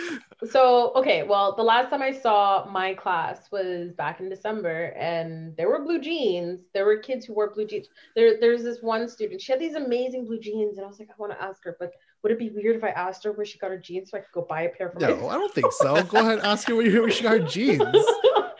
So 0.50 0.92
okay 0.94 1.22
well 1.22 1.54
the 1.54 1.62
last 1.62 1.90
time 1.90 2.02
i 2.02 2.12
saw 2.12 2.66
my 2.70 2.94
class 2.94 3.50
was 3.50 3.92
back 3.92 4.20
in 4.20 4.28
december 4.28 4.94
and 4.98 5.56
there 5.56 5.68
were 5.68 5.84
blue 5.84 6.00
jeans. 6.00 6.60
There 6.74 6.84
were 6.84 6.98
kids 6.98 7.24
who 7.24 7.34
wore 7.34 7.52
blue 7.52 7.66
jeans. 7.66 7.88
There, 8.14 8.38
there's 8.40 8.62
this 8.62 8.82
one 8.82 9.08
student. 9.08 9.40
She 9.40 9.52
had 9.52 9.60
these 9.60 9.74
amazing 9.74 10.26
blue 10.26 10.38
jeans 10.38 10.78
and 10.78 10.84
i 10.84 10.88
was 10.88 10.98
like 10.98 11.08
i 11.10 11.14
want 11.18 11.32
to 11.32 11.42
ask 11.42 11.64
her 11.64 11.76
but 11.78 11.92
would 12.22 12.32
it 12.32 12.38
be 12.38 12.50
weird 12.50 12.76
if 12.76 12.84
i 12.84 12.90
asked 12.90 13.24
her 13.24 13.32
where 13.32 13.46
she 13.46 13.58
got 13.58 13.70
her 13.70 13.78
jeans 13.78 14.10
so 14.10 14.18
i 14.18 14.20
could 14.20 14.32
go 14.32 14.46
buy 14.48 14.62
a 14.62 14.68
pair 14.68 14.90
for 14.90 14.98
no 15.00 15.28
i 15.28 15.34
don't 15.34 15.54
think 15.54 15.72
so. 15.72 16.02
Go 16.04 16.20
ahead 16.20 16.38
and 16.38 16.42
ask 16.42 16.68
her 16.68 16.74
where, 16.74 16.90
where 17.02 17.10
she 17.10 17.22
got 17.22 17.40
her 17.40 17.46
jeans. 17.46 17.82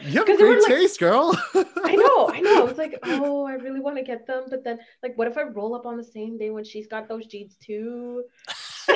You 0.00 0.24
have 0.24 0.38
great 0.38 0.62
taste 0.64 1.00
like, 1.00 1.10
girl. 1.10 1.36
I 1.54 1.96
know 1.96 2.30
i 2.30 2.40
know. 2.40 2.60
I 2.60 2.64
was 2.64 2.78
like 2.78 2.98
oh 3.02 3.46
i 3.46 3.54
really 3.54 3.80
want 3.80 3.96
to 3.96 4.02
get 4.02 4.26
them 4.26 4.44
but 4.48 4.62
then 4.64 4.78
like 5.02 5.16
what 5.16 5.26
if 5.26 5.36
i 5.36 5.42
roll 5.42 5.74
up 5.74 5.86
on 5.86 5.96
the 5.96 6.04
same 6.04 6.38
day 6.38 6.50
when 6.50 6.64
she's 6.64 6.86
got 6.86 7.08
those 7.08 7.26
jeans 7.26 7.56
too 7.60 8.24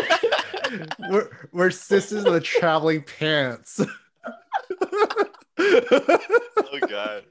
we're, 1.11 1.29
we're 1.53 1.71
sisters 1.71 2.25
in 2.25 2.33
the 2.33 2.41
traveling 2.41 3.03
pants. 3.03 3.81
oh 4.81 6.79
god. 6.89 7.25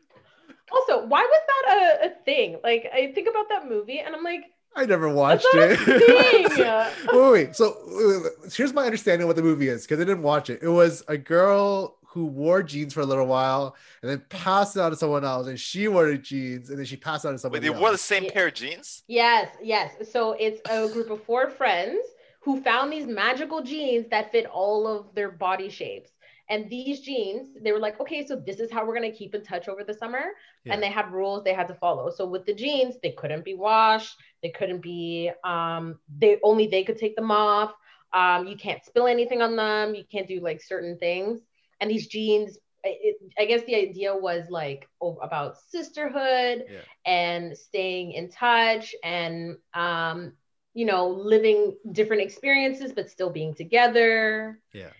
Also, 0.72 1.06
why 1.06 1.22
was 1.22 1.42
that 1.48 2.02
a, 2.04 2.08
a 2.08 2.24
thing? 2.26 2.60
Like, 2.64 2.90
I 2.94 3.12
think 3.14 3.28
about 3.28 3.50
that 3.50 3.68
movie 3.68 4.00
and 4.00 4.16
I'm 4.16 4.24
like, 4.24 4.44
I 4.76 4.86
never 4.86 5.10
watched 5.10 5.48
it. 5.54 5.80
wait, 7.12 7.32
wait, 7.32 7.56
so 7.56 7.76
wait, 7.88 8.54
here's 8.54 8.74
my 8.74 8.86
understanding 8.86 9.24
of 9.24 9.28
what 9.28 9.36
the 9.36 9.42
movie 9.42 9.68
is 9.68 9.84
because 9.84 10.00
I 10.00 10.04
didn't 10.04 10.24
watch 10.24 10.50
it. 10.50 10.60
It 10.62 10.70
was 10.70 11.04
a 11.08 11.18
girl 11.18 11.98
who 12.06 12.26
wore 12.26 12.64
jeans 12.64 12.94
for 12.94 13.02
a 13.02 13.06
little 13.06 13.26
while 13.28 13.76
and 14.02 14.10
then 14.10 14.22
passed 14.30 14.76
it 14.76 14.80
on 14.80 14.92
to 14.92 14.98
someone 14.98 15.24
else, 15.26 15.48
and 15.48 15.60
she 15.60 15.88
wore 15.88 16.08
the 16.08 16.18
jeans 16.18 16.70
and 16.70 16.78
then 16.78 16.86
she 16.86 16.96
passed 16.98 17.26
it 17.26 17.30
on 17.30 17.34
to 17.34 17.40
someone 17.40 17.58
Wait, 17.58 17.68
they 17.68 17.74
else. 17.74 17.80
wore 17.80 17.92
the 17.92 17.98
same 17.98 18.24
yeah. 18.24 18.32
pair 18.32 18.48
of 18.48 18.54
jeans? 18.54 19.04
Yes, 19.08 19.50
yes. 19.62 19.94
So 20.12 20.34
it's 20.34 20.62
a 20.70 20.88
group 20.90 21.10
of 21.10 21.24
four 21.24 21.50
friends 21.50 22.00
who 22.42 22.62
found 22.62 22.92
these 22.92 23.08
magical 23.08 23.62
jeans 23.62 24.08
that 24.10 24.32
fit 24.32 24.46
all 24.46 24.88
of 24.88 25.14
their 25.14 25.32
body 25.32 25.70
shapes. 25.70 26.12
And 26.50 26.68
these 26.68 27.02
jeans, 27.02 27.50
they 27.62 27.72
were 27.72 27.80
like, 27.80 28.00
okay, 28.00 28.26
so 28.26 28.36
this 28.36 28.60
is 28.60 28.72
how 28.72 28.86
we're 28.86 28.96
gonna 28.96 29.12
keep 29.12 29.36
in 29.36 29.44
touch 29.44 29.68
over 29.68 29.84
the 29.84 29.94
summer. 29.94 30.24
Yeah. 30.66 30.74
And 30.74 30.82
they 30.82 30.90
had 30.90 31.12
rules 31.12 31.44
they 31.44 31.54
had 31.54 31.68
to 31.68 31.76
follow. 31.76 32.10
So 32.10 32.26
with 32.26 32.46
the 32.46 32.56
jeans, 32.56 32.96
they 33.04 33.12
couldn't 33.12 33.46
be 33.46 33.54
washed, 33.54 34.16
they 34.42 34.50
couldn't 34.50 34.82
be, 34.82 35.32
um, 35.44 36.00
they 36.18 36.40
only 36.44 36.66
they 36.66 36.84
could 36.84 36.98
take 36.98 37.16
them 37.16 37.30
off. 37.30 37.74
Um, 38.14 38.48
you 38.48 38.58
can't 38.58 38.84
spill 38.84 39.06
anything 39.06 39.44
on 39.44 39.56
them, 39.56 39.94
you 39.94 40.04
can't 40.12 40.28
do 40.28 40.40
like 40.40 40.62
certain 40.62 40.98
things. 40.98 41.42
And 41.82 41.92
these 41.92 42.08
jeans, 42.08 42.58
it, 42.84 43.18
I 43.38 43.46
guess 43.46 43.64
the 43.66 43.76
idea 43.76 44.16
was 44.16 44.50
like 44.50 44.88
oh, 45.02 45.18
about 45.22 45.58
sisterhood 45.70 46.66
yeah. 46.68 46.80
and 47.06 47.56
staying 47.56 48.14
in 48.14 48.32
touch 48.32 48.96
and 49.04 49.58
um, 49.76 50.34
you 50.80 50.86
know, 50.86 51.10
living 51.10 51.76
different 51.92 52.22
experiences 52.22 52.94
but 52.94 53.10
still 53.10 53.30
being 53.30 53.54
together. 53.54 54.62
Yeah. 54.74 54.92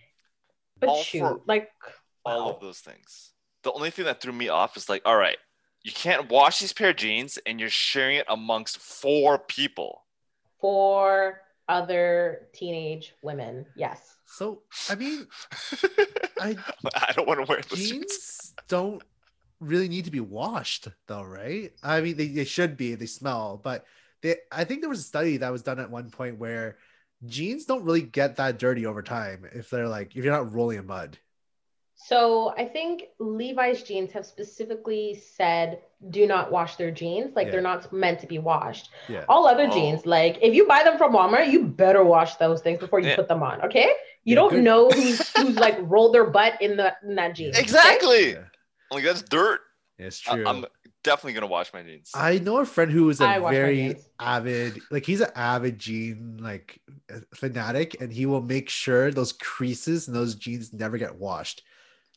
But 0.78 0.90
all 0.90 1.02
shoot, 1.02 1.40
like 1.46 1.70
all 2.22 2.48
wow. 2.48 2.52
of 2.52 2.60
those 2.60 2.80
things. 2.80 3.30
The 3.62 3.72
only 3.72 3.88
thing 3.88 4.04
that 4.04 4.20
threw 4.20 4.34
me 4.34 4.50
off 4.50 4.76
is 4.76 4.90
like, 4.90 5.00
all 5.06 5.16
right, 5.16 5.38
you 5.82 5.90
can't 5.90 6.28
wash 6.28 6.60
these 6.60 6.74
pair 6.74 6.90
of 6.90 6.96
jeans 6.96 7.38
and 7.46 7.58
you're 7.58 7.70
sharing 7.70 8.16
it 8.16 8.26
amongst 8.28 8.76
four 8.76 9.38
people. 9.38 10.04
Four 10.60 11.40
other 11.66 12.48
teenage 12.52 13.14
women. 13.22 13.64
Yes. 13.74 14.18
So 14.26 14.60
I 14.90 14.96
mean, 14.96 15.28
I 16.38 16.56
I 16.94 17.12
don't 17.16 17.26
want 17.26 17.40
to 17.40 17.50
wear 17.50 17.62
jeans. 17.62 17.90
Jeans 17.90 18.54
don't 18.68 19.02
really 19.60 19.88
need 19.88 20.04
to 20.04 20.10
be 20.10 20.20
washed 20.20 20.88
though, 21.06 21.22
right? 21.22 21.72
I 21.82 22.02
mean, 22.02 22.18
they, 22.18 22.28
they 22.28 22.44
should 22.44 22.76
be. 22.76 22.96
They 22.96 23.06
smell, 23.06 23.58
but 23.64 23.86
they, 24.22 24.36
I 24.52 24.64
think 24.64 24.80
there 24.80 24.90
was 24.90 25.00
a 25.00 25.04
study 25.04 25.38
that 25.38 25.50
was 25.52 25.62
done 25.62 25.78
at 25.80 25.90
one 25.90 26.10
point 26.10 26.38
where 26.38 26.76
jeans 27.26 27.64
don't 27.66 27.84
really 27.84 28.02
get 28.02 28.36
that 28.36 28.58
dirty 28.58 28.86
over 28.86 29.02
time 29.02 29.46
if 29.52 29.70
they're 29.70 29.88
like 29.88 30.16
if 30.16 30.24
you're 30.24 30.32
not 30.32 30.52
rolling 30.54 30.78
in 30.78 30.86
mud. 30.86 31.18
So 32.02 32.54
I 32.56 32.64
think 32.64 33.04
Levi's 33.18 33.82
jeans 33.82 34.10
have 34.12 34.24
specifically 34.24 35.22
said 35.36 35.80
do 36.08 36.26
not 36.26 36.50
wash 36.50 36.76
their 36.76 36.90
jeans. 36.90 37.36
Like 37.36 37.46
Yeah. 37.46 37.52
they're 37.52 37.60
not 37.60 37.92
meant 37.92 38.20
to 38.20 38.26
be 38.26 38.38
washed. 38.38 38.88
Yeah. 39.06 39.26
All 39.28 39.46
other 39.46 39.66
Oh. 39.68 39.70
jeans, 39.70 40.06
like 40.06 40.38
if 40.40 40.54
you 40.54 40.66
buy 40.66 40.82
them 40.82 40.96
from 40.96 41.12
Walmart, 41.12 41.50
you 41.50 41.64
better 41.64 42.02
wash 42.02 42.36
those 42.36 42.62
things 42.62 42.78
before 42.80 43.00
you 43.00 43.08
Yeah. 43.10 43.16
put 43.16 43.28
them 43.28 43.42
on. 43.42 43.60
Okay. 43.66 43.84
You 44.24 44.32
Yeah, 44.32 44.34
don't 44.36 44.50
good. 44.52 44.64
know 44.64 44.88
who's 44.90 45.28
who's 45.36 45.56
like 45.56 45.76
rolled 45.82 46.14
their 46.14 46.24
butt 46.30 46.60
in 46.62 46.76
the 46.78 46.94
in 47.02 47.16
that 47.16 47.34
jeans. 47.34 47.54
okay? 47.54 47.62
Exactly. 47.62 48.32
Yeah. 48.32 48.44
Like 48.90 49.04
that's 49.04 49.20
dirt. 49.22 49.60
It's 49.98 50.26
I- 50.26 50.34
true. 50.36 50.46
I'm 50.46 50.64
definitely 51.02 51.34
gonna 51.34 51.46
wash 51.46 51.72
my 51.72 51.82
jeans. 51.82 52.10
I 52.14 52.38
know 52.38 52.58
a 52.58 52.66
friend 52.66 52.90
who 52.90 53.08
is 53.10 53.20
a 53.20 53.24
I 53.24 53.38
wash 53.38 53.52
my 53.52 53.56
very 53.56 53.96
avid, 54.18 54.80
like 54.90 55.06
he's 55.06 55.20
an 55.20 55.30
avid 55.34 55.78
jean 55.78 56.38
like 56.40 56.80
uh, 57.12 57.20
fanatic, 57.34 58.00
and 58.00 58.12
he 58.12 58.26
will 58.26 58.42
make 58.42 58.68
sure 58.68 59.10
those 59.10 59.32
creases 59.32 60.06
and 60.06 60.16
those 60.16 60.34
jeans 60.34 60.72
never 60.72 60.98
get 60.98 61.14
washed 61.14 61.62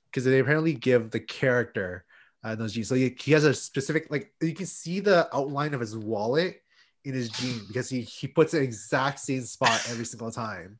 because 0.06 0.26
they 0.26 0.40
apparently 0.40 0.74
give 0.74 1.12
the 1.12 1.20
character 1.20 2.06
uh, 2.44 2.56
those 2.56 2.74
jeans. 2.74 2.88
So 2.88 2.96
he, 2.96 3.16
he 3.20 3.32
has 3.32 3.46
a 3.46 3.54
specific 3.54 4.08
like 4.10 4.34
you 4.42 4.54
can 4.54 4.66
see 4.66 5.00
the 5.00 5.28
outline 5.36 5.74
of 5.74 5.80
his 5.80 5.98
wallet 5.98 6.62
in 7.04 7.14
his 7.14 7.30
jean 7.30 7.62
because 7.68 7.90
he 7.90 8.02
he 8.02 8.28
puts 8.28 8.52
the 8.52 8.62
exact 8.62 9.20
same 9.20 9.42
spot 9.42 9.82
every 9.90 10.06
single 10.06 10.32
time. 10.32 10.80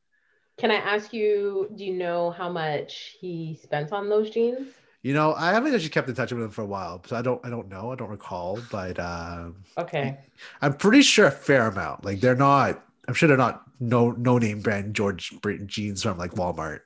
Can 0.56 0.70
I 0.70 0.76
ask 0.76 1.12
you, 1.12 1.68
do 1.74 1.84
you 1.84 1.94
know 1.94 2.30
how 2.30 2.48
much 2.48 3.16
he 3.20 3.58
spent 3.60 3.92
on 3.92 4.08
those 4.08 4.30
jeans? 4.30 4.68
You 5.04 5.12
know, 5.12 5.34
I 5.34 5.52
haven't 5.52 5.74
actually 5.74 5.90
kept 5.90 6.08
in 6.08 6.14
touch 6.14 6.32
with 6.32 6.42
him 6.42 6.50
for 6.50 6.62
a 6.62 6.66
while, 6.66 7.02
so 7.06 7.14
I 7.14 7.20
don't 7.20 7.38
I 7.44 7.50
don't 7.50 7.68
know, 7.68 7.92
I 7.92 7.94
don't 7.94 8.08
recall, 8.08 8.58
but 8.70 8.98
um, 8.98 9.56
Okay. 9.76 10.16
I'm 10.62 10.72
pretty 10.72 11.02
sure 11.02 11.26
a 11.26 11.30
fair 11.30 11.66
amount. 11.68 12.06
Like 12.06 12.20
they're 12.20 12.34
not. 12.34 12.82
I'm 13.06 13.12
sure 13.12 13.28
they're 13.28 13.36
not 13.36 13.64
no 13.80 14.12
no 14.12 14.38
name 14.38 14.60
brand 14.62 14.94
George 14.94 15.38
Britton 15.42 15.68
jeans 15.68 16.02
from 16.02 16.16
like 16.16 16.32
Walmart. 16.32 16.80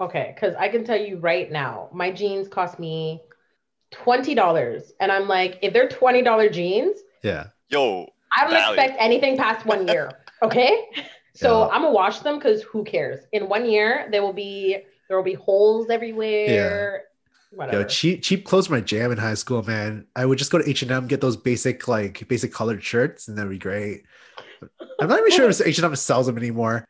Okay, 0.00 0.32
because 0.34 0.54
I 0.56 0.68
can 0.70 0.82
tell 0.82 0.96
you 0.96 1.18
right 1.18 1.52
now, 1.52 1.90
my 1.92 2.10
jeans 2.10 2.48
cost 2.48 2.78
me 2.78 3.20
twenty 3.90 4.34
dollars, 4.34 4.92
and 4.98 5.12
I'm 5.12 5.28
like, 5.28 5.58
if 5.60 5.74
they're 5.74 5.88
twenty 5.90 6.22
dollar 6.22 6.48
jeans, 6.48 7.00
Yeah, 7.22 7.48
Yo, 7.68 8.08
I 8.34 8.44
don't 8.44 8.52
Value. 8.54 8.80
expect 8.80 8.96
anything 8.98 9.36
past 9.36 9.66
one 9.66 9.86
year. 9.86 10.10
Okay, 10.42 10.86
so 11.36 11.60
Yeah. 11.60 11.66
I'm 11.68 11.82
gonna 11.82 11.92
wash 11.92 12.18
them 12.20 12.36
because 12.38 12.62
who 12.64 12.82
cares? 12.82 13.26
In 13.30 13.48
one 13.48 13.64
year, 13.68 14.08
there 14.10 14.22
will 14.22 14.32
be 14.32 14.78
there 15.06 15.16
will 15.18 15.22
be 15.22 15.34
holes 15.34 15.90
everywhere. 15.90 17.04
Whatever. 17.54 17.82
yo, 17.82 17.86
cheap 17.86 18.22
cheap 18.22 18.44
clothes 18.44 18.68
were 18.68 18.76
my 18.76 18.80
jam 18.80 19.12
in 19.12 19.18
high 19.18 19.34
school, 19.34 19.62
man. 19.62 20.06
I 20.16 20.24
would 20.24 20.38
just 20.38 20.50
go 20.50 20.58
to 20.58 20.68
H 20.68 20.82
and 20.82 20.90
M, 20.90 21.06
get 21.06 21.20
those 21.20 21.36
basic 21.36 21.86
like 21.86 22.26
basic 22.28 22.52
colored 22.52 22.82
shirts, 22.82 23.28
and 23.28 23.36
that'd 23.36 23.50
be 23.50 23.58
great. 23.58 24.04
I'm 25.00 25.08
not 25.08 25.18
even 25.18 25.30
sure 25.32 25.48
if 25.48 25.60
H 25.60 25.78
and 25.78 25.84
M 25.84 25.96
sells 25.96 26.26
them 26.26 26.38
anymore. 26.38 26.84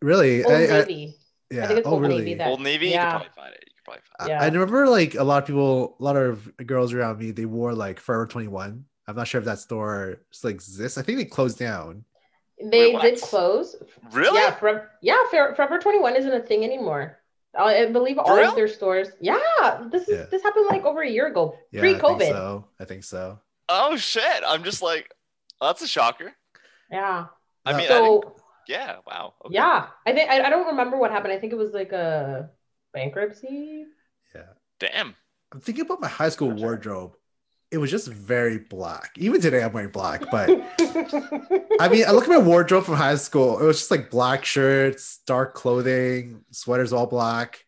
Really? 0.00 0.42
Old 0.44 0.54
I- 0.54 0.64
I- 0.64 0.80
Navy. 0.80 1.16
yeah. 1.50 1.66
think 1.66 1.80
it's 1.80 1.88
oh, 1.88 1.92
Old 1.92 2.02
really? 2.02 2.24
Navy 2.24 2.42
Old 2.42 2.60
Navy, 2.62 2.86
you 2.86 2.92
Yeah. 2.92 3.10
can 3.10 3.20
probably 3.20 3.28
find 3.36 3.54
it. 3.54 3.64
You 3.66 3.72
can 3.74 3.84
probably 3.84 4.02
find 4.18 4.30
I- 4.30 4.34
Yeah. 4.34 4.42
I 4.42 4.46
remember 4.46 4.88
like 4.88 5.14
a 5.16 5.24
lot 5.24 5.42
of 5.42 5.46
people, 5.46 5.96
a 6.00 6.02
lot 6.02 6.16
of 6.16 6.56
girls 6.66 6.92
around 6.94 7.18
me, 7.18 7.32
they 7.32 7.44
wore 7.44 7.74
like 7.74 8.00
Forever 8.00 8.26
21. 8.26 8.84
I'm 9.08 9.16
not 9.16 9.26
sure 9.28 9.40
if 9.40 9.44
that 9.44 9.58
store 9.58 10.20
still 10.30 10.50
exists. 10.50 10.96
I 10.96 11.02
think 11.02 11.18
they 11.18 11.24
closed 11.24 11.58
down. 11.58 12.04
They 12.62 12.94
Wait, 12.94 13.02
did 13.02 13.20
close. 13.20 13.74
Really? 14.12 14.38
Yeah, 14.38 14.52
Forever, 14.52 14.90
yeah, 15.02 15.16
Forever, 15.30 15.54
Forever 15.54 15.78
21 15.78 16.14
isn't 16.16 16.32
a 16.32 16.40
thing 16.40 16.62
anymore. 16.64 17.18
Oh, 17.56 17.64
I 17.66 17.86
believe 17.90 18.18
all 18.18 18.38
of 18.38 18.54
their 18.54 18.68
stores. 18.68 19.08
Yeah, 19.20 19.38
this 19.90 20.08
is 20.08 20.18
Yeah. 20.18 20.26
this 20.30 20.42
happened 20.42 20.66
like 20.68 20.84
over 20.84 21.02
a 21.02 21.08
year 21.10 21.26
ago, 21.26 21.56
Yeah, 21.72 21.80
I 21.80 21.84
think 21.84 21.98
pre-COVID. 22.00 22.28
so. 22.28 22.64
I 22.78 22.84
think 22.84 23.04
so. 23.04 23.40
Oh 23.68 23.96
shit! 23.96 24.42
I'm 24.46 24.62
just 24.64 24.82
like, 24.82 25.12
oh, 25.60 25.66
that's 25.68 25.82
a 25.82 25.88
shocker. 25.88 26.32
Yeah. 26.90 27.26
I 27.66 27.72
mean, 27.72 27.86
I 27.86 27.88
So 27.88 28.36
yeah. 28.68 28.96
Wow. 29.06 29.34
okay. 29.44 29.54
yeah, 29.54 29.86
I 30.06 30.12
think 30.12 30.30
I, 30.30 30.42
I 30.42 30.50
don't 30.50 30.66
remember 30.68 30.96
what 30.96 31.10
happened. 31.10 31.32
I 31.32 31.38
think 31.38 31.52
it 31.52 31.56
was 31.56 31.72
like 31.72 31.92
a 31.92 32.50
bankruptcy. 32.94 33.84
Yeah. 34.34 34.42
Damn. 34.78 35.14
I'm 35.52 35.60
thinking 35.60 35.84
about 35.84 36.00
my 36.00 36.08
high 36.08 36.28
school 36.28 36.50
Not 36.50 36.60
wardrobe. 36.60 37.16
It 37.70 37.78
was 37.78 37.90
just 37.90 38.08
very 38.08 38.58
black. 38.58 39.12
Even 39.16 39.40
today, 39.40 39.62
I'm 39.62 39.72
wearing 39.72 39.90
black. 39.90 40.28
But 40.30 40.50
I 41.80 41.88
mean, 41.88 42.04
I 42.06 42.10
look 42.10 42.24
at 42.24 42.28
my 42.30 42.38
wardrobe 42.38 42.84
from 42.84 42.94
high 42.96 43.14
school. 43.16 43.60
It 43.60 43.64
was 43.64 43.78
just 43.78 43.90
like 43.90 44.10
black 44.10 44.44
shirts, 44.44 45.20
dark 45.26 45.54
clothing, 45.54 46.44
sweaters 46.50 46.92
all 46.92 47.06
black. 47.06 47.64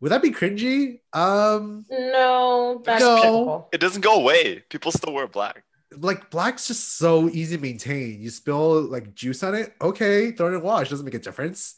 Would 0.00 0.12
that 0.12 0.22
be 0.22 0.30
cringy? 0.30 1.00
Um, 1.12 1.84
no, 1.90 2.80
that's 2.84 3.00
No. 3.02 3.16
typical. 3.16 3.68
It 3.72 3.80
doesn't 3.80 4.00
go 4.02 4.14
away. 4.20 4.60
People 4.70 4.92
still 4.92 5.12
wear 5.12 5.26
black. 5.26 5.64
like 5.98 6.30
black's 6.30 6.68
just 6.68 6.96
so 6.96 7.28
easy 7.30 7.56
to 7.56 7.62
maintain. 7.62 8.20
You 8.22 8.30
spill 8.30 8.82
like 8.82 9.12
juice 9.14 9.42
on 9.42 9.54
it, 9.56 9.74
okay, 9.82 10.30
throw 10.30 10.46
it 10.46 10.50
in 10.50 10.54
the 10.60 10.64
wash. 10.64 10.88
Doesn't 10.88 11.04
make 11.04 11.14
a 11.14 11.18
difference. 11.18 11.74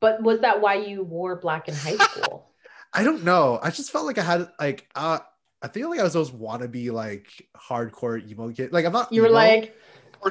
But 0.00 0.22
was 0.22 0.40
that 0.40 0.60
why 0.60 0.74
you 0.76 1.02
wore 1.02 1.34
black 1.36 1.68
in 1.68 1.74
high 1.74 1.96
school? 1.96 2.50
I 2.94 3.02
don't 3.02 3.24
know. 3.24 3.58
I 3.60 3.70
just 3.70 3.90
felt 3.90 4.06
like 4.06 4.18
I 4.18 4.22
had 4.22 4.48
like 4.60 4.88
uh 4.94 5.18
I 5.66 5.68
think 5.68 5.86
like 5.88 5.98
I 5.98 6.04
was 6.04 6.12
those 6.12 6.30
wannabe 6.30 6.92
like 6.92 7.48
hardcore 7.56 8.24
emo 8.30 8.50
kid. 8.52 8.72
Like 8.72 8.84
I'm 8.84 8.92
not. 8.92 9.12
You 9.12 9.22
were 9.22 9.28
emo. 9.28 9.34
like 9.36 9.74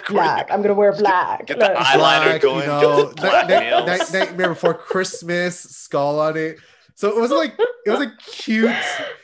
black. 0.08 0.48
I'm 0.50 0.62
gonna 0.62 0.74
wear 0.74 0.94
black. 0.94 1.46
Get 1.48 1.60
the 1.60 1.66
Look. 1.68 1.78
eye- 1.78 1.84
eyeliner 1.84 2.24
black, 2.24 2.42
going, 2.42 2.62
You 2.62 2.68
know, 2.68 3.04
get 3.04 3.10
the 3.16 3.22
black 3.22 3.48
Night- 3.50 3.60
nails. 3.60 3.86
Night- 4.14 4.14
Nightmare 4.28 4.50
Before 4.50 4.74
Christmas, 4.74 5.60
skull 5.60 6.20
on 6.20 6.38
it. 6.38 6.58
So 6.96 7.10
it 7.10 7.20
wasn't 7.20 7.40
like 7.40 7.54
it 7.86 7.90
was 7.90 8.00
like 8.00 8.18
cute. 8.20 8.72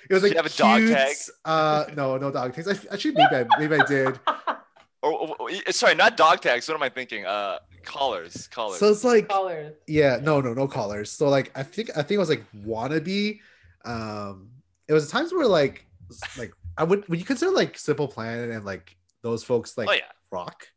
It 0.09 0.13
was 0.13 0.23
like 0.23 0.33
you 0.33 0.37
have 0.37 0.45
a 0.45 0.49
dog 0.49 0.79
cute, 0.79 0.91
tag? 0.91 1.15
Uh, 1.45 1.85
no, 1.95 2.17
no 2.17 2.29
dog 2.31 2.53
tags. 2.53 2.67
I, 2.67 2.93
actually, 2.93 3.13
maybe 3.13 3.33
I, 3.35 3.45
maybe 3.57 3.75
I 3.75 3.85
did. 3.85 4.19
Or, 5.03 5.11
or- 5.13 5.35
or- 5.39 5.71
sorry, 5.71 5.95
not 5.95 6.15
dog 6.15 6.41
tags. 6.41 6.67
What 6.67 6.75
am 6.75 6.83
I 6.83 6.89
thinking? 6.89 7.25
Uh, 7.25 7.57
collars. 7.81 8.47
Collars. 8.49 8.77
So 8.77 8.91
it's 8.91 9.03
like 9.03 9.27
collars. 9.27 9.73
yeah, 9.87 10.19
no, 10.21 10.41
no, 10.41 10.53
no 10.53 10.67
collars. 10.67 11.09
So 11.11 11.27
like 11.27 11.49
I 11.55 11.63
think 11.63 11.89
I 11.97 12.03
think 12.03 12.11
it 12.11 12.17
was 12.19 12.29
like 12.29 12.43
wannabe. 12.55 13.39
Um, 13.83 14.49
it 14.87 14.93
was 14.93 15.09
times 15.09 15.33
where 15.33 15.47
like 15.47 15.87
like 16.37 16.53
I 16.77 16.83
would 16.83 17.07
would 17.09 17.19
you 17.19 17.25
consider 17.25 17.51
like 17.51 17.77
Simple 17.77 18.07
Plan 18.07 18.51
and 18.51 18.65
like 18.65 18.95
those 19.23 19.43
folks 19.43 19.77
like 19.77 19.89
oh 19.89 19.93
yeah. 19.93 20.01
rock 20.31 20.67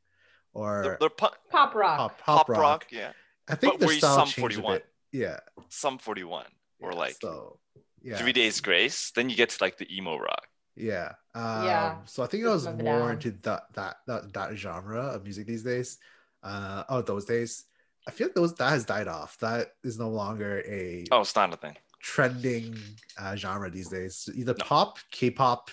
They're, 0.55 0.63
or 0.63 0.97
they're 1.01 1.09
pu- 1.09 1.27
Pop 1.51 1.75
rock. 1.75 1.99
pop, 1.99 2.19
pop, 2.19 2.37
pop, 2.39 2.49
rock. 2.49 2.61
rock. 2.61 2.87
Yeah. 2.91 3.13
I 3.49 3.55
think 3.57 3.75
But 3.75 3.81
their 3.81 3.89
were 3.89 3.95
style 3.95 4.15
Sum 4.17 4.25
changed 4.27 4.41
41? 4.57 4.71
a 4.73 4.75
bit. 4.79 4.87
Yeah, 5.13 5.41
Sum 5.69 5.99
41 5.99 6.47
or 6.81 6.93
yeah, 6.93 6.99
like 6.99 7.17
so 7.21 7.59
yeah. 8.03 8.17
Three 8.19 8.33
Days 8.33 8.61
Grace. 8.61 9.13
Then 9.15 9.31
you 9.31 9.37
get 9.37 9.51
to 9.51 9.59
like 9.65 9.79
the 9.79 9.87
emo 9.95 10.17
rock. 10.19 10.47
Yeah. 10.77 11.13
Um, 11.35 11.65
Yeah. 11.65 11.97
So 12.07 12.23
I 12.23 12.27
think 12.27 12.45
I 12.45 12.51
was 12.51 12.67
more 12.67 12.99
down. 12.99 13.11
into 13.13 13.31
that, 13.43 13.63
that 13.75 13.97
that 14.07 14.33
that 14.35 14.57
genre 14.57 15.01
of 15.15 15.23
music 15.25 15.47
these 15.47 15.63
days. 15.63 15.99
Uh, 16.43 16.85
oh, 16.89 17.01
those 17.03 17.25
days. 17.25 17.65
I 18.07 18.11
feel 18.11 18.27
like 18.27 18.35
those 18.35 18.55
that 18.57 18.69
has 18.69 18.85
died 18.85 19.09
off. 19.09 19.39
That 19.39 19.69
is 19.83 19.99
no 19.99 20.11
longer 20.11 20.63
a 20.67 21.05
Oh, 21.11 21.21
it's 21.23 21.35
not 21.35 21.55
a 21.55 21.57
thing. 21.57 21.77
Trending 22.05 22.79
uh, 23.19 23.35
genre 23.35 23.71
these 23.71 23.89
days. 23.89 24.29
Either 24.35 24.55
No. 24.59 24.65
pop, 24.65 24.99
K-pop, 25.11 25.71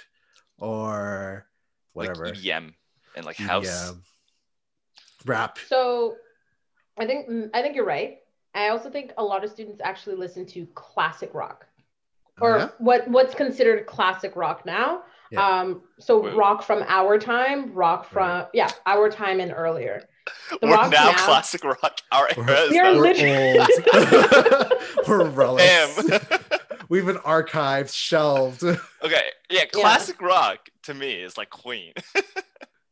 or 0.58 1.46
whatever. 1.92 2.26
Like 2.28 2.36
EDM 2.36 2.74
and 3.18 3.26
like 3.26 3.36
house. 3.36 3.68
EDM, 3.68 4.02
rap. 5.26 5.60
So 5.68 6.16
I 6.98 7.06
think 7.06 7.30
mm, 7.30 7.50
I 7.54 7.62
think 7.62 7.76
you're 7.76 7.86
right. 7.86 8.20
I 8.56 8.70
also 8.70 8.90
think 8.90 9.12
a 9.18 9.24
lot 9.24 9.44
of 9.44 9.52
students 9.52 9.82
actually 9.84 10.16
listen 10.16 10.46
to 10.48 10.66
classic 10.68 11.34
rock. 11.34 11.68
Oh, 12.42 12.46
Or 12.46 12.58
yeah? 12.58 12.70
what 12.80 13.08
what's 13.10 13.36
considered 13.36 13.86
classic 13.86 14.36
rock 14.36 14.66
now. 14.66 15.04
Yeah. 15.32 15.46
Um 15.46 15.82
so 16.00 16.22
Wait. 16.22 16.36
rock 16.36 16.64
from 16.64 16.84
our 16.88 17.18
time, 17.20 17.74
rock 17.74 18.10
from 18.10 18.46
yeah, 18.54 18.70
our 18.86 19.10
time 19.10 19.42
and 19.42 19.52
earlier. 19.52 20.08
The 20.62 20.68
We're 20.68 20.74
rock 20.74 20.92
now 20.92 21.12
now- 21.12 21.26
classic 21.26 21.64
rock. 21.64 21.98
Our 22.12 22.28
We're- 22.38 22.52
era 22.52 22.62
is 22.62 22.72
You're 22.74 22.84
now- 22.84 23.00
lit- 23.00 24.66
old. 24.66 24.74
We're 25.08 25.30
relics. 25.30 26.08
Damn. 26.08 26.40
We've 26.90 27.06
been 27.06 27.18
archived, 27.18 27.94
shelved. 27.94 28.64
okay. 28.64 29.24
Yeah. 29.50 29.66
Classic 29.72 30.22
rock 30.22 30.70
to 30.84 30.94
me 30.94 31.14
is 31.14 31.38
like 31.38 31.50
Queen. 31.50 31.94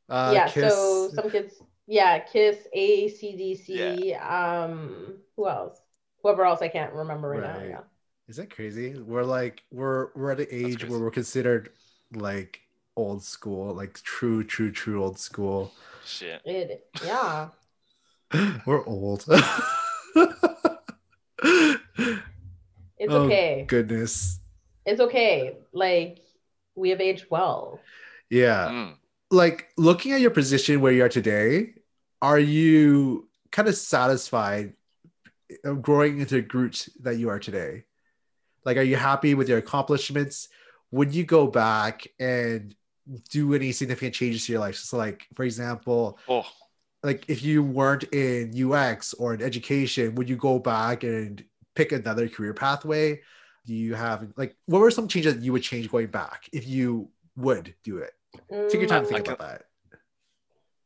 Uh, 0.07 0.31
yeah, 0.33 0.47
Kiss. 0.49 0.73
so 0.73 1.09
some 1.13 1.29
kids 1.29 1.55
yeah, 1.85 2.19
Kiss, 2.19 2.55
ACDC, 2.75 4.21
um 4.31 5.15
who 5.35 5.47
else? 5.47 5.79
Whoever 6.23 6.45
else 6.45 6.61
I 6.61 6.67
can't 6.67 6.93
remember 6.93 7.29
right, 7.29 7.41
now. 7.41 7.63
Yeah. 7.63 7.79
Is 8.27 8.37
that 8.37 8.53
crazy? 8.53 8.93
We're 8.97 9.23
like 9.23 9.63
we're 9.71 10.09
we're 10.15 10.31
at 10.31 10.39
an 10.39 10.47
age 10.51 10.87
where 10.87 10.99
we're 10.99 11.11
considered 11.11 11.69
like 12.13 12.61
old 12.99 13.23
school, 13.23 13.73
like 13.73 14.01
true, 14.03 14.43
true, 14.43 14.71
true 14.71 15.03
old 15.03 15.19
school. 15.19 15.71
Shit. 16.05 16.41
It 16.45 16.87
yeah. 17.03 17.49
we're 18.65 18.85
old. 18.85 19.25
It's 22.99 23.13
Oh, 23.13 23.23
okay. 23.23 23.63
Goodness. 23.67 24.39
It's 24.85 24.99
okay. 24.99 25.57
Like 25.71 26.19
we 26.75 26.89
have 26.89 26.99
aged 26.99 27.27
well. 27.29 27.79
Yeah. 28.29 28.67
Mm. 28.69 28.95
Like 29.31 29.69
looking 29.77 30.11
at 30.11 30.21
your 30.21 30.31
position 30.31 30.81
where 30.81 30.91
you 30.91 31.03
are 31.03 31.09
today, 31.09 31.75
are 32.21 32.39
you 32.39 33.29
kind 33.51 33.67
of 33.67 33.75
satisfied 33.75 34.73
of 35.63 35.81
growing 35.81 36.19
into 36.19 36.35
the 36.35 36.41
Groot 36.41 36.89
that 37.01 37.17
you 37.17 37.29
are 37.29 37.39
today? 37.39 37.85
Like, 38.65 38.77
are 38.77 38.83
you 38.83 38.97
happy 38.97 39.33
with 39.33 39.47
your 39.47 39.57
accomplishments? 39.57 40.49
Would 40.91 41.15
you 41.15 41.23
go 41.23 41.47
back 41.47 42.07
and 42.19 42.75
do 43.29 43.53
any 43.53 43.71
significant 43.71 44.15
changes 44.15 44.45
to 44.45 44.53
your 44.53 44.61
life? 44.61 44.75
So, 44.75 44.97
like, 44.97 45.27
for 45.35 45.43
example, 45.43 46.19
Oh, 46.27 46.45
like 47.03 47.25
if 47.29 47.43
you 47.43 47.63
weren't 47.63 48.03
in 48.05 48.51
UX 48.55 49.13
or 49.13 49.33
in 49.33 49.41
education, 49.41 50.15
would 50.15 50.29
you 50.29 50.35
go 50.37 50.59
back 50.59 51.03
and 51.03 51.43
pick 51.75 51.91
another 51.91 52.27
career 52.29 52.53
pathway? 52.53 53.21
Do 53.65 53.73
you 53.75 53.95
have 53.95 54.27
like 54.37 54.55
what 54.65 54.79
were 54.81 54.91
some 54.91 55.07
changes 55.07 55.35
that 55.35 55.43
you 55.43 55.53
would 55.53 55.63
change 55.63 55.89
going 55.89 56.07
back 56.07 56.49
if 56.53 56.67
you 56.67 57.09
would 57.37 57.75
do 57.83 57.99
it? 57.99 58.13
Take 58.69 58.81
your 58.81 58.87
time 58.87 59.03
to 59.03 59.07
Mm, 59.07 59.09
think 59.09 59.19
I 59.19 59.21
about 59.21 59.39
that. 59.39 59.63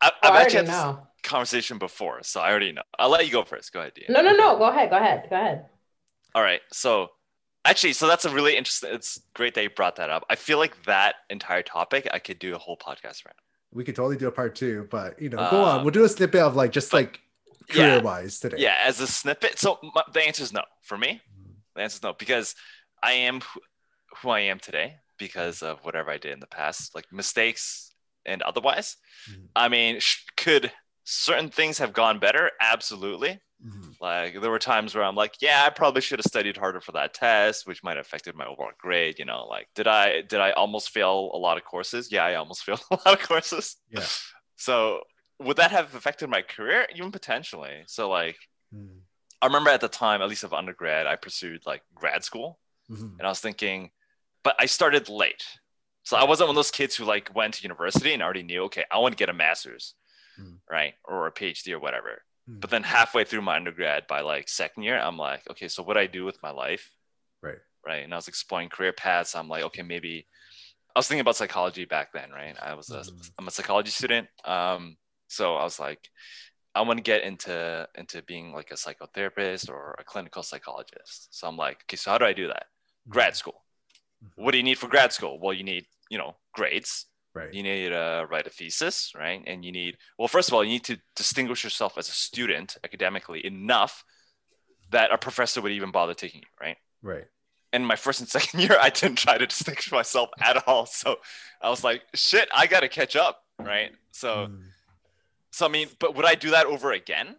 I, 0.01 0.11
oh, 0.23 0.29
I've 0.29 0.35
I 0.35 0.41
actually 0.41 0.57
already 0.57 0.57
had 0.57 0.67
this 0.67 0.85
know. 0.95 1.07
conversation 1.23 1.77
before, 1.77 2.21
so 2.23 2.41
I 2.41 2.49
already 2.49 2.71
know. 2.71 2.81
I'll 2.99 3.09
let 3.09 3.25
you 3.25 3.31
go 3.31 3.43
first. 3.43 3.71
Go 3.71 3.79
ahead, 3.79 3.93
Dean. 3.95 4.05
No, 4.07 4.21
no, 4.21 4.31
no. 4.33 4.57
Go 4.57 4.69
ahead. 4.69 4.89
Go 4.89 4.95
ahead. 4.97 5.29
Go 5.29 5.35
ahead. 5.35 5.65
All 6.35 6.41
right. 6.43 6.61
So 6.71 7.09
actually, 7.65 7.93
so 7.93 8.07
that's 8.07 8.25
a 8.25 8.29
really 8.29 8.55
interesting. 8.57 8.89
It's 8.93 9.19
great 9.33 9.53
that 9.55 9.63
you 9.63 9.69
brought 9.69 9.95
that 9.97 10.09
up. 10.09 10.25
I 10.29 10.35
feel 10.35 10.57
like 10.57 10.83
that 10.85 11.15
entire 11.29 11.63
topic, 11.63 12.07
I 12.11 12.19
could 12.19 12.39
do 12.39 12.55
a 12.55 12.57
whole 12.57 12.77
podcast 12.77 13.25
around. 13.25 13.35
We 13.71 13.83
could 13.83 13.95
totally 13.95 14.17
do 14.17 14.27
a 14.27 14.31
part 14.31 14.55
two, 14.55 14.87
but 14.91 15.19
you 15.21 15.29
know, 15.29 15.37
go 15.49 15.61
on. 15.63 15.79
Uh, 15.79 15.83
We'll 15.83 15.91
do 15.91 16.03
a 16.03 16.09
snippet 16.09 16.41
of 16.41 16.55
like 16.55 16.71
just 16.71 16.91
but- 16.91 16.97
like 16.97 17.19
career 17.69 18.01
wise 18.01 18.39
today. 18.39 18.57
Yeah, 18.59 18.75
as 18.83 18.99
a 18.99 19.07
snippet. 19.07 19.57
So 19.59 19.79
my, 19.95 20.03
the 20.13 20.21
answer 20.21 20.43
is 20.43 20.53
no 20.53 20.61
for 20.81 20.97
me. 20.97 21.21
The 21.75 21.81
answer 21.81 21.95
is 21.97 22.03
no 22.03 22.13
because 22.13 22.55
I 23.01 23.13
am 23.13 23.41
who, 23.41 23.59
who 24.21 24.29
I 24.29 24.41
am 24.41 24.59
today 24.59 24.97
because 25.17 25.63
of 25.63 25.79
whatever 25.83 26.11
I 26.11 26.17
did 26.17 26.33
in 26.33 26.39
the 26.39 26.47
past, 26.47 26.93
like 26.93 27.05
mistakes 27.11 27.93
and 28.25 28.41
otherwise. 28.43 28.97
Mhm. 29.31 29.47
I 29.55 29.69
mean, 29.69 29.99
sh- 29.99 30.23
could 30.37 30.71
certain 31.03 31.49
things 31.49 31.77
have 31.79 31.93
gone 31.93 32.19
better? 32.19 32.51
Absolutely. 32.61 33.41
Like 34.03 34.41
there 34.41 34.51
were 34.51 34.59
times 34.59 34.93
where 34.93 35.03
I'm 35.05 35.15
like, 35.15 35.35
yeah, 35.39 35.63
I 35.65 35.69
probably 35.69 36.01
should 36.01 36.19
have 36.19 36.25
studied 36.25 36.57
harder 36.57 36.81
for 36.81 36.91
that 36.91 37.13
test, 37.13 37.65
which 37.65 37.81
might 37.83 37.95
have 37.95 38.05
affected 38.05 38.35
my 38.35 38.45
overall 38.45 38.71
grade. 38.77 39.17
You 39.17 39.23
know, 39.23 39.45
like 39.47 39.67
did 39.75 39.87
I 39.87 40.21
did 40.21 40.41
I 40.41 40.51
almost 40.51 40.89
fail 40.89 41.31
a 41.33 41.37
lot 41.37 41.55
of 41.57 41.63
courses? 41.63 42.11
Yeah, 42.11 42.25
I 42.25 42.35
almost 42.35 42.63
failed 42.65 42.83
a 42.91 42.95
lot 43.05 43.13
of 43.21 43.25
courses. 43.27 43.77
Yeah. 43.89 44.05
So 44.57 45.01
would 45.39 45.55
that 45.57 45.71
have 45.71 45.95
affected 45.95 46.29
my 46.29 46.41
career? 46.41 46.85
Even 46.93 47.11
potentially. 47.11 47.83
So 47.87 48.09
like 48.09 48.35
Mhm. 48.75 48.99
I 49.41 49.45
remember 49.45 49.69
at 49.69 49.79
the 49.81 49.87
time, 49.87 50.21
at 50.21 50.27
least 50.29 50.43
of 50.43 50.53
undergrad, 50.53 51.07
I 51.07 51.15
pursued 51.15 51.61
like 51.65 51.83
grad 51.95 52.23
school, 52.25 52.59
Mhm. 52.89 53.17
and 53.19 53.21
I 53.23 53.29
was 53.29 53.39
thinking, 53.39 53.91
but 54.43 54.55
I 54.59 54.65
started 54.65 55.07
late. 55.07 55.45
So 56.03 56.17
I 56.17 56.25
wasn't 56.25 56.47
one 56.49 56.55
of 56.55 56.61
those 56.63 56.71
kids 56.71 56.95
who 56.97 57.05
like 57.05 57.33
went 57.33 57.53
to 57.55 57.63
university 57.63 58.13
and 58.13 58.21
already 58.21 58.43
knew, 58.43 58.63
okay, 58.63 58.83
I 58.91 58.97
want 58.97 59.13
to 59.13 59.17
get 59.23 59.29
a 59.29 59.33
master's, 59.33 59.95
Mm. 60.37 60.59
right, 60.69 60.95
or 61.05 61.27
a 61.27 61.31
PhD 61.31 61.71
or 61.71 61.79
whatever. 61.79 62.23
Mm. 62.49 62.59
But 62.59 62.69
then 62.69 62.83
halfway 62.83 63.23
through 63.23 63.41
my 63.41 63.55
undergrad, 63.55 64.07
by 64.07 64.21
like 64.21 64.49
second 64.49 64.83
year, 64.83 64.99
I'm 64.99 65.17
like, 65.17 65.49
okay, 65.51 65.67
so 65.67 65.83
what 65.83 65.93
do 65.93 65.99
I 66.01 66.07
do 66.07 66.25
with 66.25 66.41
my 66.43 66.51
life, 66.51 66.91
Right. 67.41 67.59
right? 67.85 68.03
And 68.03 68.13
I 68.13 68.17
was 68.17 68.27
exploring 68.27 68.69
career 68.69 68.93
paths. 68.93 69.35
I'm 69.35 69.47
like, 69.47 69.63
okay, 69.63 69.81
maybe 69.81 70.27
I 70.95 70.99
was 70.99 71.07
thinking 71.07 71.21
about 71.21 71.35
psychology 71.37 71.85
back 71.85 72.11
then, 72.13 72.31
right? 72.31 72.55
I 72.61 72.73
was 72.75 72.89
a, 72.89 72.99
Mhm. 73.01 73.31
I'm 73.39 73.47
a 73.47 73.51
psychology 73.51 73.91
student, 73.91 74.27
um, 74.45 74.97
so 75.27 75.55
I 75.55 75.63
was 75.63 75.79
like, 75.79 76.09
I 76.75 76.81
want 76.81 76.97
to 76.97 77.03
get 77.03 77.23
into 77.23 77.87
into 77.95 78.21
being 78.23 78.51
like 78.51 78.71
a 78.71 78.75
psychotherapist 78.75 79.69
or 79.69 79.95
a 79.99 80.03
clinical 80.03 80.43
psychologist. 80.43 81.33
So 81.35 81.47
I'm 81.47 81.57
like, 81.57 81.83
okay, 81.83 81.97
so 81.97 82.11
how 82.11 82.17
do 82.17 82.25
I 82.25 82.33
do 82.33 82.47
that? 82.47 82.65
Grad 83.07 83.35
school. 83.35 83.63
Mhm. 84.23 84.31
What 84.35 84.51
do 84.51 84.57
you 84.57 84.63
need 84.63 84.79
for 84.79 84.87
grad 84.87 85.13
school? 85.13 85.39
Well, 85.39 85.53
you 85.53 85.63
need 85.63 85.85
you 86.09 86.17
know 86.17 86.35
grades. 86.53 87.07
Right. 87.35 87.53
You 87.53 87.63
need 87.63 87.89
to 87.89 88.27
write 88.29 88.45
a 88.45 88.51
thesis, 88.51 89.11
right? 89.17 89.41
And 89.47 89.65
you 89.65 89.71
need 89.71 89.97
well, 90.19 90.27
first 90.27 90.49
of 90.49 90.53
all, 90.53 90.63
you 90.63 90.69
need 90.71 90.83
to 90.85 90.99
distinguish 91.15 91.63
yourself 91.63 91.97
as 91.97 92.07
a 92.07 92.11
student 92.11 92.77
academically 92.83 93.45
enough 93.45 94.03
that 94.91 95.11
a 95.11 95.17
professor 95.17 95.59
would 95.61 95.71
even 95.71 95.91
bother 95.91 96.13
taking 96.13 96.41
you, 96.41 96.47
right? 96.61 96.77
Right. 97.01 97.25
And 97.71 97.87
my 97.87 97.95
first 97.95 98.19
and 98.19 98.29
second 98.37 98.59
year, 98.59 98.77
I 98.79 98.89
didn't 98.89 99.17
try 99.17 99.37
to 99.39 99.47
distinguish 99.47 99.91
myself 99.91 100.29
at 100.39 100.67
all. 100.67 100.85
So 100.85 101.15
I 101.61 101.69
was 101.69 101.83
like, 101.83 102.03
shit, 102.13 102.47
I 102.53 102.67
got 102.67 102.81
to 102.81 102.87
catch 102.87 103.15
up. 103.15 103.43
Right. 103.59 103.91
So, 104.11 104.47
Mm. 104.47 104.61
so 105.51 105.65
I 105.65 105.69
mean, 105.69 105.87
but 105.99 106.15
would 106.15 106.25
I 106.25 106.35
do 106.35 106.51
that 106.51 106.67
over 106.67 106.91
again? 106.91 107.35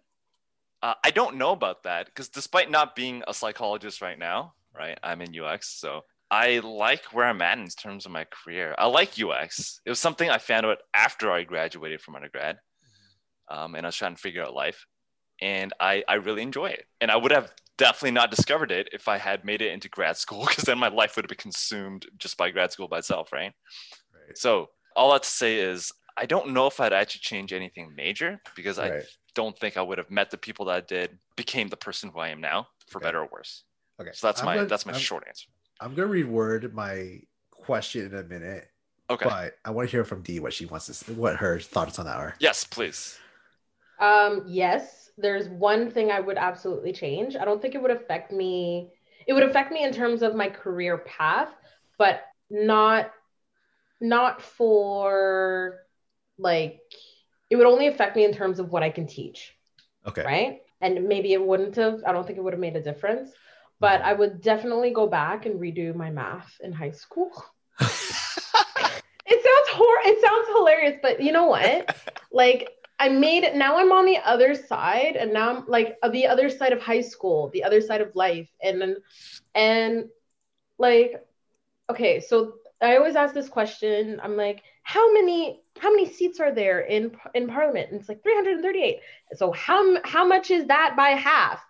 Uh, 0.83 0.95
I 1.05 1.11
don't 1.13 1.37
know 1.37 1.53
about 1.53 1.85
that 1.85 2.07
because 2.07 2.29
despite 2.29 2.71
not 2.71 2.95
being 2.97 3.23
a 3.29 3.33
psychologist 3.33 4.03
right 4.03 4.19
now, 4.19 4.55
right, 4.77 4.99
I'm 5.03 5.23
in 5.23 5.39
UX. 5.39 5.69
So 5.69 6.03
I 6.35 6.59
like 6.59 7.05
where 7.15 7.27
I'm 7.27 7.43
at 7.43 7.59
in 7.59 7.69
terms 7.69 8.07
of 8.07 8.13
my 8.13 8.25
career. 8.25 8.75
I 8.77 8.87
like 8.87 9.13
UX. 9.19 9.81
It 9.87 9.91
was 9.91 10.01
something 10.01 10.29
I 10.29 10.39
found 10.39 10.67
out 10.67 10.79
after 10.95 11.31
I 11.31 11.45
graduated 11.45 12.01
from 12.01 12.17
undergrad 12.17 12.57
um, 13.49 13.75
and 13.75 13.87
I 13.87 13.89
was 13.89 13.97
trying 13.97 14.15
to 14.17 14.21
figure 14.21 14.43
out 14.43 14.55
life. 14.55 14.87
And 15.41 15.73
I, 15.81 16.03
I 16.09 16.15
really 16.15 16.43
enjoy 16.43 16.67
it. 16.67 16.85
And 17.01 17.11
I 17.11 17.17
would 17.17 17.33
have 17.33 17.53
definitely 17.77 18.13
not 18.13 18.31
discovered 18.31 18.71
it 18.71 18.89
if 18.93 19.09
I 19.09 19.19
had 19.19 19.45
made 19.45 19.61
it 19.63 19.73
into 19.73 19.89
grad 19.89 20.17
school 20.25 20.47
because 20.47 20.65
then 20.65 20.79
my 20.79 20.89
life 20.89 21.17
would 21.17 21.25
have 21.25 21.29
been 21.35 21.39
consumed 21.39 22.07
just 22.19 22.37
by 22.37 22.51
grad 22.51 22.73
school 22.73 22.89
by 22.89 22.99
itself, 22.99 23.33
right? 23.33 23.53
Right. 24.13 24.37
So 24.37 24.71
all 24.97 25.13
that 25.13 25.23
to 25.25 25.31
say 25.31 25.59
is 25.59 25.93
I 26.17 26.27
don't 26.27 26.51
know 26.53 26.67
if 26.67 26.79
I'd 26.81 26.93
actually 26.93 27.21
change 27.23 27.53
anything 27.53 27.93
major 27.97 28.41
because 28.55 28.79
I 28.79 29.03
don't 29.35 29.59
think 29.59 29.77
I 29.77 29.83
would 29.83 29.99
have 29.99 30.11
met 30.11 30.31
the 30.31 30.39
people 30.39 30.67
that 30.67 30.77
I 30.77 30.81
did, 30.81 31.19
became 31.37 31.69
the 31.69 31.77
person 31.77 32.11
who 32.11 32.21
I 32.21 32.29
am 32.29 32.41
now, 32.41 32.69
for 32.89 32.99
Okay. 32.99 33.07
better 33.09 33.21
or 33.25 33.29
worse. 33.33 33.65
Okay. 34.01 34.11
So 34.15 34.29
that's 34.29 34.41
I'm 34.41 34.47
my 34.47 34.55
gonna- 34.57 34.69
that's 34.69 34.87
my 34.87 34.93
I'm, 34.93 34.99
short 34.99 35.25
answer. 35.27 35.49
I'm 35.81 35.95
gonna 35.95 36.09
reword 36.09 36.73
my 36.73 37.21
question 37.51 38.07
in 38.07 38.15
a 38.15 38.23
minute, 38.23 38.69
Okay. 39.11 39.27
but 39.29 39.57
I 39.65 39.71
want 39.71 39.89
to 39.89 39.91
hear 39.91 40.05
from 40.05 40.23
Dee 40.23 40.41
what 40.41 40.53
she 40.53 40.67
wants 40.67 40.87
to, 40.87 40.93
s- 40.93 41.09
what 41.17 41.37
her 41.37 41.59
thoughts 41.61 41.99
on 41.99 42.07
that 42.07 42.17
are. 42.17 42.35
Yes, 42.39 42.65
please. 42.65 43.19
Um, 43.99 44.45
yes, 44.47 45.11
there's 45.17 45.49
one 45.49 45.91
thing 45.91 46.11
I 46.11 46.21
would 46.21 46.37
absolutely 46.39 46.93
change. 46.93 47.37
I 47.37 47.45
don't 47.45 47.61
think 47.63 47.75
it 47.75 47.83
would 47.83 47.91
affect 47.91 48.33
me. 48.33 48.91
It 49.27 49.33
would 49.33 49.43
affect 49.45 49.73
me 49.73 49.85
in 49.85 49.93
terms 49.93 50.23
of 50.23 50.35
my 50.35 50.49
career 50.49 50.99
path, 50.99 51.49
but 51.99 52.23
not 52.51 53.11
not 54.01 54.43
for 54.43 55.79
like 56.39 56.81
it 57.51 57.57
would 57.57 57.67
only 57.67 57.87
affect 57.87 58.17
me 58.17 58.25
in 58.25 58.33
terms 58.33 58.59
of 58.59 58.71
what 58.71 58.83
I 58.83 58.91
can 58.91 59.07
teach, 59.07 59.55
Okay. 60.07 60.25
right? 60.25 60.61
And 60.81 61.05
maybe 61.09 61.33
it 61.33 61.41
wouldn't 61.43 61.77
have, 61.77 62.03
I 62.07 62.13
don't 62.13 62.27
think 62.27 62.39
it 62.39 62.43
would 62.43 62.53
have 62.53 62.61
made 62.61 62.77
a 62.77 62.83
difference, 62.83 63.31
but 63.81 64.03
I 64.03 64.13
would 64.13 64.41
definitely 64.41 64.91
go 64.91 65.07
back 65.07 65.47
and 65.47 65.61
redo 65.61 65.95
my 65.95 66.11
math 66.11 66.61
in 66.63 66.73
high 66.73 66.93
school. 66.93 67.31
It 69.27 69.43
sounds 69.43 69.79
hor 69.79 69.97
it 70.05 70.21
sounds 70.21 70.49
hilarious, 70.49 70.99
but 71.03 71.23
you 71.23 71.33
know 71.33 71.47
what? 71.47 71.97
like 72.33 72.69
I 72.99 73.09
made 73.09 73.43
it 73.45 73.57
now 73.57 73.79
I'm 73.79 73.93
on 73.93 74.07
the 74.07 74.19
other 74.19 74.55
side 74.55 75.17
and 75.17 75.33
now 75.33 75.51
I'm 75.51 75.67
like 75.67 75.97
uh, 76.03 76.11
the 76.11 76.27
other 76.27 76.49
side 76.49 76.73
of 76.73 76.81
high 76.81 77.01
school, 77.01 77.51
the 77.53 77.65
other 77.65 77.81
side 77.81 78.01
of 78.01 78.15
life. 78.15 78.49
And 78.63 78.97
and 79.55 80.09
like 80.79 81.25
okay, 81.91 82.21
so 82.21 82.55
I 82.81 82.97
always 82.97 83.17
ask 83.17 83.35
this 83.35 83.49
question. 83.49 84.21
I'm 84.23 84.37
like, 84.37 84.63
how 84.83 85.13
many 85.13 85.63
how 85.79 85.91
many 85.91 86.11
seats 86.11 86.39
are 86.39 86.53
there 86.53 86.81
in 86.81 87.17
in 87.35 87.49
parliament? 87.49 87.91
And 87.91 88.01
it's 88.01 88.09
like 88.09 88.23
338. 88.23 89.01
So 89.35 89.53
how 89.53 89.97
how 90.05 90.27
much 90.27 90.51
is 90.51 90.67
that 90.67 90.95
by 90.97 91.11
half? 91.11 91.65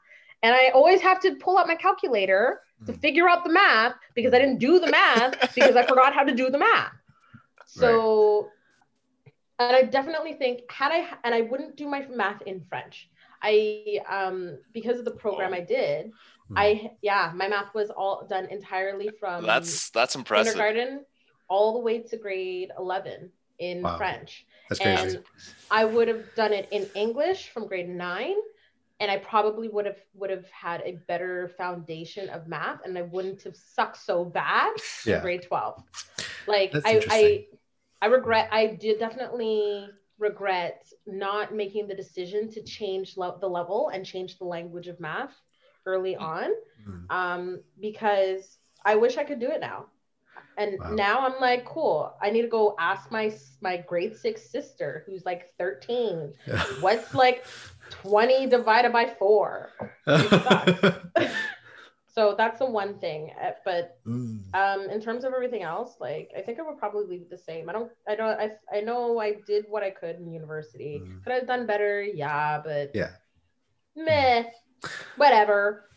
And 0.44 0.54
I 0.54 0.68
always 0.78 1.00
have 1.00 1.18
to 1.20 1.34
pull 1.36 1.58
out 1.58 1.66
my 1.66 1.74
calculator 1.74 2.60
to 2.86 2.92
Mm. 2.92 3.00
figure 3.00 3.28
out 3.28 3.44
the 3.44 3.50
math 3.52 3.94
because 4.14 4.32
I 4.34 4.38
didn't 4.38 4.58
do 4.58 4.78
the 4.78 4.90
math 4.90 5.32
because 5.58 5.74
I 5.74 5.84
forgot 5.86 6.14
how 6.14 6.22
to 6.24 6.34
do 6.34 6.50
the 6.50 6.58
math. 6.58 6.92
So, 7.66 8.50
and 9.58 9.74
I 9.76 9.82
definitely 9.82 10.34
think 10.34 10.70
had 10.70 10.92
I 10.92 11.06
and 11.24 11.34
I 11.34 11.40
wouldn't 11.42 11.76
do 11.76 11.88
my 11.88 12.06
math 12.06 12.42
in 12.42 12.60
French. 12.68 13.08
I 13.42 14.00
um 14.08 14.58
because 14.72 14.98
of 14.98 15.04
the 15.04 15.12
program 15.24 15.52
Oh. 15.52 15.56
I 15.56 15.60
did, 15.60 16.12
Mm. 16.50 16.58
I 16.58 16.90
yeah, 17.00 17.32
my 17.34 17.48
math 17.48 17.74
was 17.74 17.88
all 17.90 18.26
done 18.28 18.46
entirely 18.46 19.08
from 19.18 19.44
that's 19.46 19.90
that's 19.90 20.14
impressive. 20.14 20.52
kindergarten 20.54 21.04
all 21.48 21.72
the 21.74 21.78
way 21.80 22.00
to 22.10 22.16
grade 22.18 22.70
11 22.78 23.30
in 23.58 23.82
Wow. 23.82 23.96
French. 23.96 24.46
That's 24.68 24.80
crazy. 24.80 25.16
And 25.16 25.24
I 25.70 25.84
would 25.86 26.08
have 26.08 26.34
done 26.34 26.52
it 26.52 26.68
in 26.70 26.84
English 26.94 27.48
from 27.50 27.66
grade 27.66 27.88
9 27.88 28.34
and 29.00 29.10
I 29.10 29.18
probably 29.18 29.68
would 29.68 29.86
have 29.86 29.98
would 30.14 30.30
have 30.30 30.48
had 30.50 30.82
a 30.84 30.98
better 31.08 31.48
foundation 31.56 32.28
of 32.30 32.46
math 32.48 32.80
and 32.84 32.96
I 32.96 33.02
wouldn't 33.02 33.42
have 33.42 33.56
sucked 33.56 33.98
so 33.98 34.24
bad 34.24 34.72
in 35.06 35.20
grade 35.20 35.42
12. 35.42 35.82
Like 36.46 36.72
That's 36.72 36.86
I, 36.86 37.04
I. 37.10 37.44
I 38.02 38.06
regret 38.06 38.48
I 38.52 38.66
did 38.66 38.98
definitely 38.98 39.88
regret 40.18 40.86
not 41.06 41.54
making 41.54 41.86
the 41.88 41.94
decision 41.94 42.50
to 42.50 42.62
change 42.62 43.16
le- 43.16 43.38
the 43.40 43.48
level 43.48 43.88
and 43.88 44.04
change 44.04 44.38
the 44.38 44.44
language 44.44 44.88
of 44.88 45.00
math 45.00 45.34
early 45.86 46.16
on 46.16 46.50
Mm. 46.86 47.06
um, 47.10 47.60
because 47.80 48.58
I 48.84 48.96
wish 48.96 49.16
I 49.16 49.24
could 49.24 49.40
do 49.40 49.50
it 49.50 49.60
now. 49.60 49.86
And 50.56 50.78
Wow. 50.78 50.90
now 50.94 51.18
I'm 51.26 51.40
like, 51.40 51.64
cool. 51.64 52.14
I 52.22 52.30
need 52.30 52.42
to 52.42 52.48
go 52.48 52.74
ask 52.78 53.10
my 53.10 53.32
my 53.60 53.78
grade 53.78 54.16
six 54.16 54.50
sister, 54.50 55.02
who's 55.06 55.24
like 55.24 55.52
13, 55.58 56.32
what's 56.80 57.14
like 57.14 57.44
20 57.90 58.46
divided 58.46 58.92
by 58.92 59.06
four. 59.18 59.70
So 62.14 62.36
that's 62.38 62.60
the 62.60 62.66
one 62.66 63.00
thing. 63.00 63.32
Uh, 63.42 63.50
But 63.64 63.98
Mm. 64.06 64.44
um, 64.54 64.88
in 64.88 65.00
terms 65.00 65.24
of 65.24 65.32
everything 65.32 65.62
else, 65.62 65.96
like 65.98 66.30
I 66.36 66.42
think 66.42 66.60
I 66.60 66.62
would 66.62 66.78
probably 66.78 67.06
leave 67.06 67.22
it 67.22 67.30
the 67.30 67.36
same. 67.38 67.68
I 67.68 67.72
don't, 67.72 67.90
I 68.06 68.14
don't, 68.14 68.38
I, 68.38 68.50
I 68.72 68.80
know 68.82 69.18
I 69.18 69.34
did 69.46 69.64
what 69.68 69.82
I 69.82 69.90
could 69.90 70.16
in 70.16 70.30
university. 70.32 71.02
Mm. 71.02 71.24
Could 71.24 71.32
I 71.32 71.36
have 71.36 71.46
done 71.48 71.66
better? 71.66 72.02
Yeah, 72.04 72.60
but 72.64 72.92
Yeah. 72.94 73.10
meh, 73.96 74.44
whatever. 75.16 75.90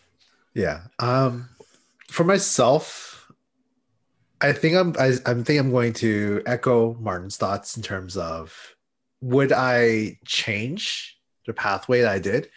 Yeah. 0.55 0.85
Um, 0.97 1.49
for 2.09 2.23
myself, 2.23 3.31
I 4.41 4.53
think 4.53 4.75
I'm 4.75 4.95
I, 4.97 5.13
I'm 5.27 5.43
think 5.43 5.59
I'm 5.59 5.69
going 5.71 5.93
to 6.01 6.41
echo 6.47 6.95
Martin's 6.95 7.37
thoughts 7.37 7.77
in 7.77 7.83
terms 7.83 8.17
of 8.17 8.55
would 9.21 9.51
I 9.51 10.17
change 10.25 11.16
the 11.47 11.53
pathway 11.53 12.01
that 12.01 12.11
I 12.11 12.19
did? 12.19 12.49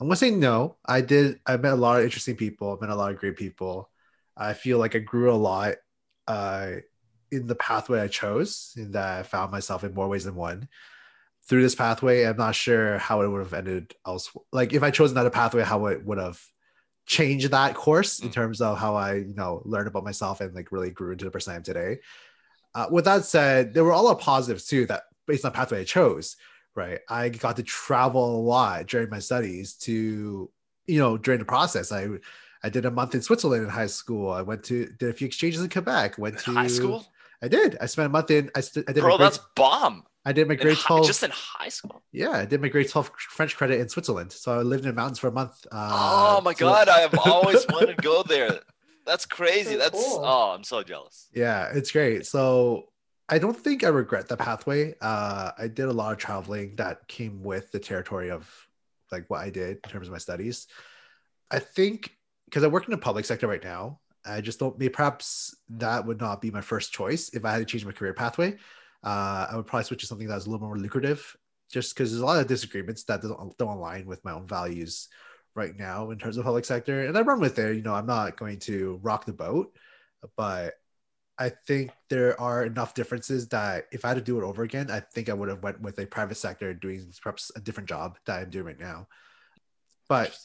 I'm 0.00 0.06
gonna 0.08 0.16
say 0.16 0.30
no. 0.30 0.76
I 0.86 1.02
did. 1.02 1.40
I 1.46 1.56
met 1.56 1.72
a 1.72 1.76
lot 1.76 1.98
of 1.98 2.04
interesting 2.04 2.36
people. 2.36 2.76
I 2.76 2.84
met 2.84 2.92
a 2.92 2.96
lot 2.96 3.12
of 3.12 3.18
great 3.18 3.36
people. 3.36 3.90
I 4.36 4.52
feel 4.54 4.78
like 4.78 4.94
I 4.94 4.98
grew 5.00 5.32
a 5.32 5.34
lot 5.36 5.74
uh, 6.26 6.72
in 7.30 7.46
the 7.46 7.54
pathway 7.54 8.00
I 8.00 8.08
chose, 8.08 8.72
in 8.76 8.92
that 8.92 9.18
I 9.20 9.22
found 9.22 9.52
myself 9.52 9.84
in 9.84 9.94
more 9.94 10.08
ways 10.08 10.24
than 10.24 10.34
one. 10.34 10.68
Through 11.48 11.62
this 11.62 11.74
pathway, 11.74 12.24
I'm 12.24 12.36
not 12.36 12.54
sure 12.54 12.98
how 12.98 13.22
it 13.22 13.28
would 13.28 13.42
have 13.42 13.54
ended 13.54 13.94
else. 14.06 14.30
Like 14.52 14.72
if 14.72 14.82
I 14.82 14.90
chose 14.90 15.12
another 15.12 15.30
pathway, 15.30 15.62
how 15.62 15.86
it 15.86 16.04
would 16.04 16.18
have 16.18 16.40
changed 17.06 17.52
that 17.52 17.74
course 17.74 18.18
in 18.18 18.30
Mm. 18.30 18.32
terms 18.32 18.60
of 18.60 18.78
how 18.78 18.96
I, 18.96 19.14
you 19.14 19.34
know, 19.34 19.62
learned 19.64 19.86
about 19.86 20.04
myself 20.04 20.40
and 20.40 20.54
like 20.54 20.72
really 20.72 20.90
grew 20.90 21.12
into 21.12 21.24
the 21.24 21.30
person 21.30 21.52
I 21.52 21.56
am 21.56 21.62
today. 21.62 22.00
Uh, 22.74 22.88
with 22.90 23.04
that 23.04 23.24
said, 23.24 23.72
there 23.72 23.84
were 23.84 23.92
a 23.92 24.00
lot 24.00 24.16
of 24.16 24.20
positives 24.20 24.66
too 24.66 24.86
that 24.86 25.04
based 25.26 25.44
on 25.44 25.52
the 25.52 25.56
pathway 25.56 25.80
I 25.80 25.84
chose, 25.84 26.36
right? 26.76 27.00
I 27.08 27.30
got 27.30 27.56
to 27.56 27.62
travel 27.62 28.36
a 28.36 28.40
lot 28.42 28.86
during 28.86 29.10
my 29.10 29.18
studies 29.18 29.74
to, 29.78 30.50
you 30.86 30.98
know, 31.00 31.16
during 31.16 31.40
the 31.40 31.46
process. 31.46 31.90
I 31.92 32.08
I 32.62 32.68
did 32.68 32.84
a 32.84 32.90
month 32.90 33.14
in 33.14 33.22
Switzerland 33.22 33.62
in 33.64 33.68
high 33.68 33.86
school. 33.86 34.30
I 34.30 34.42
went 34.42 34.62
to 34.64 34.86
did 34.86 35.10
a 35.10 35.12
few 35.12 35.26
exchanges 35.26 35.60
in 35.62 35.68
Quebec. 35.70 36.18
Went 36.18 36.38
to 36.40 36.52
high 36.52 36.66
school, 36.68 37.06
I 37.42 37.48
did. 37.48 37.76
I 37.80 37.86
spent 37.86 38.06
a 38.06 38.10
month 38.10 38.30
in. 38.30 38.50
I, 38.54 38.60
st- 38.60 38.88
I 38.88 38.92
did. 38.92 39.00
bro. 39.00 39.10
my 39.12 39.16
grade, 39.18 39.26
That's 39.26 39.38
bomb. 39.54 40.04
I 40.24 40.32
did 40.32 40.48
my 40.48 40.54
grade 40.56 40.78
twelve. 40.78 41.06
just 41.06 41.22
in 41.22 41.30
high 41.32 41.68
school. 41.68 42.02
yeah, 42.12 42.30
I 42.30 42.44
did 42.46 42.60
my 42.60 42.68
grade 42.68 42.88
twelve 42.88 43.10
French 43.16 43.56
credit 43.56 43.80
in 43.80 43.88
Switzerland. 43.88 44.32
So 44.32 44.52
I 44.58 44.62
lived 44.62 44.84
in 44.84 44.88
the 44.90 44.94
mountains 44.94 45.18
for 45.20 45.28
a 45.28 45.32
month. 45.32 45.64
Uh, 45.70 45.88
oh 45.92 46.40
my 46.42 46.52
so- 46.54 46.66
god, 46.66 46.88
I 46.88 47.00
have 47.00 47.16
always 47.26 47.64
wanted 47.68 47.96
to 47.96 48.02
go 48.02 48.22
there. 48.22 48.60
That's 49.04 49.24
crazy. 49.26 49.72
So 49.72 49.78
That's 49.78 49.90
cool. 50.04 50.22
oh, 50.24 50.50
I'm 50.52 50.64
so 50.64 50.82
jealous. 50.82 51.28
Yeah, 51.32 51.70
it's 51.72 51.92
great. 51.92 52.26
So 52.26 52.86
I 53.28 53.38
don't 53.38 53.56
think 53.56 53.82
I 53.82 53.88
regret 53.88 54.28
the 54.28 54.36
pathway. 54.36 54.94
Uh, 55.00 55.50
I 55.58 55.66
did 55.66 55.86
a 55.86 55.92
lot 55.92 56.12
of 56.12 56.18
traveling 56.18 56.76
that 56.76 57.08
came 57.08 57.42
with 57.42 57.72
the 57.72 57.80
territory 57.80 58.30
of 58.30 58.48
like 59.10 59.28
what 59.28 59.40
I 59.40 59.50
did 59.50 59.78
in 59.84 59.90
terms 59.90 60.06
of 60.06 60.12
my 60.12 60.18
studies. 60.18 60.68
I 61.50 61.58
think 61.58 62.16
because 62.44 62.62
I 62.62 62.68
work 62.68 62.84
in 62.84 62.92
the 62.92 62.98
public 62.98 63.24
sector 63.24 63.48
right 63.48 63.62
now, 63.62 64.00
I 64.24 64.40
just 64.40 64.58
don't. 64.58 64.78
Maybe 64.78 64.90
perhaps 64.90 65.56
that 65.70 66.06
would 66.06 66.20
not 66.20 66.40
be 66.40 66.50
my 66.50 66.60
first 66.60 66.92
choice 66.92 67.30
if 67.30 67.44
I 67.44 67.52
had 67.52 67.58
to 67.58 67.64
change 67.64 67.84
my 67.84 67.92
career 67.92 68.14
pathway. 68.14 68.56
Uh, 69.02 69.46
I 69.50 69.56
would 69.56 69.66
probably 69.66 69.84
switch 69.84 70.00
to 70.00 70.06
something 70.06 70.26
that's 70.26 70.46
a 70.46 70.50
little 70.50 70.66
more 70.66 70.78
lucrative, 70.78 71.36
just 71.70 71.94
because 71.94 72.10
there's 72.10 72.22
a 72.22 72.26
lot 72.26 72.40
of 72.40 72.46
disagreements 72.46 73.04
that 73.04 73.22
don't, 73.22 73.56
don't 73.58 73.76
align 73.76 74.06
with 74.06 74.24
my 74.24 74.32
own 74.32 74.46
values 74.46 75.08
right 75.54 75.76
now 75.76 76.10
in 76.10 76.18
terms 76.18 76.36
of 76.36 76.44
public 76.44 76.64
sector. 76.64 77.06
And 77.06 77.16
I 77.16 77.20
run 77.22 77.40
with 77.40 77.58
it. 77.58 77.76
You 77.76 77.82
know, 77.82 77.94
I'm 77.94 78.06
not 78.06 78.36
going 78.36 78.58
to 78.60 78.98
rock 79.02 79.24
the 79.24 79.32
boat, 79.32 79.76
but 80.36 80.74
I 81.38 81.50
think 81.50 81.90
there 82.08 82.40
are 82.40 82.64
enough 82.64 82.94
differences 82.94 83.48
that 83.48 83.86
if 83.92 84.04
I 84.04 84.08
had 84.08 84.14
to 84.14 84.22
do 84.22 84.38
it 84.40 84.44
over 84.44 84.62
again, 84.62 84.90
I 84.90 85.00
think 85.00 85.28
I 85.28 85.34
would 85.34 85.48
have 85.48 85.62
went 85.62 85.80
with 85.82 85.98
a 85.98 86.06
private 86.06 86.36
sector 86.36 86.72
doing 86.72 87.12
perhaps 87.20 87.52
a 87.54 87.60
different 87.60 87.88
job 87.88 88.18
that 88.24 88.40
I'm 88.40 88.50
doing 88.50 88.66
right 88.66 88.80
now. 88.80 89.08
But 90.08 90.36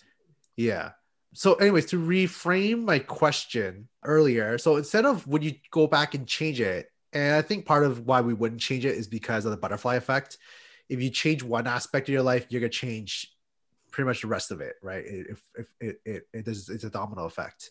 yeah. 0.58 0.92
So, 1.34 1.54
anyways, 1.56 1.86
to 1.88 2.00
reframe 2.00 2.84
my 2.84 3.00
question 3.00 3.88
earlier, 4.04 4.58
so 4.58 4.76
instead 4.76 5.06
of 5.06 5.26
would 5.28 5.44
you 5.44 5.54
go 5.72 5.88
back 5.88 6.14
and 6.14 6.28
change 6.28 6.60
it, 6.60 6.88
and 7.14 7.36
I 7.36 7.42
think 7.42 7.66
part 7.66 7.86
of 7.86 8.06
why 8.06 8.20
we 8.20 8.34
wouldn't 8.34 8.60
change 8.60 8.86
it 8.86 8.96
is 8.96 9.08
because 9.08 9.46
of 9.46 9.52
the 9.52 9.58
butterfly 9.58 9.96
effect. 9.96 10.38
If 10.90 11.02
you 11.02 11.10
change 11.10 11.42
one 11.42 11.68
aspect 11.68 12.10
of 12.10 12.14
your 12.14 12.22
life, 12.22 12.48
you're 12.50 12.60
gonna 12.60 12.70
change 12.70 13.34
pretty 13.92 14.08
much 14.08 14.22
the 14.22 14.28
rest 14.28 14.52
of 14.52 14.60
it, 14.60 14.76
right? 14.82 15.04
If 15.06 15.42
if 15.56 15.68
it 15.80 16.02
it, 16.04 16.28
it 16.34 16.48
is 16.50 16.68
it's 16.68 16.84
a 16.84 16.90
domino 16.90 17.26
effect. 17.26 17.70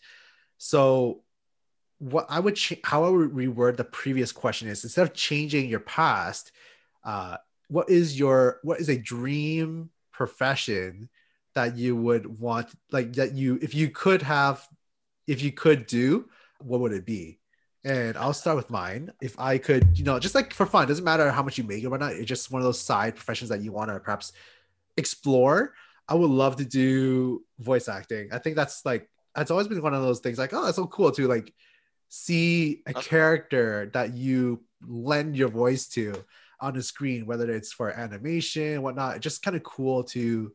So 0.57 1.23
what 2.01 2.27
I 2.29 2.41
would 2.41 2.59
how 2.83 3.05
I 3.05 3.09
would 3.09 3.31
reword 3.31 3.77
the 3.77 3.85
previous 3.85 4.33
question 4.33 4.69
is 4.69 4.83
instead 4.83 5.03
of 5.03 5.15
changing 5.15 5.69
your 5.69 5.81
past, 5.81 6.51
uh, 7.05 7.37
what 7.69 7.89
is 7.89 8.19
your 8.19 8.59
what 8.63 8.81
is 8.81 8.89
a 8.89 8.99
dream 8.99 9.91
profession 10.11 11.09
that 11.55 11.77
you 11.77 11.95
would 11.95 12.41
want 12.41 12.69
like 12.91 13.13
that 13.15 13.35
you 13.35 13.59
if 13.63 13.75
you 13.75 13.91
could 13.91 14.23
have 14.23 14.67
if 15.27 15.43
you 15.43 15.53
could 15.53 15.87
do 15.87 16.29
what 16.63 16.81
would 16.81 16.93
it 16.93 17.07
be? 17.07 17.39
And 17.85 18.17
I'll 18.17 18.35
start 18.35 18.57
with 18.57 18.71
mine. 18.71 19.11
If 19.23 19.39
I 19.39 19.57
could, 19.57 19.99
you 19.99 20.05
know, 20.05 20.19
just 20.19 20.35
like 20.35 20.53
for 20.53 20.67
fun, 20.67 20.87
doesn't 20.87 21.05
matter 21.05 21.31
how 21.31 21.43
much 21.43 21.57
you 21.57 21.65
make 21.65 21.83
or 21.85 21.91
whatnot. 21.91 22.13
It's 22.13 22.29
just 22.29 22.51
one 22.51 22.61
of 22.61 22.67
those 22.67 22.81
side 22.81 23.17
professions 23.17 23.49
that 23.49 23.63
you 23.63 23.73
want 23.73 23.91
to 23.91 23.99
perhaps 24.01 24.33
explore. 24.99 25.73
I 26.07 26.15
would 26.15 26.31
love 26.31 26.57
to 26.57 26.65
do 26.65 27.43
voice 27.59 27.89
acting. 27.89 28.31
I 28.33 28.39
think 28.39 28.57
that's 28.57 28.85
like 28.85 29.09
that's 29.35 29.51
always 29.51 29.69
been 29.69 29.81
one 29.81 29.95
of 29.95 30.03
those 30.03 30.21
things. 30.21 30.39
Like, 30.39 30.53
oh, 30.53 30.65
that's 30.65 30.77
so 30.77 30.87
cool 30.87 31.11
to 31.13 31.27
like 31.27 31.55
see 32.11 32.83
a 32.87 32.93
character 32.93 33.89
that 33.95 34.15
you 34.15 34.63
lend 34.87 35.37
your 35.37 35.49
voice 35.49 35.87
to 35.89 36.13
on 36.61 36.75
the 36.75 36.83
screen, 36.83 37.25
whether 37.25 37.51
it's 37.51 37.73
for 37.73 37.91
animation, 37.91 38.83
whatnot. 38.83 39.17
It's 39.17 39.23
just 39.23 39.43
kind 39.43 39.57
of 39.57 39.63
cool 39.63 40.05
to 40.05 40.53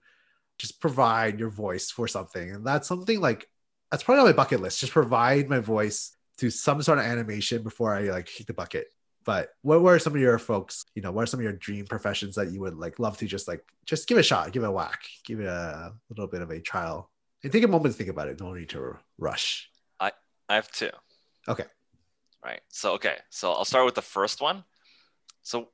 just 0.60 0.80
provide 0.80 1.40
your 1.40 1.50
voice 1.50 1.90
for 1.90 2.08
something, 2.08 2.52
and 2.52 2.66
that's 2.66 2.88
something 2.88 3.20
like 3.20 3.50
that's 3.90 4.04
probably 4.04 4.22
on 4.22 4.28
my 4.28 4.34
bucket 4.34 4.62
list. 4.62 4.82
Just 4.82 4.92
provide 4.92 5.50
my 5.50 5.60
voice 5.60 6.16
to 6.38 6.50
some 6.50 6.82
sort 6.82 7.00
of 7.00 7.06
animation 7.06 7.64
before 7.64 7.96
I 7.96 8.02
like 8.12 8.30
hit 8.30 8.48
the 8.48 8.54
bucket. 8.54 8.88
But 9.24 9.50
what 9.64 9.82
were 9.82 9.98
some 9.98 10.14
of 10.14 10.22
your 10.22 10.38
folks? 10.38 10.84
You 10.94 11.02
know, 11.02 11.12
what 11.12 11.24
are 11.24 11.28
some 11.28 11.40
of 11.40 11.44
your 11.46 11.54
dream 11.54 11.86
professions 11.88 12.36
that 12.36 12.52
you 12.52 12.60
would 12.60 12.76
like 12.76 13.00
love 13.00 13.18
to 13.18 13.26
just 13.26 13.48
like 13.48 13.64
just 13.86 14.08
give 14.08 14.18
it 14.18 14.22
a 14.22 14.24
shot, 14.24 14.52
give 14.52 14.64
it 14.64 14.68
a 14.68 14.72
whack, 14.72 15.00
give 15.24 15.40
it 15.40 15.48
a 15.48 15.94
little 16.10 16.28
bit 16.28 16.42
of 16.42 16.52
a 16.52 16.60
trial, 16.60 17.10
and 17.44 17.52
take 17.52 17.64
a 17.64 17.68
moment 17.68 17.94
to 17.94 17.98
think 17.98 18.10
about 18.10 18.28
it. 18.28 18.40
No 18.40 18.54
need 18.54 18.70
to 18.70 18.98
rush. 19.18 19.70
I 20.00 20.12
I 20.50 20.56
have 20.56 20.70
two. 20.72 20.92
Okay. 21.48 21.66
Right. 22.44 22.62
So 22.70 22.94
okay. 22.94 23.18
So 23.30 23.52
I'll 23.54 23.66
start 23.66 23.86
with 23.86 23.96
the 23.96 24.02
first 24.02 24.42
one. 24.42 24.64
So 25.42 25.70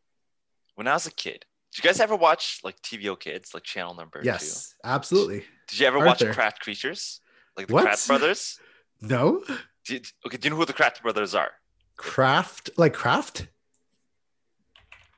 when 0.75 0.87
I 0.87 0.93
was 0.93 1.05
a 1.07 1.11
kid, 1.11 1.45
did 1.71 1.83
you 1.83 1.87
guys 1.87 1.99
ever 1.99 2.15
watch 2.15 2.59
like 2.63 2.81
TVO 2.81 3.19
Kids, 3.19 3.53
like 3.53 3.63
channel 3.63 3.93
number 3.93 4.21
Yes, 4.23 4.73
absolutely. 4.83 5.41
two? 5.41 5.45
Did 5.69 5.79
you 5.79 5.87
ever 5.87 5.99
watch 5.99 6.19
Kratts' 6.19 6.59
Creatures? 6.59 7.21
Like 7.57 7.67
the 7.67 7.73
What? 7.73 7.87
Kratt 7.87 8.07
Brothers? 8.07 8.59
No 9.01 9.43
Did, 9.85 10.07
okay, 10.25 10.37
do 10.37 10.45
you 10.45 10.49
know 10.51 10.57
who 10.57 10.65
the 10.65 10.73
Kratt 10.73 11.01
Brothers 11.01 11.33
are? 11.35 11.51
craft 11.97 12.69
like 12.77 12.93
craft. 12.93 13.47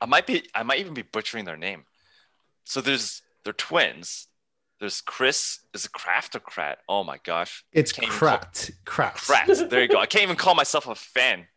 I 0.01 0.05
might 0.05 0.27
be 0.27 0.43
I 0.53 0.63
might 0.63 0.79
even 0.79 0.93
be 0.93 1.01
butchering 1.01 1.45
their 1.45 1.57
name. 1.57 1.85
So 2.65 2.81
there's 2.81 3.21
they're 3.43 3.53
twins. 3.53 4.27
There's 4.83 4.99
Chris. 4.99 5.59
Is 5.73 5.85
it 5.85 5.93
Kraft 5.93 6.35
or 6.35 6.41
Krat? 6.41 6.75
Oh 6.89 7.05
my 7.05 7.17
gosh. 7.23 7.63
It's 7.71 7.93
Can't 7.93 8.07
even 8.07 8.19
call- 8.19 8.27
craft. 8.39 8.71
Craft. 8.83 9.25
Krat. 9.29 9.69
There 9.69 9.81
you 9.81 9.87
go. 9.87 9.97
I 9.97 10.05
can't 10.07 10.23
even 10.23 10.35
call 10.35 10.55
myself 10.55 10.87
a 10.89 10.95
fan. 10.95 11.47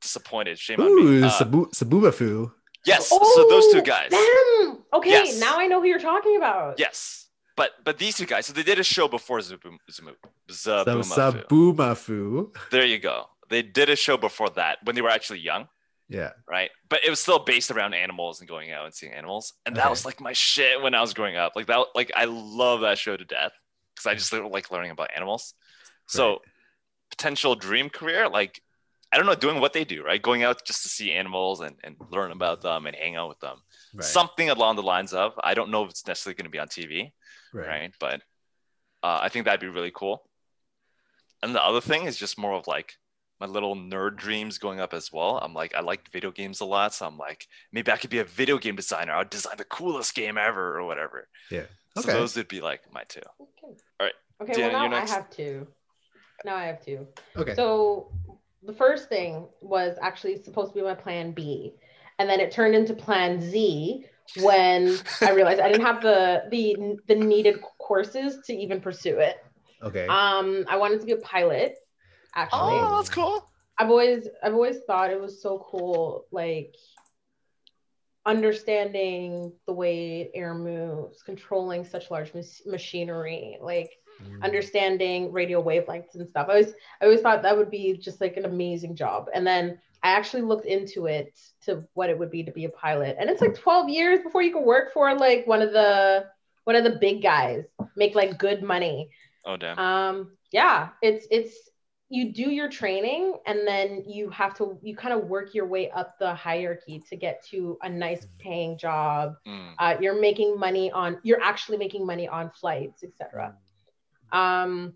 Disappointed. 0.00 0.60
Shame 0.60 0.80
on 0.80 0.86
Ooh, 0.86 1.02
me. 1.20 1.26
Uh, 1.26 1.30
Sabu- 1.30 1.70
Sabubafu. 1.74 2.52
yes. 2.86 3.08
so 3.08 3.18
those 3.50 3.66
two 3.72 3.80
Oh, 3.80 3.82
guys. 3.82 4.10
Damn. 4.12 4.78
Okay, 4.94 5.10
Yes. 5.10 5.40
now 5.40 5.58
I 5.58 5.66
know 5.66 5.80
who 5.80 5.88
you're 5.88 5.98
talking 5.98 6.36
about. 6.36 6.78
Yes. 6.78 7.26
But 7.56 7.72
but 7.84 7.98
these 7.98 8.16
two 8.16 8.26
guys, 8.26 8.46
so 8.46 8.52
they 8.52 8.62
did 8.62 8.78
a 8.78 8.84
show 8.84 9.08
before 9.08 9.40
Zaboom, 9.40 9.78
Zaboom, 9.90 10.14
So 10.48 10.84
Zaboomafoo. 10.84 11.46
Sabumafu. 11.48 12.56
There 12.70 12.84
you 12.86 13.00
go. 13.00 13.24
They 13.48 13.62
did 13.62 13.90
a 13.90 13.96
show 13.96 14.16
before 14.16 14.50
that 14.50 14.78
when 14.84 14.94
they 14.94 15.02
were 15.02 15.10
actually 15.10 15.40
young, 15.40 15.66
Yeah. 16.08 16.30
right? 16.48 16.70
But 16.88 17.00
it 17.04 17.10
was 17.10 17.20
still 17.20 17.38
based 17.38 17.70
around 17.70 17.94
animals 17.94 18.40
and 18.40 18.48
going 18.48 18.72
out 18.72 18.86
and 18.86 18.94
seeing 18.94 19.12
animals. 19.12 19.52
And 19.66 19.76
that 19.76 19.84
Okay. 19.84 19.90
was 19.90 20.04
like 20.04 20.20
my 20.20 20.32
shit 20.32 20.80
when 20.80 20.94
I 20.94 21.00
was 21.00 21.12
growing 21.14 21.36
up. 21.36 21.52
Like 21.54 21.66
that, 21.66 21.86
like 21.94 22.10
I 22.16 22.24
love 22.24 22.80
that 22.80 22.98
show 22.98 23.16
to 23.16 23.24
death 23.24 23.52
because 23.94 24.06
I 24.06 24.14
just 24.14 24.32
like 24.32 24.70
learning 24.70 24.90
about 24.90 25.10
animals. 25.14 25.54
So 26.06 26.30
Right. 26.30 26.38
potential 27.10 27.54
dream 27.54 27.90
career, 27.90 28.28
like 28.28 28.62
I 29.10 29.16
don't 29.16 29.24
know, 29.26 29.34
doing 29.34 29.60
what 29.60 29.72
they 29.72 29.84
do, 29.84 30.02
right? 30.04 30.20
Going 30.20 30.42
out 30.42 30.64
just 30.66 30.82
to 30.82 30.88
see 30.90 31.12
animals 31.12 31.60
and, 31.60 31.76
and 31.82 31.96
learn 32.10 32.30
about 32.30 32.60
them 32.60 32.86
and 32.86 32.94
hang 32.94 33.16
out 33.16 33.30
with 33.30 33.40
them. 33.40 33.62
Right. 33.94 34.04
Something 34.04 34.50
along 34.50 34.76
the 34.76 34.82
lines 34.82 35.14
of, 35.14 35.32
I 35.42 35.54
don't 35.54 35.70
know 35.70 35.84
if 35.84 35.90
it's 35.90 36.06
necessarily 36.06 36.36
going 36.36 36.44
to 36.44 36.50
be 36.50 36.58
on 36.58 36.68
TV, 36.68 37.12
right. 37.54 37.66
right? 37.66 37.94
But 37.98 38.20
uh, 39.02 39.18
I 39.22 39.30
think 39.30 39.46
that'd 39.46 39.60
be 39.60 39.68
really 39.68 39.92
cool. 39.94 40.28
And 41.42 41.54
the 41.54 41.62
other 41.62 41.80
thing 41.80 42.04
is 42.04 42.18
just 42.18 42.36
more 42.36 42.52
of 42.52 42.66
like 42.66 42.98
my 43.40 43.46
little 43.46 43.76
nerd 43.76 44.16
dreams 44.16 44.58
going 44.58 44.80
up 44.80 44.92
as 44.94 45.12
well. 45.12 45.38
I'm 45.38 45.54
like, 45.54 45.74
I 45.74 45.80
like 45.80 46.10
video 46.10 46.30
games 46.30 46.60
a 46.60 46.64
lot. 46.64 46.94
So 46.94 47.06
I'm 47.06 47.16
like, 47.18 47.46
maybe 47.72 47.90
I 47.92 47.96
could 47.96 48.10
be 48.10 48.18
a 48.18 48.24
video 48.24 48.58
game 48.58 48.76
designer. 48.76 49.12
I'll 49.12 49.24
design 49.24 49.56
the 49.58 49.64
coolest 49.64 50.14
game 50.14 50.36
ever 50.38 50.76
or 50.78 50.84
whatever. 50.84 51.28
Yeah. 51.50 51.66
So 51.96 52.08
Okay. 52.08 52.12
those 52.12 52.36
would 52.36 52.48
be 52.48 52.60
like 52.60 52.82
my 52.92 53.04
two. 53.08 53.20
Okay. 53.40 53.74
All 54.00 54.06
right. 54.06 54.12
Okay, 54.42 54.52
Deanna, 54.54 54.72
well 54.72 54.80
you're 54.82 54.90
now 54.90 54.96
I 54.96 55.04
have 55.06 55.30
two. 55.30 55.66
Now 56.44 56.56
I 56.56 56.66
have 56.66 56.84
two. 56.84 57.06
Okay. 57.36 57.54
So 57.54 58.12
the 58.62 58.72
first 58.72 59.08
thing 59.08 59.48
was 59.60 59.96
actually 60.02 60.42
supposed 60.42 60.72
to 60.72 60.78
be 60.78 60.82
my 60.82 60.94
plan 60.94 61.32
B. 61.32 61.74
And 62.18 62.28
then 62.28 62.40
it 62.40 62.50
turned 62.50 62.74
into 62.74 62.94
plan 62.94 63.40
Z 63.40 64.04
when 64.40 64.98
I 65.22 65.30
realized 65.30 65.60
I 65.60 65.68
didn't 65.68 65.86
have 65.86 66.02
the 66.02 66.44
the 66.50 66.96
the 67.06 67.14
needed 67.14 67.60
courses 67.78 68.38
to 68.46 68.52
even 68.52 68.80
pursue 68.80 69.18
it. 69.18 69.36
okay. 69.82 70.06
Um 70.06 70.64
I 70.68 70.76
wanted 70.76 71.00
to 71.00 71.06
be 71.06 71.12
a 71.12 71.16
pilot 71.18 71.76
actually. 72.42 72.78
Oh, 72.80 72.96
that's 72.96 73.08
cool. 73.10 73.44
I've 73.78 73.90
always 73.90 74.28
I've 74.42 74.54
always 74.54 74.78
thought 74.86 75.10
it 75.10 75.20
was 75.20 75.40
so 75.42 75.58
cool 75.70 76.26
like 76.32 76.74
understanding 78.26 79.52
the 79.66 79.72
way 79.72 80.30
air 80.34 80.54
moves, 80.54 81.22
controlling 81.22 81.84
such 81.84 82.10
large 82.10 82.34
mas- 82.34 82.62
machinery, 82.66 83.56
like 83.60 83.90
Mm. 84.20 84.42
understanding 84.42 85.30
radio 85.32 85.62
wavelengths 85.62 86.16
and 86.16 86.28
stuff. 86.28 86.46
I 86.48 86.52
always 86.54 86.72
I 87.00 87.04
always 87.04 87.20
thought 87.20 87.42
that 87.42 87.56
would 87.56 87.70
be 87.70 87.96
just 87.96 88.20
like 88.20 88.36
an 88.36 88.46
amazing 88.46 88.96
job. 88.96 89.28
And 89.32 89.46
then 89.46 89.78
I 90.02 90.10
actually 90.10 90.42
looked 90.42 90.66
into 90.66 91.06
it 91.06 91.38
to 91.66 91.84
what 91.94 92.10
it 92.10 92.18
would 92.18 92.30
be 92.30 92.42
to 92.42 92.50
be 92.50 92.64
a 92.64 92.68
pilot. 92.70 93.16
And 93.20 93.30
it's 93.30 93.40
like 93.40 93.54
12 93.54 93.88
years 93.88 94.18
before 94.24 94.42
you 94.42 94.52
can 94.52 94.64
work 94.64 94.92
for 94.92 95.14
like 95.16 95.46
one 95.46 95.62
of 95.62 95.72
the 95.72 96.26
one 96.64 96.74
of 96.74 96.82
the 96.82 96.98
big 97.00 97.22
guys, 97.22 97.64
make 97.94 98.16
like 98.16 98.38
good 98.38 98.60
money. 98.60 99.08
Oh, 99.44 99.56
damn. 99.56 99.78
Um 99.78 100.36
yeah, 100.50 100.88
it's 101.00 101.26
it's 101.30 101.54
you 102.10 102.32
do 102.32 102.50
your 102.50 102.70
training 102.70 103.34
and 103.46 103.66
then 103.66 104.02
you 104.06 104.30
have 104.30 104.56
to 104.56 104.78
you 104.82 104.96
kind 104.96 105.12
of 105.12 105.28
work 105.28 105.54
your 105.54 105.66
way 105.66 105.90
up 105.90 106.18
the 106.18 106.34
hierarchy 106.34 107.02
to 107.08 107.16
get 107.16 107.44
to 107.44 107.76
a 107.82 107.88
nice 107.88 108.26
paying 108.38 108.78
job. 108.78 109.36
Mm. 109.46 109.74
uh, 109.78 109.96
you're 110.00 110.20
making 110.20 110.58
money 110.58 110.90
on 110.90 111.18
you're 111.22 111.42
actually 111.42 111.76
making 111.76 112.06
money 112.06 112.26
on 112.26 112.50
flights 112.50 113.04
etc 113.04 113.54
um, 114.32 114.94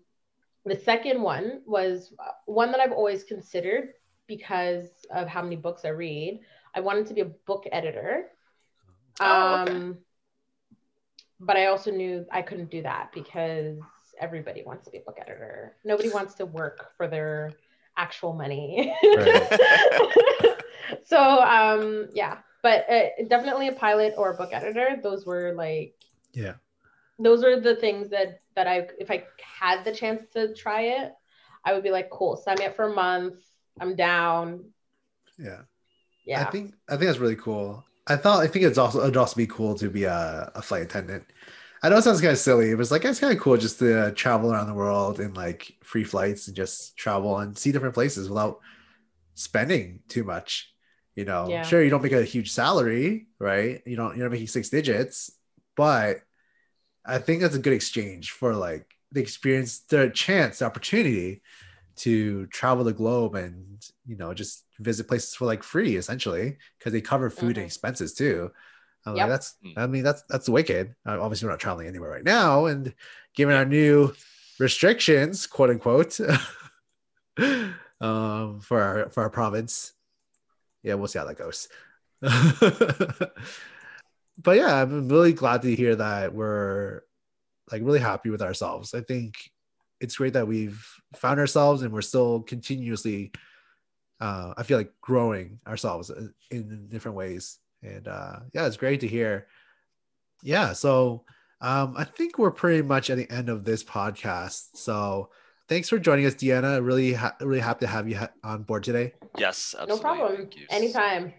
the 0.65 0.75
second 0.75 1.21
one 1.21 1.61
was 1.65 2.13
uh, 2.19 2.31
one 2.45 2.71
that 2.71 2.79
i've 2.79 2.91
always 2.91 3.23
considered 3.23 3.89
because 4.27 4.89
of 5.13 5.27
how 5.27 5.41
many 5.41 5.55
books 5.55 5.85
i 5.85 5.89
read. 5.89 6.39
I 6.75 6.79
wanted 6.79 7.05
to 7.07 7.13
be 7.13 7.21
a 7.21 7.25
book 7.25 7.65
editor. 7.71 8.29
Oh, 9.19 9.61
okay. 9.61 9.73
um, 9.73 9.97
but 11.39 11.57
i 11.57 11.67
also 11.67 11.91
knew 11.91 12.25
i 12.31 12.41
couldn't 12.41 12.71
do 12.71 12.81
that 12.81 13.11
because 13.13 13.77
everybody 14.19 14.63
wants 14.65 14.85
to 14.85 14.91
be 14.91 14.97
a 14.97 15.01
book 15.01 15.17
editor 15.19 15.75
nobody 15.83 16.09
wants 16.17 16.33
to 16.35 16.45
work 16.45 16.91
for 16.97 17.07
their 17.07 17.51
actual 17.97 18.33
money 18.33 18.93
so 21.05 21.19
um 21.41 22.07
yeah 22.13 22.37
but 22.61 22.89
uh, 22.89 23.23
definitely 23.27 23.67
a 23.67 23.73
pilot 23.73 24.13
or 24.17 24.31
a 24.31 24.37
book 24.37 24.49
editor 24.53 24.99
those 25.01 25.25
were 25.25 25.53
like 25.55 25.93
Yeah. 26.33 26.53
those 27.19 27.43
are 27.43 27.59
the 27.59 27.75
things 27.75 28.09
that 28.09 28.41
that 28.55 28.67
i 28.67 28.87
if 28.99 29.11
i 29.11 29.25
had 29.41 29.83
the 29.83 29.93
chance 29.93 30.23
to 30.33 30.53
try 30.55 30.81
it 30.81 31.13
i 31.65 31.73
would 31.73 31.83
be 31.83 31.91
like 31.91 32.09
cool 32.09 32.35
sign 32.37 32.57
me 32.59 32.65
up 32.65 32.75
for 32.75 32.89
a 32.89 32.93
month 32.93 33.35
i'm 33.79 33.95
down 33.95 34.65
Yeah. 35.37 35.61
yeah 36.25 36.47
I 36.47 36.51
think 36.51 36.73
I 36.89 36.91
think 36.97 37.07
that's 37.07 37.19
really 37.19 37.35
cool. 37.35 37.83
I 38.07 38.15
thought 38.17 38.41
I 38.43 38.47
think 38.47 38.65
it's 38.65 38.77
also 38.77 39.01
it'd 39.01 39.17
also 39.17 39.35
be 39.35 39.47
cool 39.47 39.75
to 39.75 39.89
be 39.89 40.03
a, 40.03 40.51
a 40.55 40.61
flight 40.61 40.81
attendant. 40.83 41.25
I 41.83 41.89
know 41.89 41.97
it 41.97 42.03
sounds 42.03 42.21
kind 42.21 42.31
of 42.31 42.37
silly, 42.39 42.73
but 42.73 42.81
it's 42.81 42.91
like 42.91 43.03
it's 43.03 43.19
kind 43.19 43.35
of 43.35 43.41
cool 43.41 43.57
just 43.57 43.79
to 43.79 44.11
travel 44.13 44.53
around 44.53 44.67
the 44.67 44.73
world 44.73 45.19
in 45.19 45.33
like 45.33 45.75
free 45.83 46.05
flights 46.05 46.47
and 46.47 46.55
just 46.55 46.95
travel 46.95 47.39
and 47.39 47.57
see 47.57 47.71
different 47.73 47.93
places 47.93 48.29
without 48.29 48.59
spending 49.35 50.01
too 50.09 50.23
much. 50.23 50.73
You 51.15 51.25
know, 51.25 51.59
Yeah. 51.59 51.63
sure 51.63 51.83
you 51.83 51.89
don't 51.91 52.03
make 52.03 52.13
a 52.13 52.23
huge 52.23 52.51
salary, 52.51 53.27
right? 53.39 53.81
You 53.85 53.95
don't 53.97 54.17
you're 54.17 54.25
not 54.27 54.31
making 54.33 54.47
six 54.47 54.69
digits, 54.69 55.31
but 55.75 56.19
I 57.05 57.19
think 57.19 57.41
that's 57.41 57.55
a 57.55 57.59
good 57.59 57.73
exchange 57.73 58.31
for 58.31 58.55
like 58.55 58.95
the 59.11 59.21
experience, 59.21 59.79
the 59.81 60.09
chance, 60.09 60.59
the 60.59 60.65
opportunity 60.65 61.41
to 61.97 62.47
travel 62.47 62.83
the 62.83 62.93
globe 62.93 63.35
and 63.35 63.83
you 64.05 64.17
know 64.17 64.33
just 64.33 64.65
visit 64.79 65.07
places 65.07 65.35
for 65.35 65.45
like 65.45 65.63
free 65.63 65.95
essentially 65.97 66.57
because 66.79 66.93
they 66.93 67.01
cover 67.01 67.29
food 67.29 67.57
and 67.57 67.65
Mhm. 67.65 67.67
expenses 67.67 68.13
too. 68.13 68.51
I'm 69.05 69.15
Yep. 69.15 69.23
like 69.23 69.29
that's 69.29 69.55
Mm. 69.65 69.73
I 69.77 69.87
mean 69.87 70.03
that's 70.03 70.23
that's 70.29 70.47
wicked. 70.49 70.95
Uh, 71.05 71.21
obviously 71.21 71.45
we're 71.47 71.51
not 71.53 71.59
traveling 71.59 71.87
anywhere 71.87 72.09
right 72.11 72.23
now, 72.23 72.65
and 72.65 72.93
given 73.35 73.55
our 73.55 73.65
new 73.65 74.13
restrictions, 74.59 75.45
quote 75.47 75.69
unquote, 75.69 76.19
um, 78.01 78.59
for 78.61 78.81
our 78.81 79.09
for 79.09 79.23
our 79.23 79.29
province, 79.29 79.93
yeah, 80.83 80.93
we'll 80.95 81.07
see 81.07 81.19
how 81.19 81.25
that 81.25 81.37
goes. 81.37 81.67
but 84.41 84.55
yeah, 84.57 84.81
I'm 84.81 85.09
really 85.09 85.33
glad 85.33 85.61
to 85.63 85.75
hear 85.75 85.95
that 85.95 86.33
we're 86.33 87.01
like 87.71 87.81
really 87.83 87.99
happy 87.99 88.29
with 88.29 88.41
ourselves. 88.41 88.93
I 88.93 89.01
think 89.01 89.35
it's 89.99 90.17
great 90.17 90.33
that 90.33 90.47
we've 90.47 90.85
found 91.15 91.39
ourselves 91.39 91.81
and 91.81 91.93
we're 91.93 92.01
still 92.01 92.41
continuously 92.41 93.31
uh, 94.19 94.53
I 94.55 94.63
feel 94.63 94.77
like 94.77 94.93
growing 95.01 95.59
ourselves 95.67 96.09
in- 96.09 96.33
in 96.51 96.87
different 96.87 97.17
ways. 97.17 97.57
And 97.83 98.07
uh, 98.07 98.39
yeah, 98.53 98.65
it's 98.65 98.77
great 98.77 99.01
to 99.01 99.07
hear. 99.07 99.47
Yeah, 100.41 100.73
so 100.73 101.23
um, 101.61 101.95
I 101.97 102.03
think 102.03 102.37
we're 102.37 102.51
pretty 102.51 102.81
much 102.81 103.09
at 103.09 103.17
the 103.17 103.29
end 103.29 103.49
of 103.49 103.63
this 103.63 103.83
podcast. 103.83 104.69
So 104.75 105.29
thanks 105.69 105.89
for 105.89 105.99
joining 105.99 106.25
us, 106.25 106.35
Deanna. 106.35 106.85
Really, 106.85 107.13
ha- 107.13 107.35
really 107.41 107.59
happy 107.59 107.85
to 107.85 107.91
have 107.91 108.07
you 108.09 108.17
ha- 108.17 108.31
on 108.43 108.63
board 108.63 108.83
today. 108.83 109.13
yes, 109.37 109.75
no 109.87 109.97
problem 109.97 110.49
anytime 110.69 111.33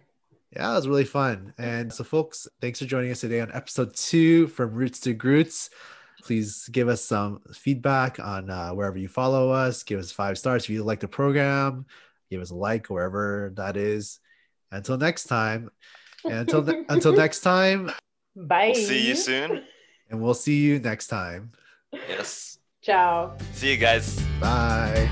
Yeah, 0.54 0.72
it 0.72 0.76
was 0.76 0.88
really 0.88 1.04
fun. 1.04 1.52
And 1.58 1.92
so, 1.92 2.04
folks, 2.04 2.46
thanks 2.60 2.78
for 2.78 2.86
joining 2.86 3.10
us 3.10 3.20
today 3.20 3.40
on 3.40 3.50
episode 3.52 3.94
two 3.94 4.46
from 4.48 4.72
Roots 4.72 5.00
to 5.00 5.12
Groots. 5.12 5.70
Please 6.22 6.68
give 6.72 6.88
us 6.88 7.04
some 7.04 7.40
feedback 7.52 8.18
on 8.18 8.48
uh, 8.48 8.70
wherever 8.70 8.96
you 8.96 9.08
follow 9.08 9.50
us. 9.50 9.82
Give 9.82 9.98
us 9.98 10.10
five 10.10 10.38
stars 10.38 10.64
if 10.64 10.70
you 10.70 10.82
like 10.82 11.00
the 11.00 11.08
program. 11.08 11.84
Give 12.30 12.40
us 12.40 12.50
a 12.50 12.54
like 12.54 12.86
wherever 12.86 13.52
that 13.56 13.76
is. 13.76 14.20
Until 14.72 14.96
next 14.96 15.24
time, 15.24 15.70
and 16.24 16.34
until 16.34 16.68
until 16.88 17.12
next 17.12 17.40
time, 17.40 17.90
bye 18.36 18.72
We'll 18.74 18.86
see 18.86 19.08
you 19.08 19.14
soon. 19.16 19.62
and 20.10 20.20
we'll 20.22 20.34
see 20.34 20.60
you 20.60 20.78
next 20.78 21.08
time. 21.08 21.52
Yes. 21.92 22.58
ciao 22.82 23.36
See 23.52 23.70
you 23.72 23.76
guys. 23.78 24.20
Bye. 24.40 25.08